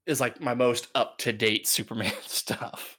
is 0.05 0.19
like 0.19 0.41
my 0.41 0.53
most 0.53 0.88
up 0.95 1.17
to 1.19 1.31
date 1.31 1.67
Superman 1.67 2.13
stuff. 2.23 2.97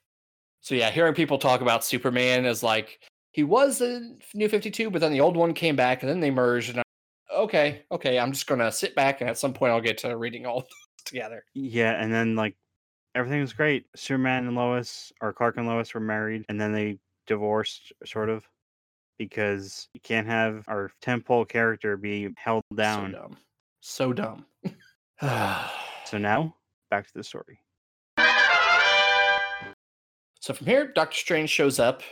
So 0.61 0.74
yeah, 0.74 0.91
hearing 0.91 1.14
people 1.14 1.39
talk 1.39 1.61
about 1.61 1.85
Superman 1.85 2.47
is 2.47 2.62
like 2.62 3.01
he 3.35 3.43
was 3.43 3.78
the 3.78 4.16
new 4.32 4.49
52, 4.49 4.91
but 4.91 5.01
then 5.01 5.11
the 5.11 5.20
old 5.20 5.37
one 5.37 5.55
came 5.55 5.74
back 5.74 6.03
and 6.03 6.09
then 6.09 6.20
they 6.20 6.30
merged 6.30 6.70
and 6.70 6.78
I, 6.78 7.35
okay, 7.35 7.82
okay, 7.91 8.16
I'm 8.16 8.30
just 8.30 8.47
gonna 8.47 8.70
sit 8.70 8.95
back 8.95 9.20
and 9.20 9.28
at 9.28 9.37
some 9.37 9.53
point 9.53 9.72
I'll 9.72 9.80
get 9.80 9.99
to 9.99 10.16
reading 10.16 10.47
all 10.47 10.68
together. 11.05 11.45
Yeah, 11.53 12.01
and 12.01 12.14
then 12.14 12.37
like 12.37 12.55
everything 13.16 13.41
was 13.41 13.53
great. 13.53 13.87
Superman 13.97 14.47
and 14.47 14.55
Lois, 14.55 15.12
or 15.20 15.32
Clark 15.32 15.57
and 15.57 15.66
Lois, 15.66 15.93
were 15.95 16.01
married, 16.01 16.45
and 16.49 16.61
then 16.61 16.72
they 16.72 17.01
divorced, 17.26 17.93
sort 18.05 18.30
of, 18.30 18.49
because 19.18 19.89
you 19.95 20.01
can't 20.01 20.28
have 20.28 20.62
our 20.68 20.93
temple 21.03 21.45
character 21.45 21.97
be 21.97 22.28
held 22.37 22.62
So 22.70 22.76
down 22.76 23.12
dumb. 23.12 23.37
So 23.80 24.12
dumb. 24.12 24.47
So 26.07 26.18
now 26.18 26.55
back 26.91 27.07
to 27.07 27.14
the 27.14 27.24
story. 27.24 27.59
So 30.39 30.53
from 30.53 30.66
here, 30.66 30.93
Doctor 30.95 31.16
Strange 31.16 31.49
shows 31.49 31.80
up 31.80 32.03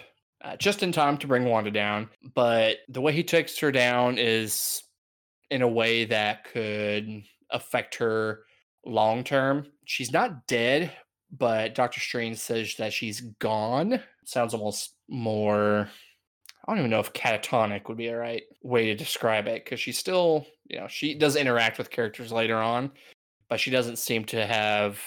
uh, 0.42 0.56
just 0.56 0.82
in 0.82 0.92
time 0.92 1.16
to 1.18 1.26
bring 1.26 1.44
Wanda 1.44 1.70
down. 1.70 2.08
But 2.34 2.78
the 2.88 3.00
way 3.00 3.12
he 3.12 3.22
takes 3.22 3.58
her 3.58 3.72
down 3.72 4.18
is 4.18 4.82
in 5.50 5.62
a 5.62 5.68
way 5.68 6.04
that 6.06 6.44
could 6.44 7.22
affect 7.50 7.96
her 7.96 8.40
long 8.84 9.22
term. 9.22 9.66
She's 9.84 10.12
not 10.12 10.46
dead, 10.46 10.92
but 11.30 11.74
Doctor 11.74 12.00
Strange 12.00 12.38
says 12.38 12.74
that 12.78 12.92
she's 12.92 13.20
gone. 13.20 14.00
Sounds 14.24 14.54
almost 14.54 14.94
more. 15.08 15.88
I 16.64 16.72
don't 16.72 16.78
even 16.78 16.90
know 16.90 17.00
if 17.00 17.12
catatonic 17.12 17.88
would 17.88 17.96
be 17.96 18.08
the 18.08 18.16
right 18.16 18.42
way 18.62 18.86
to 18.86 18.94
describe 18.94 19.48
it 19.48 19.64
because 19.64 19.80
she's 19.80 19.98
still, 19.98 20.46
you 20.68 20.78
know, 20.78 20.86
she 20.88 21.14
does 21.14 21.36
interact 21.36 21.78
with 21.78 21.90
characters 21.90 22.30
later 22.32 22.56
on, 22.56 22.92
but 23.48 23.58
she 23.58 23.70
doesn't 23.70 23.98
seem 23.98 24.24
to 24.26 24.46
have 24.46 25.00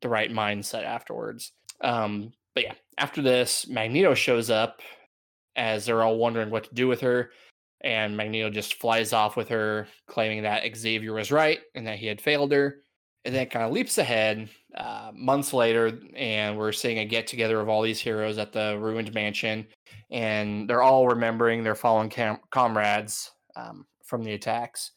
the 0.00 0.08
right 0.08 0.30
mindset 0.30 0.84
afterwards. 0.84 1.52
Um, 1.82 2.32
but 2.58 2.64
yeah, 2.64 2.74
after 2.98 3.22
this, 3.22 3.68
Magneto 3.68 4.14
shows 4.14 4.50
up 4.50 4.80
as 5.54 5.86
they're 5.86 6.02
all 6.02 6.18
wondering 6.18 6.50
what 6.50 6.64
to 6.64 6.74
do 6.74 6.88
with 6.88 7.00
her. 7.02 7.30
And 7.82 8.16
Magneto 8.16 8.50
just 8.50 8.80
flies 8.80 9.12
off 9.12 9.36
with 9.36 9.48
her, 9.50 9.86
claiming 10.08 10.42
that 10.42 10.64
Xavier 10.76 11.12
was 11.12 11.30
right 11.30 11.60
and 11.76 11.86
that 11.86 12.00
he 12.00 12.08
had 12.08 12.20
failed 12.20 12.50
her. 12.50 12.78
And 13.24 13.32
then 13.32 13.46
kind 13.46 13.64
of 13.64 13.70
leaps 13.70 13.98
ahead 13.98 14.48
uh, 14.76 15.12
months 15.14 15.52
later, 15.52 16.00
and 16.16 16.58
we're 16.58 16.72
seeing 16.72 16.98
a 16.98 17.04
get 17.04 17.28
together 17.28 17.60
of 17.60 17.68
all 17.68 17.80
these 17.80 18.00
heroes 18.00 18.38
at 18.38 18.52
the 18.52 18.76
ruined 18.80 19.14
mansion. 19.14 19.64
And 20.10 20.68
they're 20.68 20.82
all 20.82 21.06
remembering 21.06 21.62
their 21.62 21.76
fallen 21.76 22.08
cam- 22.08 22.40
comrades 22.50 23.30
um, 23.54 23.86
from 24.04 24.24
the 24.24 24.32
attacks. 24.32 24.90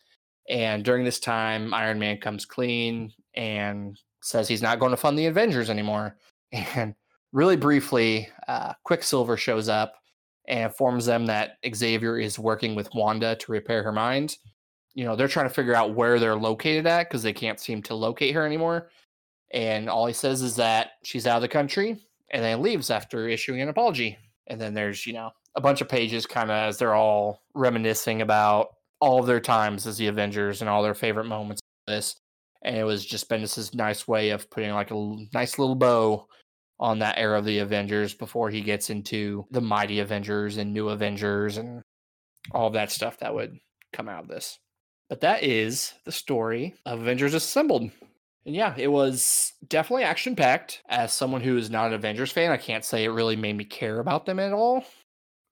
And 0.50 0.84
during 0.84 1.06
this 1.06 1.20
time, 1.20 1.76
Iron 1.76 2.00
Man 2.00 2.18
comes 2.18 2.44
clean 2.44 3.14
and 3.36 4.00
says 4.24 4.48
he's 4.48 4.64
not 4.64 4.80
going 4.80 4.92
to 4.92 4.98
fund 4.98 5.16
the 5.16 5.28
Avengers 5.28 5.70
anymore. 5.70 6.18
And 6.76 6.96
really 7.34 7.56
briefly, 7.56 8.30
uh, 8.48 8.74
Quicksilver 8.84 9.38
shows 9.38 9.70
up 9.70 9.96
and 10.48 10.66
informs 10.66 11.06
them 11.06 11.26
that 11.28 11.58
Xavier 11.74 12.20
is 12.20 12.40
working 12.40 12.76
with 12.76 12.94
Wanda 12.94 13.36
to 13.36 13.52
repair 13.52 13.84
her 13.84 13.92
mind. 13.92 14.38
You 14.94 15.06
know, 15.06 15.16
they're 15.16 15.28
trying 15.28 15.48
to 15.48 15.54
figure 15.54 15.76
out 15.76 15.96
where 15.96 16.20
they're 16.20 16.36
located 16.36 16.86
at 16.86 17.10
because 17.10 17.24
they 17.24 17.34
can't 17.34 17.60
seem 17.60 17.82
to 17.84 17.96
locate 17.96 18.36
her 18.36 18.46
anymore. 18.46 18.90
And 19.54 19.90
all 19.90 20.06
he 20.06 20.14
says 20.14 20.42
is 20.42 20.56
that 20.58 20.92
she's 21.04 21.28
out 21.28 21.38
of 21.38 21.42
the 21.42 21.48
country 21.48 21.98
and 22.32 22.44
then 22.44 22.62
leaves 22.62 22.90
after 22.90 23.28
issuing 23.28 23.62
an 23.62 23.70
apology. 23.70 24.18
And 24.48 24.60
then 24.60 24.74
there's, 24.74 25.06
you 25.06 25.14
know, 25.14 25.32
a 25.56 25.62
bunch 25.62 25.82
of 25.82 25.90
pages 25.90 26.26
kind 26.26 26.50
of 26.50 26.56
as 26.56 26.78
they're 26.78 26.96
all 26.96 27.42
reminiscing 27.54 28.22
about 28.22 28.70
all 29.00 29.20
of 29.20 29.28
their 29.28 29.40
times 29.40 29.88
as 29.88 29.98
the 29.98 30.08
Avengers 30.08 30.62
and 30.62 30.70
all 30.70 30.84
their 30.84 30.94
favorite 30.94 31.26
moments 31.26 31.62
of 31.88 31.94
this. 31.94 32.16
And 32.64 32.78
it 32.78 32.84
was 32.84 33.06
just 33.06 33.30
Bendis's 33.30 33.74
nice 33.74 34.08
way 34.08 34.30
of 34.30 34.50
putting 34.50 34.72
like 34.72 34.92
a 34.92 35.16
nice 35.34 35.58
little 35.58 35.76
bow 35.76 36.28
on 36.82 37.00
that 37.00 37.20
era 37.20 37.38
of 37.38 37.46
the 37.46 37.60
Avengers 37.60 38.14
before 38.14 38.50
he 38.50 38.62
gets 38.62 38.90
into 38.90 39.46
the 39.52 39.62
Mighty 39.62 40.00
Avengers 40.00 40.58
and 40.58 40.74
New 40.74 40.90
Avengers 40.90 41.58
and 41.58 41.84
all 42.52 42.68
of 42.68 42.74
that 42.74 42.92
stuff 42.92 43.20
that 43.20 43.34
would 43.34 43.60
come 43.94 44.10
out 44.10 44.24
of 44.24 44.28
this. 44.28 44.58
But 45.08 45.22
that 45.22 45.44
is 45.44 45.94
the 46.06 46.12
story 46.12 46.74
of 46.86 47.00
Avengers 47.02 47.36
Assembled. 47.36 47.92
And 48.46 48.56
yeah, 48.56 48.74
it 48.78 48.88
was 48.88 49.54
definitely 49.68 50.04
action 50.04 50.36
packed. 50.36 50.82
As 50.90 51.14
someone 51.14 51.42
who 51.42 51.58
is 51.58 51.70
not 51.70 51.88
an 51.88 51.94
Avengers 51.94 52.32
fan, 52.32 52.52
I 52.52 52.58
can't 52.58 52.84
say 52.84 53.04
it 53.04 53.10
really 53.10 53.36
made 53.36 53.56
me 53.56 53.66
care 53.66 54.00
about 54.00 54.26
them 54.26 54.40
at 54.40 54.54
all. 54.54 54.84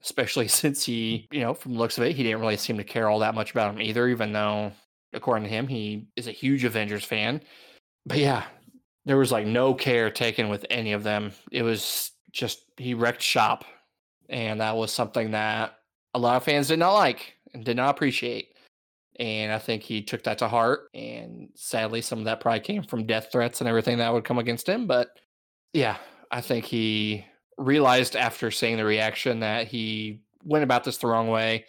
Especially 0.01 0.47
since 0.47 0.84
he, 0.84 1.27
you 1.32 1.41
know, 1.41 1.53
from 1.53 1.75
looks 1.75 1.99
of 1.99 2.05
it, 2.05 2.15
he 2.15 2.23
didn't 2.23 2.41
really 2.41 2.57
seem 2.57 2.77
to 2.77 2.84
care 2.84 3.07
all 3.07 3.19
that 3.19 3.36
much 3.36 3.51
about 3.51 3.71
them 3.71 3.82
either, 3.82 4.07
even 4.07 4.34
though, 4.34 4.71
according 5.13 5.43
to 5.43 5.49
him, 5.49 5.67
he 5.67 6.07
is 6.15 6.27
a 6.27 6.32
huge 6.32 6.63
Avengers 6.63 7.03
fan. 7.03 7.41
But 8.05 8.17
yeah, 8.17 8.45
there 9.05 9.17
was 9.17 9.31
like 9.31 9.45
no 9.45 9.73
care 9.73 10.09
taken 10.09 10.49
with 10.49 10.65
any 10.69 10.93
of 10.93 11.03
them. 11.03 11.31
It 11.51 11.63
was 11.63 12.11
just 12.31 12.63
he 12.77 12.93
wrecked 12.93 13.21
shop, 13.21 13.65
and 14.29 14.61
that 14.61 14.75
was 14.75 14.91
something 14.91 15.31
that 15.31 15.75
a 16.13 16.19
lot 16.19 16.37
of 16.37 16.43
fans 16.43 16.67
did 16.67 16.79
not 16.79 16.93
like 16.93 17.35
and 17.53 17.63
did 17.63 17.77
not 17.77 17.89
appreciate. 17.89 18.49
And 19.19 19.51
I 19.51 19.59
think 19.59 19.83
he 19.83 20.01
took 20.01 20.23
that 20.23 20.37
to 20.37 20.47
heart. 20.47 20.89
And 20.93 21.49
sadly, 21.53 22.01
some 22.01 22.19
of 22.19 22.25
that 22.25 22.39
probably 22.39 22.61
came 22.61 22.83
from 22.83 23.05
death 23.05 23.29
threats 23.31 23.59
and 23.59 23.67
everything 23.67 23.97
that 23.97 24.13
would 24.13 24.23
come 24.23 24.39
against 24.39 24.67
him. 24.67 24.87
But 24.87 25.09
yeah, 25.73 25.97
I 26.31 26.39
think 26.39 26.65
he 26.65 27.25
realized 27.57 28.15
after 28.15 28.49
seeing 28.49 28.77
the 28.77 28.85
reaction 28.85 29.41
that 29.41 29.67
he 29.67 30.21
went 30.45 30.63
about 30.63 30.85
this 30.85 30.97
the 30.97 31.07
wrong 31.07 31.27
way. 31.27 31.65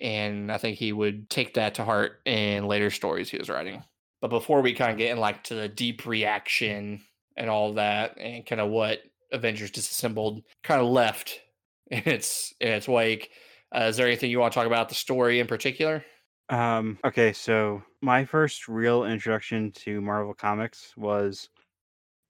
And 0.00 0.52
I 0.52 0.58
think 0.58 0.76
he 0.76 0.92
would 0.92 1.30
take 1.30 1.54
that 1.54 1.74
to 1.76 1.84
heart 1.84 2.20
in 2.26 2.66
later 2.66 2.90
stories 2.90 3.30
he 3.30 3.38
was 3.38 3.48
writing. 3.48 3.82
But 4.22 4.28
before 4.28 4.62
we 4.62 4.72
kind 4.72 4.92
of 4.92 4.96
get 4.96 5.10
in 5.10 5.18
like 5.18 5.44
to 5.44 5.54
the 5.54 5.68
deep 5.68 6.06
reaction 6.06 7.02
and 7.36 7.50
all 7.50 7.74
that 7.74 8.16
and 8.18 8.46
kind 8.46 8.60
of 8.60 8.70
what 8.70 9.00
Avengers 9.32 9.72
Disassembled 9.72 10.44
kind 10.62 10.80
of 10.80 10.86
left 10.86 11.40
in 11.90 12.02
its 12.06 12.54
in 12.60 12.68
its 12.68 12.88
wake, 12.88 13.30
uh, 13.74 13.84
is 13.84 13.98
there 13.98 14.06
anything 14.06 14.30
you 14.30 14.38
want 14.38 14.52
to 14.52 14.58
talk 14.58 14.66
about 14.66 14.88
the 14.88 14.94
story 14.94 15.40
in 15.40 15.46
particular? 15.46 16.04
Um, 16.48 16.98
okay, 17.04 17.32
so 17.32 17.82
my 18.00 18.24
first 18.24 18.68
real 18.68 19.04
introduction 19.04 19.72
to 19.72 20.00
Marvel 20.00 20.34
Comics 20.34 20.94
was 20.96 21.48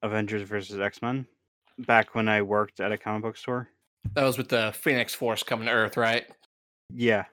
Avengers 0.01 0.41
versus 0.41 0.79
X 0.79 1.01
Men 1.01 1.27
back 1.77 2.15
when 2.15 2.27
I 2.27 2.41
worked 2.41 2.79
at 2.79 2.91
a 2.91 2.97
comic 2.97 3.21
book 3.23 3.37
store. 3.37 3.69
That 4.15 4.23
was 4.23 4.37
with 4.37 4.49
the 4.49 4.73
Phoenix 4.75 5.13
Force 5.13 5.43
coming 5.43 5.67
to 5.67 5.71
Earth, 5.71 5.95
right? 5.95 6.25
Yeah. 6.89 7.25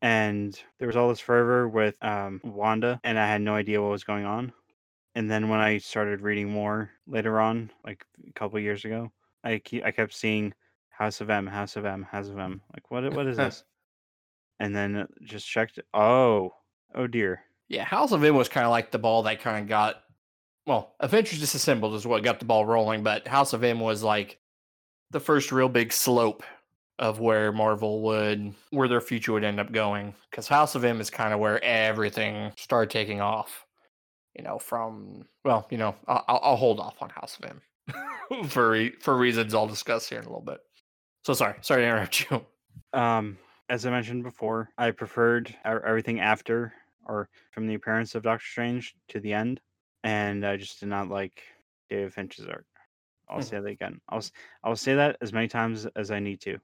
And 0.00 0.58
there 0.78 0.86
was 0.86 0.96
all 0.96 1.08
this 1.08 1.20
fervor 1.20 1.68
with 1.68 1.96
um, 2.04 2.40
Wanda, 2.44 3.00
and 3.02 3.18
I 3.18 3.26
had 3.26 3.40
no 3.40 3.54
idea 3.54 3.82
what 3.82 3.90
was 3.90 4.04
going 4.04 4.24
on. 4.24 4.52
And 5.14 5.28
then 5.28 5.48
when 5.48 5.58
I 5.58 5.78
started 5.78 6.20
reading 6.20 6.48
more 6.48 6.90
later 7.06 7.40
on, 7.40 7.70
like 7.84 8.04
a 8.28 8.32
couple 8.32 8.60
years 8.60 8.84
ago, 8.84 9.10
I 9.42 9.58
keep, 9.58 9.84
I 9.84 9.90
kept 9.90 10.14
seeing 10.14 10.54
House 10.90 11.20
of 11.20 11.30
M, 11.30 11.46
House 11.46 11.76
of 11.76 11.84
M, 11.84 12.04
House 12.04 12.28
of 12.28 12.38
M. 12.38 12.60
Like 12.72 12.90
what? 12.90 13.12
What 13.12 13.26
is 13.26 13.36
this? 13.38 13.64
and 14.60 14.74
then 14.74 14.96
uh, 14.96 15.06
just 15.22 15.46
checked. 15.46 15.78
Oh, 15.94 16.54
oh 16.94 17.06
dear. 17.06 17.42
Yeah, 17.68 17.84
House 17.84 18.12
of 18.12 18.24
M 18.24 18.34
was 18.34 18.48
kind 18.48 18.64
of 18.64 18.70
like 18.70 18.90
the 18.90 18.98
ball 18.98 19.24
that 19.24 19.40
kind 19.40 19.62
of 19.62 19.68
got, 19.68 20.02
well, 20.66 20.94
Avengers 21.00 21.40
Disassembled 21.40 21.94
is 21.94 22.06
what 22.06 22.22
got 22.22 22.38
the 22.38 22.44
ball 22.44 22.64
rolling, 22.64 23.02
but 23.02 23.28
House 23.28 23.52
of 23.52 23.62
M 23.62 23.80
was 23.80 24.02
like 24.02 24.38
the 25.10 25.20
first 25.20 25.52
real 25.52 25.68
big 25.68 25.92
slope 25.92 26.42
of 26.98 27.20
where 27.20 27.52
Marvel 27.52 28.02
would, 28.02 28.54
where 28.70 28.88
their 28.88 29.00
future 29.00 29.32
would 29.32 29.44
end 29.44 29.60
up 29.60 29.72
going. 29.72 30.14
Because 30.30 30.48
House 30.48 30.74
of 30.74 30.84
M 30.84 31.00
is 31.00 31.10
kind 31.10 31.32
of 31.32 31.40
where 31.40 31.62
everything 31.64 32.52
started 32.56 32.90
taking 32.90 33.20
off. 33.20 33.64
You 34.36 34.44
know, 34.44 34.58
from 34.58 35.26
well, 35.44 35.66
you 35.70 35.78
know, 35.78 35.96
I'll, 36.06 36.24
I'll 36.28 36.56
hold 36.56 36.78
off 36.80 37.00
on 37.02 37.10
House 37.10 37.38
of 37.38 37.50
M 37.50 38.48
for 38.48 38.70
re- 38.70 38.94
for 39.00 39.16
reasons 39.16 39.54
I'll 39.54 39.66
discuss 39.66 40.08
here 40.08 40.18
in 40.18 40.24
a 40.24 40.28
little 40.28 40.42
bit. 40.44 40.60
So 41.24 41.34
sorry, 41.34 41.54
sorry 41.60 41.82
to 41.82 41.86
interrupt 41.88 42.30
you. 42.30 42.44
Um, 42.92 43.36
as 43.68 43.84
I 43.84 43.90
mentioned 43.90 44.22
before, 44.22 44.70
I 44.78 44.92
preferred 44.92 45.54
everything 45.64 46.20
after 46.20 46.72
or 47.06 47.28
from 47.52 47.66
the 47.66 47.74
appearance 47.74 48.14
of 48.14 48.22
Doctor 48.22 48.46
Strange 48.46 48.94
to 49.08 49.18
the 49.20 49.32
end, 49.32 49.60
and 50.04 50.46
I 50.46 50.56
just 50.56 50.78
did 50.80 50.88
not 50.88 51.08
like 51.08 51.42
David 51.90 52.12
Finch's 52.14 52.46
art. 52.46 52.66
I'll 53.28 53.38
Hmm. 53.38 53.42
say 53.42 53.60
that 53.60 53.66
again. 53.66 54.00
I'll 54.08 54.22
I'll 54.62 54.76
say 54.76 54.94
that 54.94 55.16
as 55.20 55.32
many 55.32 55.48
times 55.48 55.86
as 55.96 56.10
I 56.10 56.20
need 56.20 56.40
to. 56.42 56.58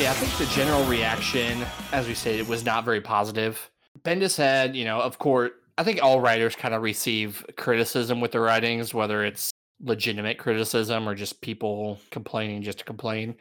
Yeah, 0.00 0.12
I 0.12 0.14
think 0.14 0.32
the 0.38 0.54
general 0.54 0.82
reaction, 0.84 1.62
as 1.92 2.08
we 2.08 2.14
stated, 2.14 2.48
was 2.48 2.64
not 2.64 2.86
very 2.86 3.02
positive. 3.02 3.70
Bendis 4.00 4.34
had, 4.34 4.74
you 4.74 4.86
know, 4.86 4.98
of 4.98 5.18
course, 5.18 5.50
I 5.76 5.84
think 5.84 6.02
all 6.02 6.22
writers 6.22 6.56
kind 6.56 6.72
of 6.72 6.80
receive 6.80 7.44
criticism 7.58 8.18
with 8.18 8.32
their 8.32 8.40
writings, 8.40 8.94
whether 8.94 9.22
it's 9.22 9.50
legitimate 9.78 10.38
criticism 10.38 11.06
or 11.06 11.14
just 11.14 11.42
people 11.42 12.00
complaining 12.10 12.62
just 12.62 12.78
to 12.78 12.84
complain. 12.86 13.34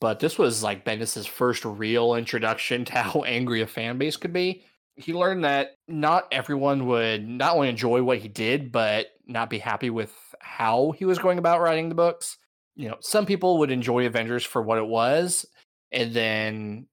But 0.00 0.18
this 0.18 0.36
was 0.36 0.64
like 0.64 0.84
Bendis's 0.84 1.28
first 1.28 1.64
real 1.64 2.16
introduction 2.16 2.84
to 2.86 2.92
how 2.94 3.22
angry 3.26 3.60
a 3.62 3.66
fan 3.68 3.96
base 3.96 4.16
could 4.16 4.32
be. 4.32 4.64
He 4.96 5.14
learned 5.14 5.44
that 5.44 5.76
not 5.86 6.26
everyone 6.32 6.88
would 6.88 7.24
not 7.24 7.54
only 7.54 7.68
enjoy 7.68 8.02
what 8.02 8.18
he 8.18 8.26
did, 8.26 8.72
but 8.72 9.06
not 9.28 9.48
be 9.48 9.60
happy 9.60 9.90
with 9.90 10.12
how 10.40 10.90
he 10.98 11.04
was 11.04 11.20
going 11.20 11.38
about 11.38 11.60
writing 11.60 11.88
the 11.88 11.94
books. 11.94 12.36
You 12.74 12.88
know, 12.88 12.96
some 12.98 13.26
people 13.26 13.58
would 13.58 13.70
enjoy 13.70 14.06
Avengers 14.06 14.42
for 14.42 14.60
what 14.60 14.78
it 14.78 14.86
was, 14.88 15.46
and 15.94 16.12
then 16.12 16.86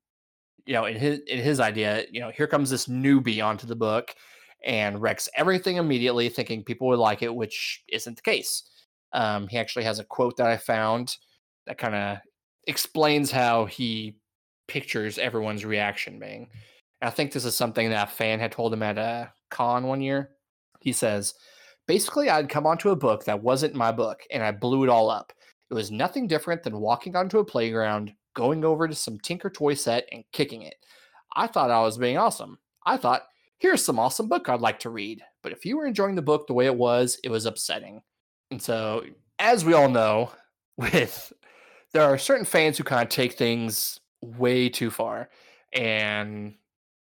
you 0.65 0.73
know 0.73 0.85
in 0.85 0.95
his 0.95 1.19
in 1.27 1.39
his 1.39 1.59
idea 1.59 2.05
you 2.11 2.21
know 2.21 2.29
here 2.29 2.47
comes 2.47 2.69
this 2.69 2.85
newbie 2.85 3.43
onto 3.43 3.67
the 3.67 3.75
book 3.75 4.15
and 4.63 5.01
wrecks 5.01 5.27
everything 5.35 5.77
immediately 5.77 6.29
thinking 6.29 6.63
people 6.63 6.87
would 6.87 6.99
like 6.99 7.23
it 7.23 7.33
which 7.33 7.83
isn't 7.89 8.15
the 8.15 8.21
case. 8.21 8.63
Um, 9.13 9.47
he 9.49 9.57
actually 9.57 9.83
has 9.83 9.99
a 9.99 10.05
quote 10.05 10.37
that 10.37 10.47
i 10.47 10.55
found 10.55 11.17
that 11.67 11.77
kind 11.77 11.95
of 11.95 12.19
explains 12.67 13.29
how 13.29 13.65
he 13.65 14.15
pictures 14.69 15.17
everyone's 15.17 15.65
reaction 15.65 16.17
being. 16.19 16.47
And 17.01 17.09
i 17.09 17.11
think 17.11 17.33
this 17.33 17.43
is 17.43 17.55
something 17.55 17.89
that 17.89 18.07
a 18.07 18.11
fan 18.11 18.39
had 18.39 18.53
told 18.53 18.73
him 18.73 18.83
at 18.83 18.97
a 18.97 19.33
con 19.49 19.87
one 19.87 20.01
year. 20.01 20.29
He 20.79 20.93
says, 20.93 21.33
basically, 21.87 22.29
I'd 22.29 22.49
come 22.49 22.65
onto 22.65 22.89
a 22.89 22.95
book 22.95 23.25
that 23.25 23.43
wasn't 23.43 23.75
my 23.75 23.91
book 23.91 24.21
and 24.31 24.41
I 24.41 24.51
blew 24.51 24.83
it 24.83 24.89
all 24.89 25.09
up. 25.09 25.33
It 25.69 25.73
was 25.73 25.91
nothing 25.91 26.27
different 26.27 26.63
than 26.63 26.79
walking 26.79 27.15
onto 27.15 27.39
a 27.39 27.45
playground, 27.45 28.13
going 28.33 28.63
over 28.65 28.87
to 28.87 28.95
some 28.95 29.19
Tinker 29.19 29.49
Toy 29.49 29.73
set 29.73 30.07
and 30.11 30.23
kicking 30.31 30.61
it. 30.61 30.75
I 31.35 31.47
thought 31.47 31.71
I 31.71 31.81
was 31.81 31.97
being 31.97 32.17
awesome. 32.17 32.59
I 32.85 32.97
thought, 32.97 33.23
here's 33.57 33.83
some 33.83 33.99
awesome 33.99 34.27
book 34.27 34.49
I'd 34.49 34.61
like 34.61 34.79
to 34.79 34.89
read. 34.89 35.21
But 35.43 35.51
if 35.51 35.65
you 35.65 35.77
were 35.77 35.85
enjoying 35.85 36.15
the 36.15 36.21
book 36.21 36.47
the 36.47 36.53
way 36.53 36.65
it 36.65 36.75
was, 36.75 37.19
it 37.23 37.29
was 37.29 37.45
upsetting. 37.45 38.01
And 38.49 38.61
so, 38.61 39.03
as 39.39 39.63
we 39.63 39.73
all 39.73 39.89
know, 39.89 40.31
with 40.77 41.31
there 41.93 42.03
are 42.03 42.17
certain 42.17 42.45
fans 42.45 42.77
who 42.77 42.83
kind 42.83 43.03
of 43.03 43.09
take 43.09 43.33
things 43.33 43.99
way 44.21 44.69
too 44.69 44.89
far. 44.89 45.29
And 45.73 46.55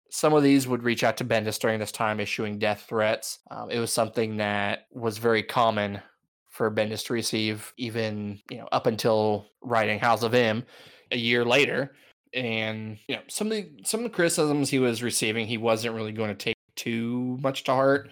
some 0.10 0.34
of 0.34 0.44
these 0.44 0.68
would 0.68 0.84
reach 0.84 1.04
out 1.04 1.18
to 1.18 1.26
Bendis 1.26 1.60
during 1.60 1.80
this 1.80 1.92
time, 1.92 2.20
issuing 2.20 2.60
death 2.60 2.86
threats. 2.88 3.40
Um, 3.50 3.72
it 3.72 3.80
was 3.80 3.94
something 3.94 4.38
that 4.38 4.88
was 4.92 5.18
very 5.18 5.42
common 5.42 6.02
for 6.50 6.70
Bendis 6.70 7.06
to 7.06 7.14
receive, 7.14 7.74
even 7.78 8.40
you 8.50 8.58
know 8.58 8.68
up 8.72 8.88
until 8.88 9.48
writing 9.62 10.00
House 10.00 10.22
of 10.22 10.34
M 10.34 10.66
a 11.12 11.18
year 11.18 11.46
later. 11.46 11.94
And 12.34 12.98
you 13.08 13.16
know 13.16 13.22
some 13.28 13.48
of 13.48 13.54
the 13.54 13.70
some 13.84 14.00
of 14.00 14.04
the 14.06 14.16
criticisms 14.16 14.70
he 14.70 14.80
was 14.80 15.04
receiving, 15.04 15.48
he 15.48 15.58
wasn't 15.58 15.96
really 15.96 16.14
going 16.14 16.30
to 16.30 16.36
take 16.36 16.56
too 16.76 17.38
much 17.42 17.64
to 17.66 17.74
heart. 17.74 18.10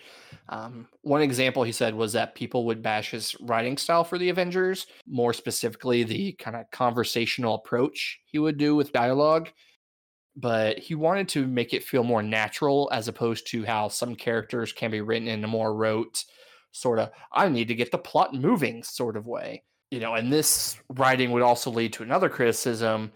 Um, 0.50 0.88
one 1.02 1.22
example 1.22 1.64
he 1.64 1.72
said 1.72 1.96
was 1.96 2.14
that 2.14 2.36
people 2.36 2.66
would 2.66 2.82
bash 2.82 3.12
his 3.12 3.36
writing 3.42 3.78
style 3.78 4.04
for 4.04 4.18
the 4.18 4.30
Avengers, 4.30 4.88
more 5.08 5.34
specifically 5.34 6.04
the 6.04 6.34
kind 6.34 6.56
of 6.56 6.70
conversational 6.72 7.56
approach 7.56 8.20
he 8.26 8.40
would 8.40 8.58
do 8.58 8.76
with 8.76 8.92
dialogue. 8.92 9.50
But 10.36 10.80
he 10.80 10.96
wanted 10.96 11.28
to 11.30 11.48
make 11.48 11.74
it 11.74 11.84
feel 11.84 12.04
more 12.04 12.24
natural 12.24 12.90
as 12.94 13.08
opposed 13.08 13.48
to 13.48 13.66
how 13.66 13.90
some 13.90 14.16
characters 14.16 14.72
can 14.72 14.92
be 14.92 15.02
written 15.02 15.28
in 15.28 15.44
a 15.44 15.48
more 15.48 15.76
rote, 15.76 16.24
sort 16.72 17.00
of, 17.00 17.10
I 17.34 17.50
need 17.50 17.68
to 17.70 17.76
get 17.76 17.92
the 17.92 17.98
plot 17.98 18.34
moving 18.34 18.84
sort 18.84 19.18
of 19.18 19.28
way. 19.28 19.64
You 19.92 20.00
know, 20.00 20.16
and 20.16 20.32
this 20.32 20.78
writing 20.90 21.32
would 21.32 21.42
also 21.42 21.72
lead 21.72 21.94
to 21.94 22.04
another 22.04 22.30
criticism 22.30 23.12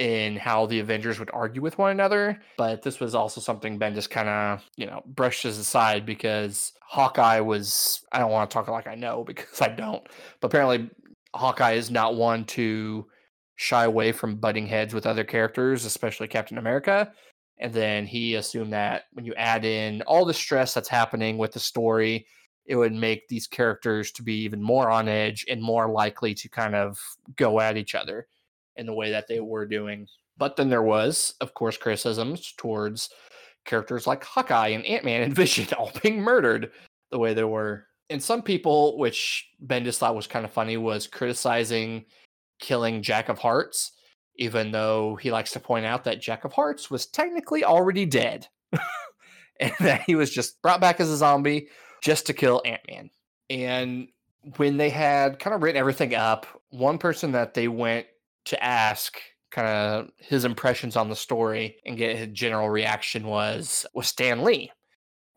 in 0.00 0.36
how 0.36 0.64
the 0.64 0.80
Avengers 0.80 1.18
would 1.18 1.30
argue 1.32 1.60
with 1.60 1.76
one 1.76 1.90
another. 1.90 2.40
But 2.56 2.82
this 2.82 3.00
was 3.00 3.14
also 3.14 3.40
something 3.40 3.78
Bendis 3.78 4.08
kind 4.08 4.28
of, 4.28 4.64
you 4.76 4.86
know, 4.86 5.02
brushes 5.06 5.58
aside 5.58 6.06
because 6.06 6.72
Hawkeye 6.82 7.40
was, 7.40 8.02
I 8.10 8.18
don't 8.18 8.30
want 8.30 8.50
to 8.50 8.54
talk 8.54 8.68
like 8.68 8.86
I 8.86 8.94
know 8.94 9.24
because 9.26 9.60
I 9.60 9.68
don't, 9.68 10.02
but 10.40 10.48
apparently 10.48 10.90
Hawkeye 11.34 11.72
is 11.72 11.90
not 11.90 12.16
one 12.16 12.44
to 12.46 13.06
shy 13.56 13.84
away 13.84 14.10
from 14.10 14.36
butting 14.36 14.66
heads 14.66 14.94
with 14.94 15.06
other 15.06 15.22
characters, 15.22 15.84
especially 15.84 16.28
Captain 16.28 16.56
America. 16.56 17.12
And 17.58 17.72
then 17.74 18.06
he 18.06 18.36
assumed 18.36 18.72
that 18.72 19.04
when 19.12 19.26
you 19.26 19.34
add 19.34 19.66
in 19.66 20.00
all 20.02 20.24
the 20.24 20.32
stress 20.32 20.72
that's 20.72 20.88
happening 20.88 21.36
with 21.36 21.52
the 21.52 21.60
story, 21.60 22.26
it 22.70 22.76
would 22.76 22.94
make 22.94 23.26
these 23.26 23.48
characters 23.48 24.12
to 24.12 24.22
be 24.22 24.44
even 24.44 24.62
more 24.62 24.92
on 24.92 25.08
edge 25.08 25.44
and 25.50 25.60
more 25.60 25.90
likely 25.90 26.32
to 26.32 26.48
kind 26.48 26.76
of 26.76 27.00
go 27.34 27.58
at 27.58 27.76
each 27.76 27.96
other 27.96 28.28
in 28.76 28.86
the 28.86 28.94
way 28.94 29.10
that 29.10 29.26
they 29.26 29.40
were 29.40 29.66
doing. 29.66 30.06
But 30.38 30.54
then 30.54 30.70
there 30.70 30.84
was, 30.84 31.34
of 31.40 31.52
course, 31.52 31.76
criticisms 31.76 32.54
towards 32.56 33.10
characters 33.64 34.06
like 34.06 34.22
Hawkeye 34.22 34.68
and 34.68 34.84
Ant 34.86 35.04
Man 35.04 35.22
and 35.22 35.34
Vision 35.34 35.66
all 35.76 35.90
being 36.00 36.20
murdered 36.20 36.70
the 37.10 37.18
way 37.18 37.34
they 37.34 37.42
were. 37.42 37.86
And 38.08 38.22
some 38.22 38.40
people, 38.40 38.96
which 38.98 39.50
Bendis 39.66 39.98
thought 39.98 40.14
was 40.14 40.28
kind 40.28 40.44
of 40.44 40.52
funny, 40.52 40.76
was 40.76 41.08
criticizing 41.08 42.04
killing 42.60 43.02
Jack 43.02 43.28
of 43.28 43.40
Hearts, 43.40 43.90
even 44.36 44.70
though 44.70 45.16
he 45.16 45.32
likes 45.32 45.50
to 45.52 45.60
point 45.60 45.86
out 45.86 46.04
that 46.04 46.20
Jack 46.20 46.44
of 46.44 46.52
Hearts 46.52 46.88
was 46.88 47.06
technically 47.06 47.64
already 47.64 48.06
dead. 48.06 48.46
and 49.60 49.72
that 49.80 50.02
he 50.02 50.14
was 50.14 50.30
just 50.30 50.62
brought 50.62 50.80
back 50.80 51.00
as 51.00 51.10
a 51.10 51.16
zombie 51.16 51.66
just 52.02 52.26
to 52.26 52.32
kill 52.32 52.62
Ant 52.64 52.80
Man. 52.88 53.10
And 53.48 54.08
when 54.56 54.76
they 54.76 54.90
had 54.90 55.38
kind 55.38 55.54
of 55.54 55.62
written 55.62 55.78
everything 55.78 56.14
up, 56.14 56.46
one 56.70 56.98
person 56.98 57.32
that 57.32 57.54
they 57.54 57.68
went 57.68 58.06
to 58.46 58.62
ask 58.62 59.18
kind 59.50 59.68
of 59.68 60.10
his 60.18 60.44
impressions 60.44 60.96
on 60.96 61.08
the 61.08 61.16
story 61.16 61.76
and 61.84 61.98
get 61.98 62.16
his 62.16 62.28
general 62.28 62.70
reaction 62.70 63.26
was 63.26 63.84
was 63.94 64.06
Stan 64.06 64.42
Lee. 64.44 64.70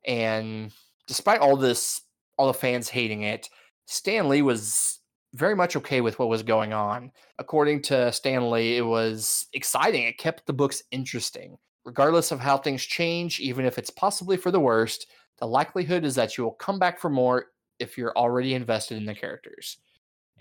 And 0.05 0.71
despite 1.07 1.39
all 1.39 1.57
this, 1.57 2.01
all 2.37 2.47
the 2.47 2.53
fans 2.53 2.89
hating 2.89 3.23
it, 3.23 3.49
Stan 3.85 4.29
Lee 4.29 4.41
was 4.41 4.99
very 5.33 5.55
much 5.55 5.75
okay 5.75 6.01
with 6.01 6.19
what 6.19 6.29
was 6.29 6.43
going 6.43 6.73
on. 6.73 7.11
According 7.39 7.81
to 7.83 8.11
Stan 8.11 8.51
Lee, 8.51 8.77
it 8.77 8.85
was 8.85 9.47
exciting. 9.53 10.03
It 10.03 10.17
kept 10.17 10.45
the 10.45 10.53
books 10.53 10.83
interesting. 10.91 11.57
Regardless 11.85 12.31
of 12.31 12.39
how 12.39 12.57
things 12.57 12.83
change, 12.83 13.39
even 13.39 13.65
if 13.65 13.77
it's 13.77 13.89
possibly 13.89 14.37
for 14.37 14.51
the 14.51 14.59
worst, 14.59 15.07
the 15.39 15.47
likelihood 15.47 16.05
is 16.05 16.15
that 16.15 16.37
you 16.37 16.43
will 16.43 16.51
come 16.51 16.79
back 16.79 16.99
for 16.99 17.09
more 17.09 17.47
if 17.79 17.97
you're 17.97 18.17
already 18.17 18.53
invested 18.53 18.97
in 18.97 19.05
the 19.05 19.15
characters. 19.15 19.77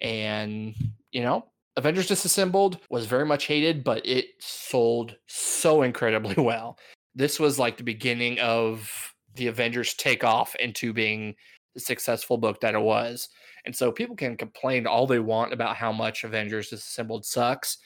And, 0.00 0.74
you 1.10 1.22
know, 1.22 1.46
Avengers 1.76 2.08
Disassembled 2.08 2.78
was 2.90 3.06
very 3.06 3.24
much 3.24 3.46
hated, 3.46 3.82
but 3.82 4.04
it 4.06 4.26
sold 4.40 5.16
so 5.26 5.82
incredibly 5.82 6.34
well. 6.42 6.78
This 7.14 7.40
was 7.40 7.58
like 7.58 7.76
the 7.76 7.84
beginning 7.84 8.38
of 8.40 8.90
the 9.34 9.46
Avengers 9.46 9.94
take 9.94 10.24
off 10.24 10.54
into 10.56 10.92
being 10.92 11.34
the 11.74 11.80
successful 11.80 12.36
book 12.36 12.60
that 12.60 12.74
it 12.74 12.80
was. 12.80 13.28
And 13.64 13.74
so 13.74 13.92
people 13.92 14.16
can 14.16 14.36
complain 14.36 14.86
all 14.86 15.06
they 15.06 15.20
want 15.20 15.52
about 15.52 15.76
how 15.76 15.92
much 15.92 16.24
Avengers 16.24 16.68
Disassembled 16.68 17.24
sucks, 17.24 17.78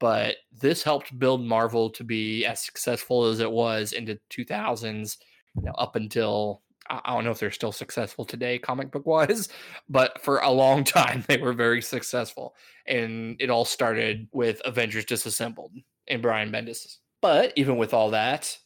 but 0.00 0.36
this 0.50 0.82
helped 0.82 1.16
build 1.18 1.46
Marvel 1.46 1.88
to 1.90 2.02
be 2.02 2.44
as 2.44 2.60
successful 2.60 3.24
as 3.24 3.40
it 3.40 3.50
was 3.50 3.92
into 3.92 4.18
2000s, 4.30 5.16
you 5.56 5.62
know, 5.62 5.72
up 5.72 5.96
until 5.96 6.62
I 6.88 7.14
don't 7.14 7.24
know 7.24 7.30
if 7.30 7.38
they're 7.38 7.50
still 7.50 7.72
successful 7.72 8.24
today, 8.24 8.58
comic 8.58 8.90
book 8.90 9.06
wise, 9.06 9.48
but 9.88 10.22
for 10.22 10.38
a 10.38 10.50
long 10.50 10.84
time 10.84 11.24
they 11.28 11.38
were 11.38 11.52
very 11.52 11.82
successful. 11.82 12.54
And 12.86 13.36
it 13.40 13.50
all 13.50 13.64
started 13.64 14.28
with 14.32 14.60
Avengers 14.64 15.04
Disassembled 15.04 15.72
and 16.08 16.22
Brian 16.22 16.50
Bendis. 16.50 16.96
But 17.20 17.52
even 17.56 17.76
with 17.76 17.94
all 17.94 18.10
that, 18.10 18.58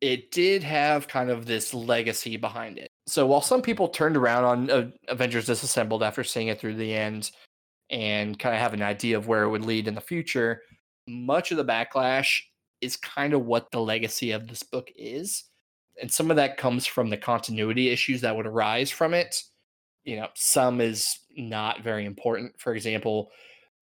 it 0.00 0.30
did 0.30 0.62
have 0.62 1.08
kind 1.08 1.30
of 1.30 1.46
this 1.46 1.72
legacy 1.72 2.36
behind 2.36 2.78
it. 2.78 2.90
So 3.06 3.26
while 3.26 3.40
some 3.40 3.62
people 3.62 3.88
turned 3.88 4.16
around 4.16 4.44
on 4.44 4.70
uh, 4.70 4.90
Avengers 5.08 5.46
Disassembled 5.46 6.02
after 6.02 6.24
seeing 6.24 6.48
it 6.48 6.60
through 6.60 6.74
the 6.74 6.94
end 6.94 7.30
and 7.90 8.38
kind 8.38 8.54
of 8.54 8.60
have 8.60 8.74
an 8.74 8.82
idea 8.82 9.16
of 9.16 9.26
where 9.26 9.44
it 9.44 9.48
would 9.48 9.64
lead 9.64 9.88
in 9.88 9.94
the 9.94 10.00
future, 10.00 10.62
much 11.08 11.50
of 11.50 11.56
the 11.56 11.64
backlash 11.64 12.40
is 12.80 12.96
kind 12.96 13.32
of 13.32 13.44
what 13.44 13.70
the 13.70 13.80
legacy 13.80 14.32
of 14.32 14.46
this 14.46 14.62
book 14.62 14.90
is 14.96 15.44
and 16.00 16.10
some 16.10 16.30
of 16.30 16.36
that 16.36 16.56
comes 16.56 16.86
from 16.86 17.10
the 17.10 17.16
continuity 17.16 17.88
issues 17.90 18.20
that 18.20 18.36
would 18.36 18.46
arise 18.46 18.90
from 18.90 19.14
it. 19.14 19.42
You 20.04 20.16
know, 20.16 20.28
some 20.34 20.80
is 20.80 21.18
not 21.36 21.82
very 21.82 22.04
important. 22.04 22.52
For 22.58 22.74
example, 22.74 23.30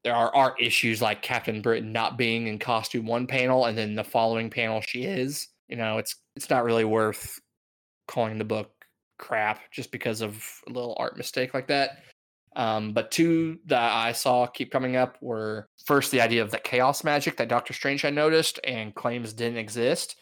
there 0.05 0.14
are 0.14 0.35
art 0.35 0.61
issues 0.61 1.03
like 1.03 1.23
Captain 1.23 1.61
Britain 1.61 1.93
not 1.93 2.17
being 2.17 2.47
in 2.47 2.59
costume 2.59 3.07
one 3.07 3.27
panel 3.27 3.67
and 3.67 3.77
then 3.77 3.95
the 3.95 4.05
following 4.05 4.51
panel 4.51 4.81
she 4.81 5.05
is. 5.05 5.49
You 5.69 5.77
know, 5.77 5.99
it's 5.99 6.17
it's 6.37 6.51
not 6.51 6.64
really 6.64 6.85
worth 6.85 7.41
calling 8.07 8.39
the 8.39 8.45
book 8.45 8.71
crap 9.19 9.61
just 9.73 9.91
because 9.91 10.21
of 10.21 10.43
a 10.69 10.71
little 10.71 10.97
art 10.99 11.17
mistake 11.17 11.55
like 11.55 11.67
that. 11.69 12.03
Um, 12.55 12.93
but 12.93 13.11
two 13.11 13.59
that 13.67 13.93
I 13.93 14.12
saw 14.12 14.47
keep 14.47 14.71
coming 14.71 14.97
up 14.97 15.19
were 15.21 15.69
first 15.85 16.11
the 16.11 16.23
idea 16.23 16.43
of 16.43 16.51
the 16.51 16.59
chaos 16.59 17.05
magic 17.05 17.37
that 17.37 17.49
Doctor 17.49 17.75
Strange 17.75 18.01
had 18.03 18.14
noticed 18.14 18.59
and 18.64 18.95
claims 18.95 19.33
didn't 19.33 19.59
exist. 19.59 20.17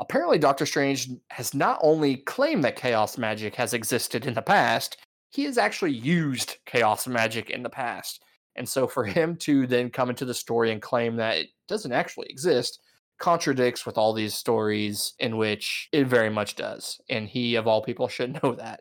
Apparently, 0.00 0.38
Doctor 0.38 0.64
Strange 0.64 1.10
has 1.30 1.52
not 1.54 1.78
only 1.82 2.16
claimed 2.16 2.64
that 2.64 2.76
chaos 2.76 3.18
magic 3.18 3.54
has 3.56 3.74
existed 3.74 4.26
in 4.26 4.32
the 4.32 4.42
past, 4.42 4.96
he 5.30 5.44
has 5.44 5.58
actually 5.58 5.92
used 5.92 6.56
chaos 6.64 7.06
magic 7.06 7.50
in 7.50 7.62
the 7.62 7.70
past. 7.70 8.24
And 8.56 8.68
so, 8.68 8.86
for 8.86 9.04
hmm. 9.04 9.12
him 9.12 9.36
to 9.36 9.66
then 9.66 9.90
come 9.90 10.10
into 10.10 10.24
the 10.24 10.34
story 10.34 10.72
and 10.72 10.80
claim 10.80 11.16
that 11.16 11.36
it 11.36 11.48
doesn't 11.68 11.92
actually 11.92 12.28
exist 12.30 12.80
contradicts 13.18 13.84
with 13.84 13.98
all 13.98 14.14
these 14.14 14.34
stories 14.34 15.12
in 15.18 15.36
which 15.36 15.88
it 15.92 16.06
very 16.06 16.30
much 16.30 16.56
does. 16.56 16.98
And 17.10 17.28
he, 17.28 17.54
of 17.54 17.66
all 17.66 17.82
people, 17.82 18.08
should 18.08 18.42
know 18.42 18.54
that. 18.54 18.80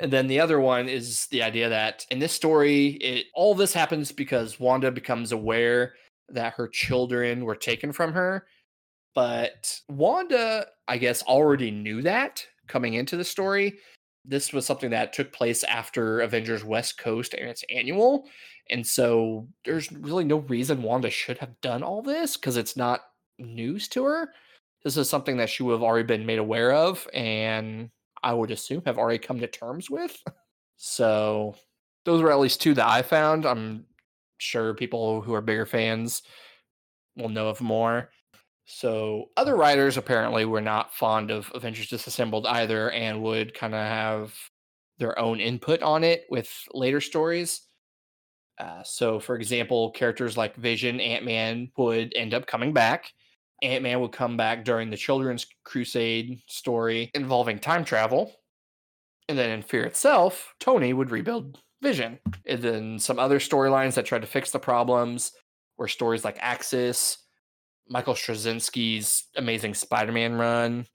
And 0.00 0.12
then 0.12 0.26
the 0.26 0.40
other 0.40 0.58
one 0.58 0.88
is 0.88 1.26
the 1.30 1.42
idea 1.42 1.68
that 1.68 2.06
in 2.10 2.18
this 2.18 2.32
story, 2.32 2.88
it 3.00 3.26
all 3.34 3.54
this 3.54 3.72
happens 3.72 4.10
because 4.10 4.58
Wanda 4.58 4.90
becomes 4.90 5.30
aware 5.30 5.94
that 6.28 6.54
her 6.54 6.66
children 6.66 7.44
were 7.44 7.56
taken 7.56 7.92
from 7.92 8.12
her 8.12 8.46
but 9.14 9.80
Wanda, 9.88 10.66
I 10.88 10.98
guess, 10.98 11.22
already 11.22 11.70
knew 11.70 12.02
that 12.02 12.44
coming 12.68 12.94
into 12.94 13.16
the 13.16 13.24
story. 13.24 13.78
This 14.24 14.52
was 14.52 14.66
something 14.66 14.90
that 14.90 15.12
took 15.12 15.32
place 15.32 15.64
after 15.64 16.20
Avengers 16.20 16.64
West 16.64 16.98
Coast 16.98 17.34
and 17.34 17.48
its 17.48 17.64
annual. 17.70 18.28
And 18.68 18.86
so 18.86 19.48
there's 19.64 19.90
really 19.90 20.24
no 20.24 20.38
reason 20.38 20.82
Wanda 20.82 21.10
should 21.10 21.38
have 21.38 21.60
done 21.60 21.82
all 21.82 22.02
this 22.02 22.36
because 22.36 22.56
it's 22.56 22.76
not 22.76 23.00
news 23.38 23.88
to 23.88 24.04
her. 24.04 24.32
This 24.84 24.96
is 24.96 25.08
something 25.08 25.36
that 25.38 25.50
she 25.50 25.62
would 25.62 25.72
have 25.72 25.82
already 25.82 26.06
been 26.06 26.26
made 26.26 26.38
aware 26.38 26.72
of 26.72 27.06
and 27.12 27.90
I 28.22 28.32
would 28.32 28.50
assume 28.50 28.82
have 28.86 28.98
already 28.98 29.18
come 29.18 29.40
to 29.40 29.46
terms 29.46 29.90
with. 29.90 30.16
So 30.76 31.56
those 32.04 32.22
were 32.22 32.30
at 32.30 32.38
least 32.38 32.62
two 32.62 32.74
that 32.74 32.88
I 32.88 33.02
found. 33.02 33.44
I'm 33.44 33.84
sure 34.38 34.72
people 34.74 35.20
who 35.20 35.34
are 35.34 35.42
bigger 35.42 35.66
fans 35.66 36.22
will 37.16 37.28
know 37.28 37.48
of 37.48 37.60
more. 37.60 38.10
So 38.64 39.30
other 39.36 39.56
writers 39.56 39.96
apparently 39.96 40.44
were 40.44 40.60
not 40.60 40.94
fond 40.94 41.30
of 41.30 41.50
Avengers 41.54 41.88
Disassembled 41.88 42.46
either 42.46 42.90
and 42.90 43.22
would 43.22 43.52
kind 43.54 43.74
of 43.74 43.80
have 43.80 44.34
their 44.98 45.18
own 45.18 45.40
input 45.40 45.82
on 45.82 46.04
it 46.04 46.26
with 46.30 46.50
later 46.72 47.00
stories. 47.00 47.62
Uh, 48.58 48.82
so, 48.84 49.18
for 49.18 49.36
example, 49.36 49.90
characters 49.92 50.36
like 50.36 50.54
Vision, 50.56 51.00
Ant 51.00 51.24
Man 51.24 51.70
would 51.78 52.12
end 52.14 52.34
up 52.34 52.46
coming 52.46 52.72
back. 52.72 53.10
Ant 53.62 53.82
Man 53.82 54.00
would 54.00 54.12
come 54.12 54.36
back 54.36 54.64
during 54.64 54.90
the 54.90 54.96
Children's 54.96 55.46
Crusade 55.64 56.42
story 56.46 57.10
involving 57.14 57.58
time 57.58 57.84
travel. 57.84 58.32
And 59.28 59.38
then 59.38 59.50
in 59.50 59.62
Fear 59.62 59.84
itself, 59.84 60.54
Tony 60.60 60.92
would 60.92 61.10
rebuild 61.10 61.58
Vision. 61.82 62.18
And 62.46 62.60
then 62.60 62.98
some 62.98 63.18
other 63.18 63.38
storylines 63.38 63.94
that 63.94 64.04
tried 64.04 64.22
to 64.22 64.26
fix 64.26 64.50
the 64.50 64.58
problems 64.58 65.32
were 65.78 65.88
stories 65.88 66.24
like 66.24 66.36
Axis, 66.40 67.18
Michael 67.90 68.14
Straczynski's 68.14 69.24
Amazing 69.36 69.74
Spider 69.74 70.12
Man 70.12 70.34
run, 70.34 70.86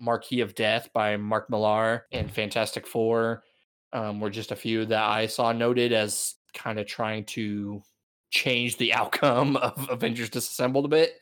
Marquis 0.00 0.40
of 0.40 0.56
Death 0.56 0.90
by 0.92 1.16
Mark 1.16 1.48
Millar, 1.48 2.06
and 2.10 2.30
Fantastic 2.30 2.88
Four 2.88 3.44
um, 3.92 4.20
were 4.20 4.30
just 4.30 4.50
a 4.50 4.56
few 4.56 4.84
that 4.86 5.02
I 5.02 5.26
saw 5.26 5.52
noted 5.52 5.92
as 5.92 6.34
kind 6.52 6.80
of 6.80 6.86
trying 6.86 7.24
to 7.26 7.80
change 8.30 8.76
the 8.76 8.92
outcome 8.94 9.56
of 9.56 9.88
Avengers 9.88 10.28
Disassembled 10.28 10.84
a 10.84 10.88
bit. 10.88 11.14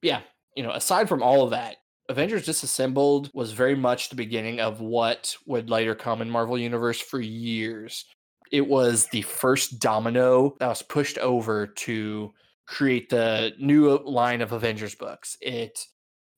Yeah, 0.00 0.20
you 0.56 0.62
know, 0.62 0.70
aside 0.70 1.08
from 1.08 1.24
all 1.24 1.42
of 1.42 1.50
that, 1.50 1.78
Avengers 2.08 2.46
Disassembled 2.46 3.30
was 3.34 3.52
very 3.52 3.74
much 3.74 4.08
the 4.08 4.16
beginning 4.16 4.60
of 4.60 4.80
what 4.80 5.36
would 5.46 5.68
later 5.68 5.96
come 5.96 6.22
in 6.22 6.30
Marvel 6.30 6.56
Universe 6.56 7.00
for 7.00 7.20
years. 7.20 8.04
It 8.52 8.66
was 8.66 9.06
the 9.06 9.22
first 9.22 9.80
domino 9.80 10.56
that 10.60 10.68
was 10.68 10.82
pushed 10.82 11.18
over 11.18 11.66
to 11.66 12.32
create 12.68 13.08
the 13.08 13.54
new 13.58 13.98
line 14.04 14.42
of 14.42 14.52
Avengers 14.52 14.94
books. 14.94 15.36
It 15.40 15.80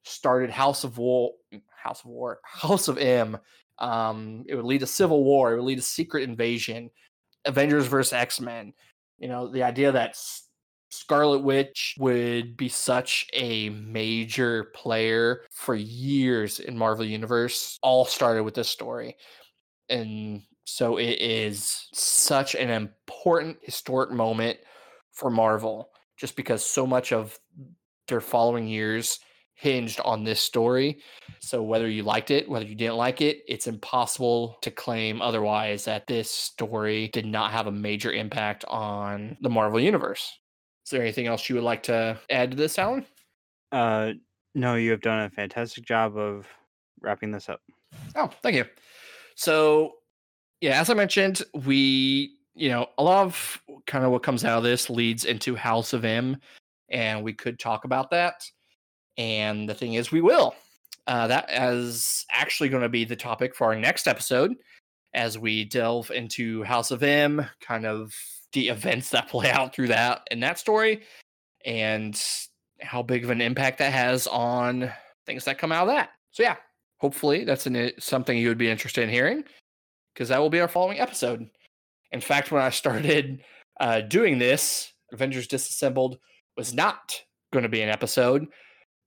started 0.05 0.49
House 0.49 0.85
of 0.85 0.97
War, 0.97 1.33
House 1.71 2.01
of 2.01 2.07
War, 2.07 2.41
House 2.45 2.89
of 2.89 2.97
M. 2.97 3.37
Um, 3.79 4.45
it 4.47 4.55
would 4.55 4.65
lead 4.65 4.81
to 4.81 4.87
Civil 4.87 5.25
War. 5.25 5.53
It 5.53 5.57
would 5.57 5.67
lead 5.67 5.77
to 5.77 5.83
Secret 5.83 6.23
Invasion, 6.23 6.91
Avengers 7.45 7.87
versus 7.87 8.13
X 8.13 8.41
Men. 8.41 8.73
You 9.19 9.29
know, 9.29 9.49
the 9.49 9.65
idea 9.65 9.93
that 9.93 10.17
Scarlet 10.91 11.41
Witch 11.41 11.97
would 11.99 12.57
be 12.57 12.69
such 12.69 13.27
a 13.33 13.69
major 13.71 14.65
player 14.75 15.43
for 15.51 15.75
years 15.75 16.61
in 16.61 16.79
Marvel 16.79 17.05
Universe 17.05 17.79
all 17.83 18.05
started 18.05 18.45
with 18.45 18.55
this 18.55 18.69
story. 18.69 19.17
And 19.89 20.43
so 20.65 20.97
it 20.97 21.21
is 21.21 21.89
such 21.93 22.55
an 22.55 22.71
important 22.71 23.59
historic 23.63 24.11
moment 24.11 24.59
for 25.13 25.31
Marvel 25.31 25.91
just 26.21 26.37
because 26.37 26.65
so 26.65 26.87
much 26.87 27.13
of 27.13 27.39
their 28.07 28.21
following 28.21 28.69
years 28.69 29.21
hinged 29.55 30.01
on 30.05 30.23
this 30.23 30.41
story. 30.41 31.01
So 31.41 31.63
whether 31.63 31.89
you 31.89 32.03
liked 32.03 32.31
it, 32.31 32.49
whether 32.49 32.65
you 32.65 32.75
didn't 32.75 32.97
like 32.97 33.21
it, 33.21 33.43
it's 33.49 33.67
impossible 33.67 34.59
to 34.63 34.71
claim 34.71 35.23
otherwise 35.23 35.85
that 35.87 36.07
this 36.07 36.31
story 36.31 37.09
did 37.09 37.27
not 37.27 37.53
have 37.53 37.67
a 37.67 37.73
major 37.73 38.13
impact 38.13 38.65
on 38.69 39.37
the 39.41 39.51
Marvel 39.51 39.81
universe. 39.81 40.39
Is 40.85 40.91
there 40.91 41.03
anything 41.03 41.27
else 41.27 41.49
you 41.49 41.55
would 41.55 41.65
like 41.65 41.83
to 41.85 42.19
add 42.31 42.51
to 42.51 42.57
this, 42.57 42.79
Allan? 42.79 43.07
Uh, 43.73 44.13
no, 44.55 44.75
you 44.75 44.91
have 44.91 45.03
done 45.03 45.21
a 45.21 45.31
fantastic 45.31 45.85
job 45.85 46.17
of 46.17 46.47
wrapping 47.01 47.31
this 47.31 47.49
up. 47.49 47.61
Oh, 48.17 48.31
thank 48.43 48.57
you. 48.57 48.65
So, 49.37 49.95
yeah, 50.61 50.81
as 50.81 50.91
I 50.91 50.95
mentioned, 50.95 51.43
we, 51.67 52.37
you 52.55 52.69
know, 52.69 52.89
a 52.99 53.03
lot 53.03 53.27
of 53.27 53.63
kind 53.87 54.05
of 54.05 54.11
what 54.11 54.23
comes 54.23 54.45
out 54.45 54.59
of 54.59 54.65
this 54.65 54.91
leads 54.91 55.25
into 55.25 55.55
House 55.57 55.93
of 55.93 56.05
M, 56.05 56.37
and 56.89 57.23
we 57.23 57.33
could 57.33 57.59
talk 57.59 57.85
about 57.85 58.11
that. 58.11 58.45
And 59.17 59.69
the 59.69 59.75
thing 59.75 59.95
is, 59.95 60.13
we 60.13 60.21
will. 60.21 60.55
Uh, 61.07 61.27
that 61.27 61.51
is 61.51 62.25
actually 62.31 62.69
going 62.69 62.83
to 62.83 62.89
be 62.89 63.05
the 63.05 63.17
topic 63.17 63.55
for 63.55 63.67
our 63.67 63.77
next 63.77 64.07
episode 64.07 64.55
as 65.15 65.39
we 65.39 65.65
delve 65.65 66.11
into 66.11 66.63
House 66.63 66.91
of 66.91 67.03
M, 67.03 67.45
kind 67.61 67.85
of 67.85 68.15
the 68.53 68.69
events 68.69 69.11
that 69.11 69.29
play 69.29 69.51
out 69.51 69.75
through 69.75 69.89
that 69.89 70.23
and 70.31 70.43
that 70.43 70.59
story, 70.59 71.03
and 71.65 72.23
how 72.81 73.03
big 73.03 73.25
of 73.25 73.31
an 73.31 73.41
impact 73.41 73.79
that 73.79 73.93
has 73.93 74.27
on 74.27 74.91
things 75.27 75.45
that 75.45 75.59
come 75.59 75.73
out 75.73 75.89
of 75.89 75.95
that. 75.95 76.11
So 76.31 76.43
yeah, 76.43 76.57
hopefully 76.99 77.45
that's 77.45 77.67
an, 77.67 77.93
something 77.99 78.37
you 78.37 78.49
would 78.49 78.59
be 78.59 78.71
interested 78.71 79.03
in 79.03 79.11
hearing 79.11 79.45
because 80.15 80.29
that 80.29 80.39
will 80.39 80.51
be 80.51 80.61
our 80.61 80.69
following 80.69 81.01
episode. 81.01 81.49
In 82.13 82.21
fact, 82.21 82.51
when 82.51 82.63
I 82.63 82.71
started 82.71 83.43
uh, 83.81 84.03
doing 84.03 84.39
this, 84.39 84.93
Avengers 85.13 85.47
Disassembled 85.49 86.19
was 86.57 86.75
not 86.75 87.21
going 87.53 87.63
to 87.63 87.69
be 87.69 87.83
an 87.83 87.89
episode, 87.89 88.47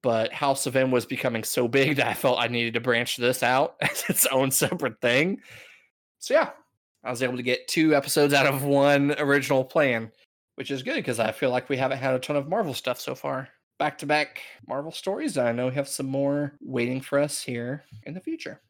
but 0.01 0.33
House 0.33 0.65
of 0.65 0.75
M 0.75 0.91
was 0.91 1.05
becoming 1.05 1.43
so 1.43 1.67
big 1.67 1.95
that 1.97 2.07
I 2.07 2.13
felt 2.13 2.39
I 2.39 2.47
needed 2.47 2.73
to 2.73 2.81
branch 2.81 3.15
this 3.17 3.43
out 3.43 3.75
as 3.81 4.03
its 4.09 4.25
own 4.27 4.51
separate 4.51 4.99
thing. 4.99 5.39
So 6.19 6.33
yeah, 6.33 6.49
I 7.03 7.11
was 7.11 7.23
able 7.23 7.37
to 7.37 7.43
get 7.43 7.67
two 7.67 7.95
episodes 7.95 8.33
out 8.33 8.47
of 8.47 8.63
one 8.63 9.15
original 9.19 9.63
plan, 9.63 10.11
which 10.55 10.71
is 10.71 10.83
good 10.83 10.95
because 10.95 11.19
I 11.19 11.31
feel 11.31 11.51
like 11.51 11.69
we 11.69 11.77
haven't 11.77 11.99
had 11.99 12.15
a 12.15 12.19
ton 12.19 12.35
of 12.35 12.49
Marvel 12.49 12.73
stuff 12.73 12.99
so 12.99 13.15
far. 13.15 13.49
Back 13.79 13.97
to 13.99 14.05
back 14.05 14.41
Marvel 14.67 14.91
stories. 14.91 15.37
I 15.37 15.51
know 15.51 15.67
we 15.67 15.75
have 15.75 15.87
some 15.87 16.05
more 16.05 16.53
waiting 16.61 17.01
for 17.01 17.19
us 17.19 17.41
here 17.41 17.83
in 18.03 18.13
the 18.13 18.21
future. 18.21 18.61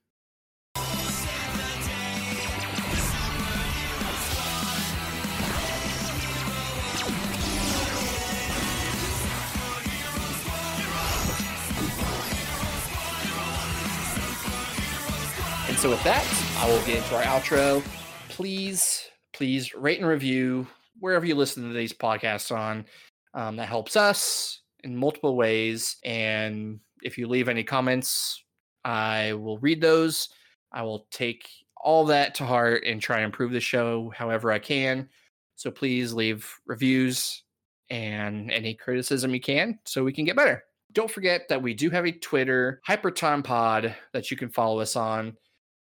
So, 15.84 15.90
with 15.90 16.04
that, 16.06 16.26
I 16.60 16.70
will 16.70 16.80
get 16.86 17.00
into 17.00 17.14
our 17.14 17.24
outro 17.24 17.84
please, 18.30 19.10
please 19.34 19.76
rate 19.76 20.00
and 20.00 20.08
review 20.08 20.66
wherever 21.02 21.26
you 21.26 21.36
listen 21.36 21.68
to 21.68 21.74
these 21.74 21.92
podcasts 21.92 22.56
on. 22.56 22.86
Um, 23.34 23.58
that 23.58 23.68
helps 23.68 23.98
us 23.98 24.62
in 24.86 24.96
multiple 24.96 25.36
ways. 25.36 25.98
And 26.06 26.80
if 27.02 27.18
you 27.18 27.28
leave 27.28 27.50
any 27.50 27.66
comments, 27.66 28.46
I 28.86 29.34
will 29.34 29.58
read 29.58 29.82
those. 29.82 30.30
I 30.72 30.84
will 30.84 31.06
take 31.12 31.50
all 31.76 32.06
that 32.06 32.34
to 32.36 32.46
heart 32.46 32.86
and 32.86 33.02
try 33.02 33.18
and 33.18 33.26
improve 33.26 33.52
the 33.52 33.60
show 33.60 34.10
however 34.16 34.54
I 34.54 34.60
can. 34.60 35.10
So 35.58 35.70
please 35.70 36.14
leave 36.14 36.50
reviews 36.66 37.44
and 37.90 38.50
any 38.52 38.74
criticism 38.74 39.34
you 39.34 39.42
can 39.42 39.80
so 39.84 40.06
we 40.06 40.14
can 40.14 40.24
get 40.24 40.38
better. 40.38 40.64
Don't 40.94 41.12
forget 41.12 41.50
that 41.50 41.62
we 41.62 41.74
do 41.74 41.90
have 41.90 42.06
a 42.06 42.12
Twitter, 42.14 42.80
Hypertime 42.88 43.44
Pod, 43.44 43.94
that 44.14 44.32
you 44.32 44.38
can 44.38 44.48
follow 44.48 44.80
us 44.80 44.96
on. 44.96 45.36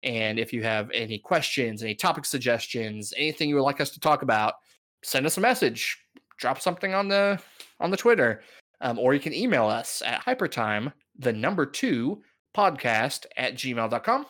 And 0.03 0.39
if 0.39 0.53
you 0.53 0.63
have 0.63 0.91
any 0.93 1.19
questions, 1.19 1.83
any 1.83 1.95
topic 1.95 2.25
suggestions, 2.25 3.13
anything 3.17 3.49
you 3.49 3.57
would 3.57 3.63
like 3.63 3.81
us 3.81 3.91
to 3.91 4.01
talk 4.01 4.23
about, 4.23 4.55
send 5.03 5.27
us 5.27 5.37
a 5.37 5.41
message. 5.41 5.99
Drop 6.39 6.61
something 6.61 6.95
on 6.95 7.09
the 7.09 7.39
on 7.81 7.91
the 7.91 7.97
Twitter. 7.97 8.43
Um, 8.81 8.99
or 8.99 9.13
you 9.13 9.21
can 9.21 9.35
email 9.35 9.67
us 9.67 10.03
at 10.07 10.25
hypertime, 10.25 10.93
the 11.19 11.33
number 11.33 11.67
two 11.67 12.23
podcast 12.57 13.27
at 13.37 13.55
gmail.com. 13.55 14.27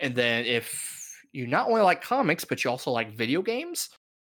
And 0.00 0.14
then 0.14 0.44
if 0.44 1.18
you 1.32 1.46
not 1.46 1.68
only 1.68 1.80
like 1.80 2.02
comics, 2.02 2.44
but 2.44 2.62
you 2.62 2.70
also 2.70 2.90
like 2.90 3.16
video 3.16 3.40
games, 3.40 3.88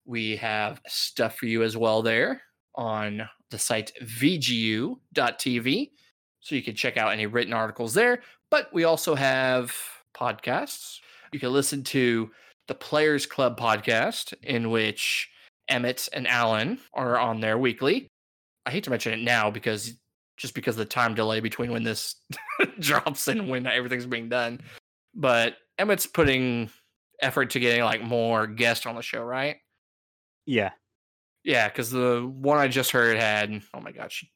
we 0.05 0.37
have 0.37 0.81
stuff 0.89 1.37
for 1.37 1.47
you 1.47 1.63
as 1.63 1.77
well 1.77 2.03
there 2.03 2.43
on 2.75 3.29
the 3.51 3.59
site 3.59 3.93
vgu.tv. 4.03 5.91
So 6.41 6.55
you 6.55 6.63
can 6.63 6.75
check 6.75 6.97
out 6.97 7.13
any 7.13 7.27
written 7.27 7.53
articles 7.53 7.95
there. 7.95 8.23
But 8.51 8.73
we 8.73 8.85
also 8.85 9.15
have 9.15 9.73
podcasts. 10.21 10.99
You 11.33 11.41
can 11.41 11.53
listen 11.53 11.83
to 11.85 12.31
the 12.69 12.75
Players 12.75 13.27
Club 13.27 13.59
podcast, 13.59 14.35
in 14.43 14.71
which 14.71 15.29
Emmett 15.69 16.09
and 16.13 16.27
Allan 16.29 16.79
are 16.93 17.19
on 17.19 17.41
there 17.41 17.59
weekly. 17.59 18.09
I 18.67 18.71
hate 18.71 18.85
to 18.85 18.91
mention 18.91 19.13
it 19.13 19.23
now 19.23 19.51
because 19.51 19.95
just 20.37 20.55
because 20.55 20.75
of 20.75 20.79
the 20.79 20.85
time 20.87 21.15
delay 21.15 21.41
between 21.41 21.71
when 21.71 21.85
this 21.85 22.17
drops 22.79 23.29
and 23.29 23.49
when 23.49 23.67
everything's 23.67 24.07
being 24.07 24.29
done. 24.29 24.61
But 25.15 25.57
Emmett's 25.79 26.07
putting 26.07 26.71
effort 27.21 27.51
to 27.51 27.61
getting 27.61 27.85
like 27.85 28.03
more 28.03 28.47
guests 28.47 28.87
on 28.87 28.95
the 28.95 29.03
show, 29.03 29.23
right? 29.23 29.57
Yeah. 30.47 30.71
Yeah, 31.45 31.69
because 31.69 31.91
the 31.91 32.31
one 32.35 32.59
I 32.59 32.69
just 32.69 32.91
heard 32.91 33.17
had 33.17 33.63
oh 33.75 33.81
my 33.81 33.93
god, 33.93 34.13
she 34.13 34.31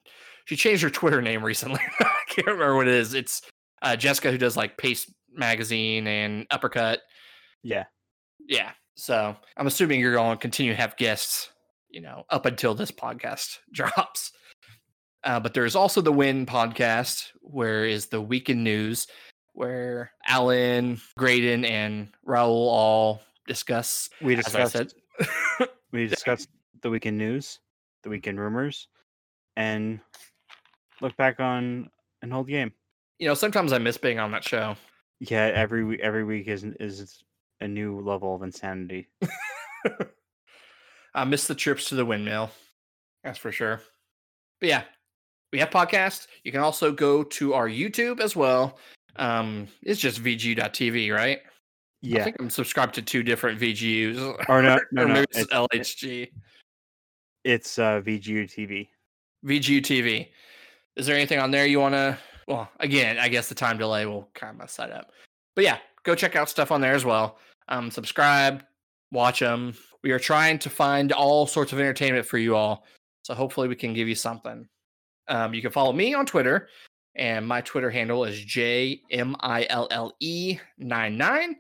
she 0.47 0.57
changed 0.57 0.83
her 0.83 0.91
Twitter 0.91 1.23
name 1.23 1.45
recently. 1.45 1.81
I 2.01 2.11
can't 2.29 2.47
remember 2.47 2.77
what 2.77 2.89
it 2.89 2.95
is. 2.95 3.15
It's 3.15 3.43
uh, 3.83 3.97
Jessica 3.97 4.31
who 4.31 4.39
does 4.39 4.57
like 4.57 4.79
Paste 4.79 5.13
magazine 5.35 6.07
and 6.07 6.47
Uppercut. 6.51 7.01
Yeah. 7.63 7.85
Yeah. 8.47 8.73
So 8.97 9.37
I'm 9.57 9.67
assuming 9.67 10.01
you're 10.01 10.15
going 10.15 10.37
to 10.37 10.41
continue 10.41 10.73
to 10.73 10.81
have 10.81 10.97
guests, 10.97 11.51
you 11.89 12.01
know, 12.01 12.25
up 12.31 12.47
until 12.47 12.75
this 12.75 12.91
podcast 12.91 13.59
drops. 13.73 14.33
Uh, 15.25 15.41
but 15.41 15.55
there's 15.55 15.75
also 15.75 16.01
the 16.01 16.13
Win 16.13 16.45
podcast, 16.45 17.29
where 17.41 17.87
is 17.87 18.07
the 18.07 18.21
weekend 18.21 18.63
news, 18.63 19.07
where 19.55 20.13
Allan, 20.27 21.01
Graydon, 21.17 21.65
and 21.65 22.09
Raul 22.27 22.49
all 22.49 23.23
discuss. 23.47 24.11
We 24.21 24.35
discussed 24.35 24.95
we 25.93 26.07
discussed 26.09 26.49
the 26.83 26.91
weekend 26.91 27.17
news, 27.17 27.61
the 28.03 28.11
weekend 28.11 28.39
rumors, 28.39 28.89
and 29.57 30.01
look 31.01 31.17
back 31.17 31.41
on 31.41 31.89
an 32.23 32.33
old 32.33 32.49
game. 32.49 32.73
You 33.19 33.29
know, 33.29 33.35
sometimes 33.35 33.73
I 33.73 33.79
miss 33.79 33.97
being 33.97 34.19
on 34.19 34.33
that 34.33 34.45
show. 34.45 34.77
Yeah, 35.31 35.51
every 35.55 36.01
every 36.03 36.25
week 36.25 36.49
is 36.49 36.65
is 36.81 37.23
a 37.61 37.69
new 37.69 38.01
level 38.01 38.35
of 38.35 38.43
insanity. 38.43 39.09
I 41.15 41.25
miss 41.25 41.47
the 41.47 41.55
trips 41.55 41.89
to 41.89 41.95
the 41.95 42.05
windmill. 42.05 42.51
That's 43.23 43.39
for 43.39 43.53
sure. 43.53 43.81
But 44.61 44.69
yeah, 44.69 44.83
we 45.53 45.59
have 45.61 45.71
podcasts. 45.71 46.27
You 46.43 46.53
can 46.53 46.61
also 46.61 46.93
go 46.93 47.23
to 47.23 47.55
our 47.55 47.69
YouTube 47.69 48.21
as 48.21 48.35
well. 48.35 48.79
Um, 49.17 49.69
it's 49.83 50.01
just 50.01 50.23
VGU.tv, 50.23 51.15
right? 51.15 51.41
Yeah. 52.03 52.21
I 52.21 52.25
think 52.25 52.37
I'm 52.41 52.51
subscribed 52.51 52.95
to 52.97 53.03
two 53.03 53.23
different 53.23 53.61
VGUs. 53.61 54.45
or 54.49 54.63
no, 54.63 54.79
no, 54.93 55.03
or 55.03 55.07
no. 55.07 55.15
maybe 55.15 55.27
It's, 55.31 55.39
it's 55.39 55.53
LHG. 55.53 56.31
it's 57.45 57.79
uh, 57.79 58.01
VGU 58.05 58.45
TV. 58.53 58.89
VGU 59.47 59.81
TV. 59.81 60.29
Is 60.97 61.07
there 61.07 61.17
anything 61.17 61.39
on 61.39 61.51
there 61.51 61.67
you 61.67 61.81
want 61.81 61.95
to? 61.95 62.19
Well, 62.47 62.69
again, 62.81 63.19
I 63.19 63.29
guess 63.29 63.49
the 63.49 63.55
time 63.55 63.79
delay 63.79 64.07
will 64.07 64.29
kind 64.35 64.53
of 64.53 64.59
mess 64.59 64.77
that 64.77 64.91
up. 64.91 65.13
But 65.55 65.65
yeah, 65.65 65.79
go 66.03 66.15
check 66.15 66.37
out 66.37 66.49
stuff 66.49 66.71
on 66.71 66.81
there 66.81 66.95
as 66.95 67.05
well. 67.05 67.39
Um, 67.69 67.91
subscribe, 67.91 68.65
watch 69.11 69.41
them. 69.41 69.75
We 70.03 70.11
are 70.11 70.19
trying 70.19 70.59
to 70.61 70.71
find 70.71 71.13
all 71.13 71.47
sorts 71.47 71.73
of 71.73 71.81
entertainment 71.81 72.27
for 72.27 72.39
you 72.39 72.57
all. 72.57 72.85
So 73.23 73.35
hopefully 73.35 73.69
we 73.69 73.77
can 73.77 73.95
give 73.95 74.09
you 74.09 74.15
something. 74.15 74.69
Um, 75.29 75.55
you 75.55 75.63
can 75.63 75.71
follow 75.71 75.93
me 75.93 76.13
on 76.13 76.27
Twitter, 76.27 76.69
and 77.17 77.47
my 77.47 77.63
Twitter 77.63 77.91
handle 77.91 78.25
is 78.25 78.39
J 78.45 79.01
M 79.11 79.35
I 79.41 79.67
L 79.71 79.89
L 79.91 80.13
E 80.21 80.59
99. 80.77 81.57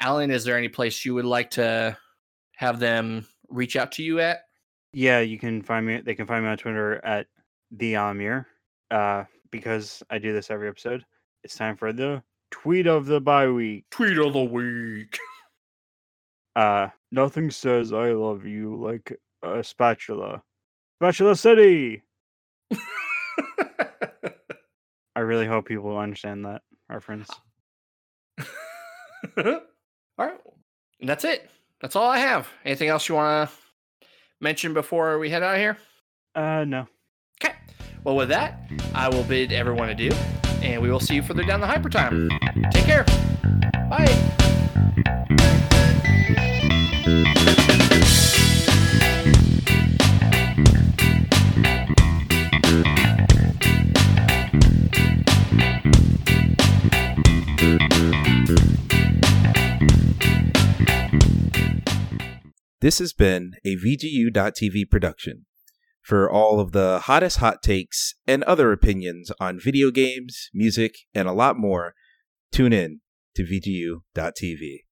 Allan, 0.00 0.30
is 0.30 0.44
there 0.44 0.58
any 0.58 0.68
place 0.68 1.04
you 1.04 1.14
would 1.14 1.24
like 1.24 1.50
to 1.52 1.96
have 2.56 2.80
them 2.80 3.26
reach 3.48 3.76
out 3.76 3.92
to 3.92 4.02
you 4.02 4.18
at? 4.18 4.40
Yeah, 4.92 5.20
you 5.20 5.38
can 5.38 5.62
find 5.62 5.86
me. 5.86 6.00
They 6.00 6.14
can 6.14 6.26
find 6.26 6.44
me 6.44 6.50
on 6.50 6.56
Twitter 6.56 7.04
at 7.04 7.28
the 7.70 7.94
Amir. 7.94 8.48
Uh, 8.90 9.24
because 9.50 10.02
I 10.10 10.18
do 10.18 10.32
this 10.32 10.50
every 10.50 10.68
episode. 10.68 11.04
It's 11.44 11.56
time 11.56 11.76
for 11.76 11.92
the 11.92 12.22
tweet 12.50 12.86
of 12.86 13.06
the 13.06 13.20
bye 13.20 13.48
week. 13.48 13.84
Tweet 13.90 14.18
of 14.18 14.32
the 14.32 14.44
week. 14.44 15.18
Uh, 16.56 16.88
nothing 17.12 17.50
says 17.50 17.92
I 17.92 18.12
love 18.12 18.46
you 18.46 18.76
like 18.76 19.14
a 19.42 19.62
spatula. 19.62 20.42
Spatula 20.98 21.36
City. 21.36 22.02
I 25.14 25.20
really 25.20 25.46
hope 25.46 25.66
people 25.66 25.98
understand 25.98 26.46
that 26.46 26.62
reference. 26.88 27.28
all 29.36 29.60
right. 30.18 30.40
And 31.00 31.08
that's 31.08 31.24
it. 31.24 31.50
That's 31.80 31.94
all 31.94 32.08
I 32.08 32.18
have. 32.18 32.48
Anything 32.64 32.88
else 32.88 33.08
you 33.08 33.16
want 33.16 33.50
to 33.50 34.06
mention 34.40 34.72
before 34.72 35.18
we 35.18 35.28
head 35.28 35.42
out 35.42 35.54
of 35.54 35.60
here? 35.60 35.76
Uh, 36.34 36.64
no. 36.66 36.86
Okay. 37.42 37.54
Well, 38.06 38.14
with 38.14 38.28
that, 38.28 38.60
I 38.94 39.08
will 39.08 39.24
bid 39.24 39.50
everyone 39.50 39.88
adieu, 39.88 40.12
and 40.62 40.80
we 40.80 40.88
will 40.88 41.00
see 41.00 41.16
you 41.16 41.22
further 41.24 41.42
down 41.42 41.60
the 41.60 41.66
hyper 41.66 41.88
time. 41.88 42.30
Take 42.70 42.84
care. 42.84 43.04
Bye. 43.90 44.06
This 62.80 63.00
has 63.00 63.12
been 63.12 63.54
a 63.64 63.74
VGU.TV 63.74 64.88
production. 64.88 65.46
For 66.06 66.30
all 66.30 66.60
of 66.60 66.70
the 66.70 67.00
hottest 67.00 67.38
hot 67.38 67.64
takes 67.64 68.14
and 68.28 68.44
other 68.44 68.70
opinions 68.70 69.32
on 69.40 69.58
video 69.58 69.90
games, 69.90 70.50
music, 70.54 70.94
and 71.12 71.26
a 71.26 71.32
lot 71.32 71.58
more, 71.58 71.94
tune 72.52 72.72
in 72.72 73.00
to 73.34 73.42
VGU.TV. 73.42 74.85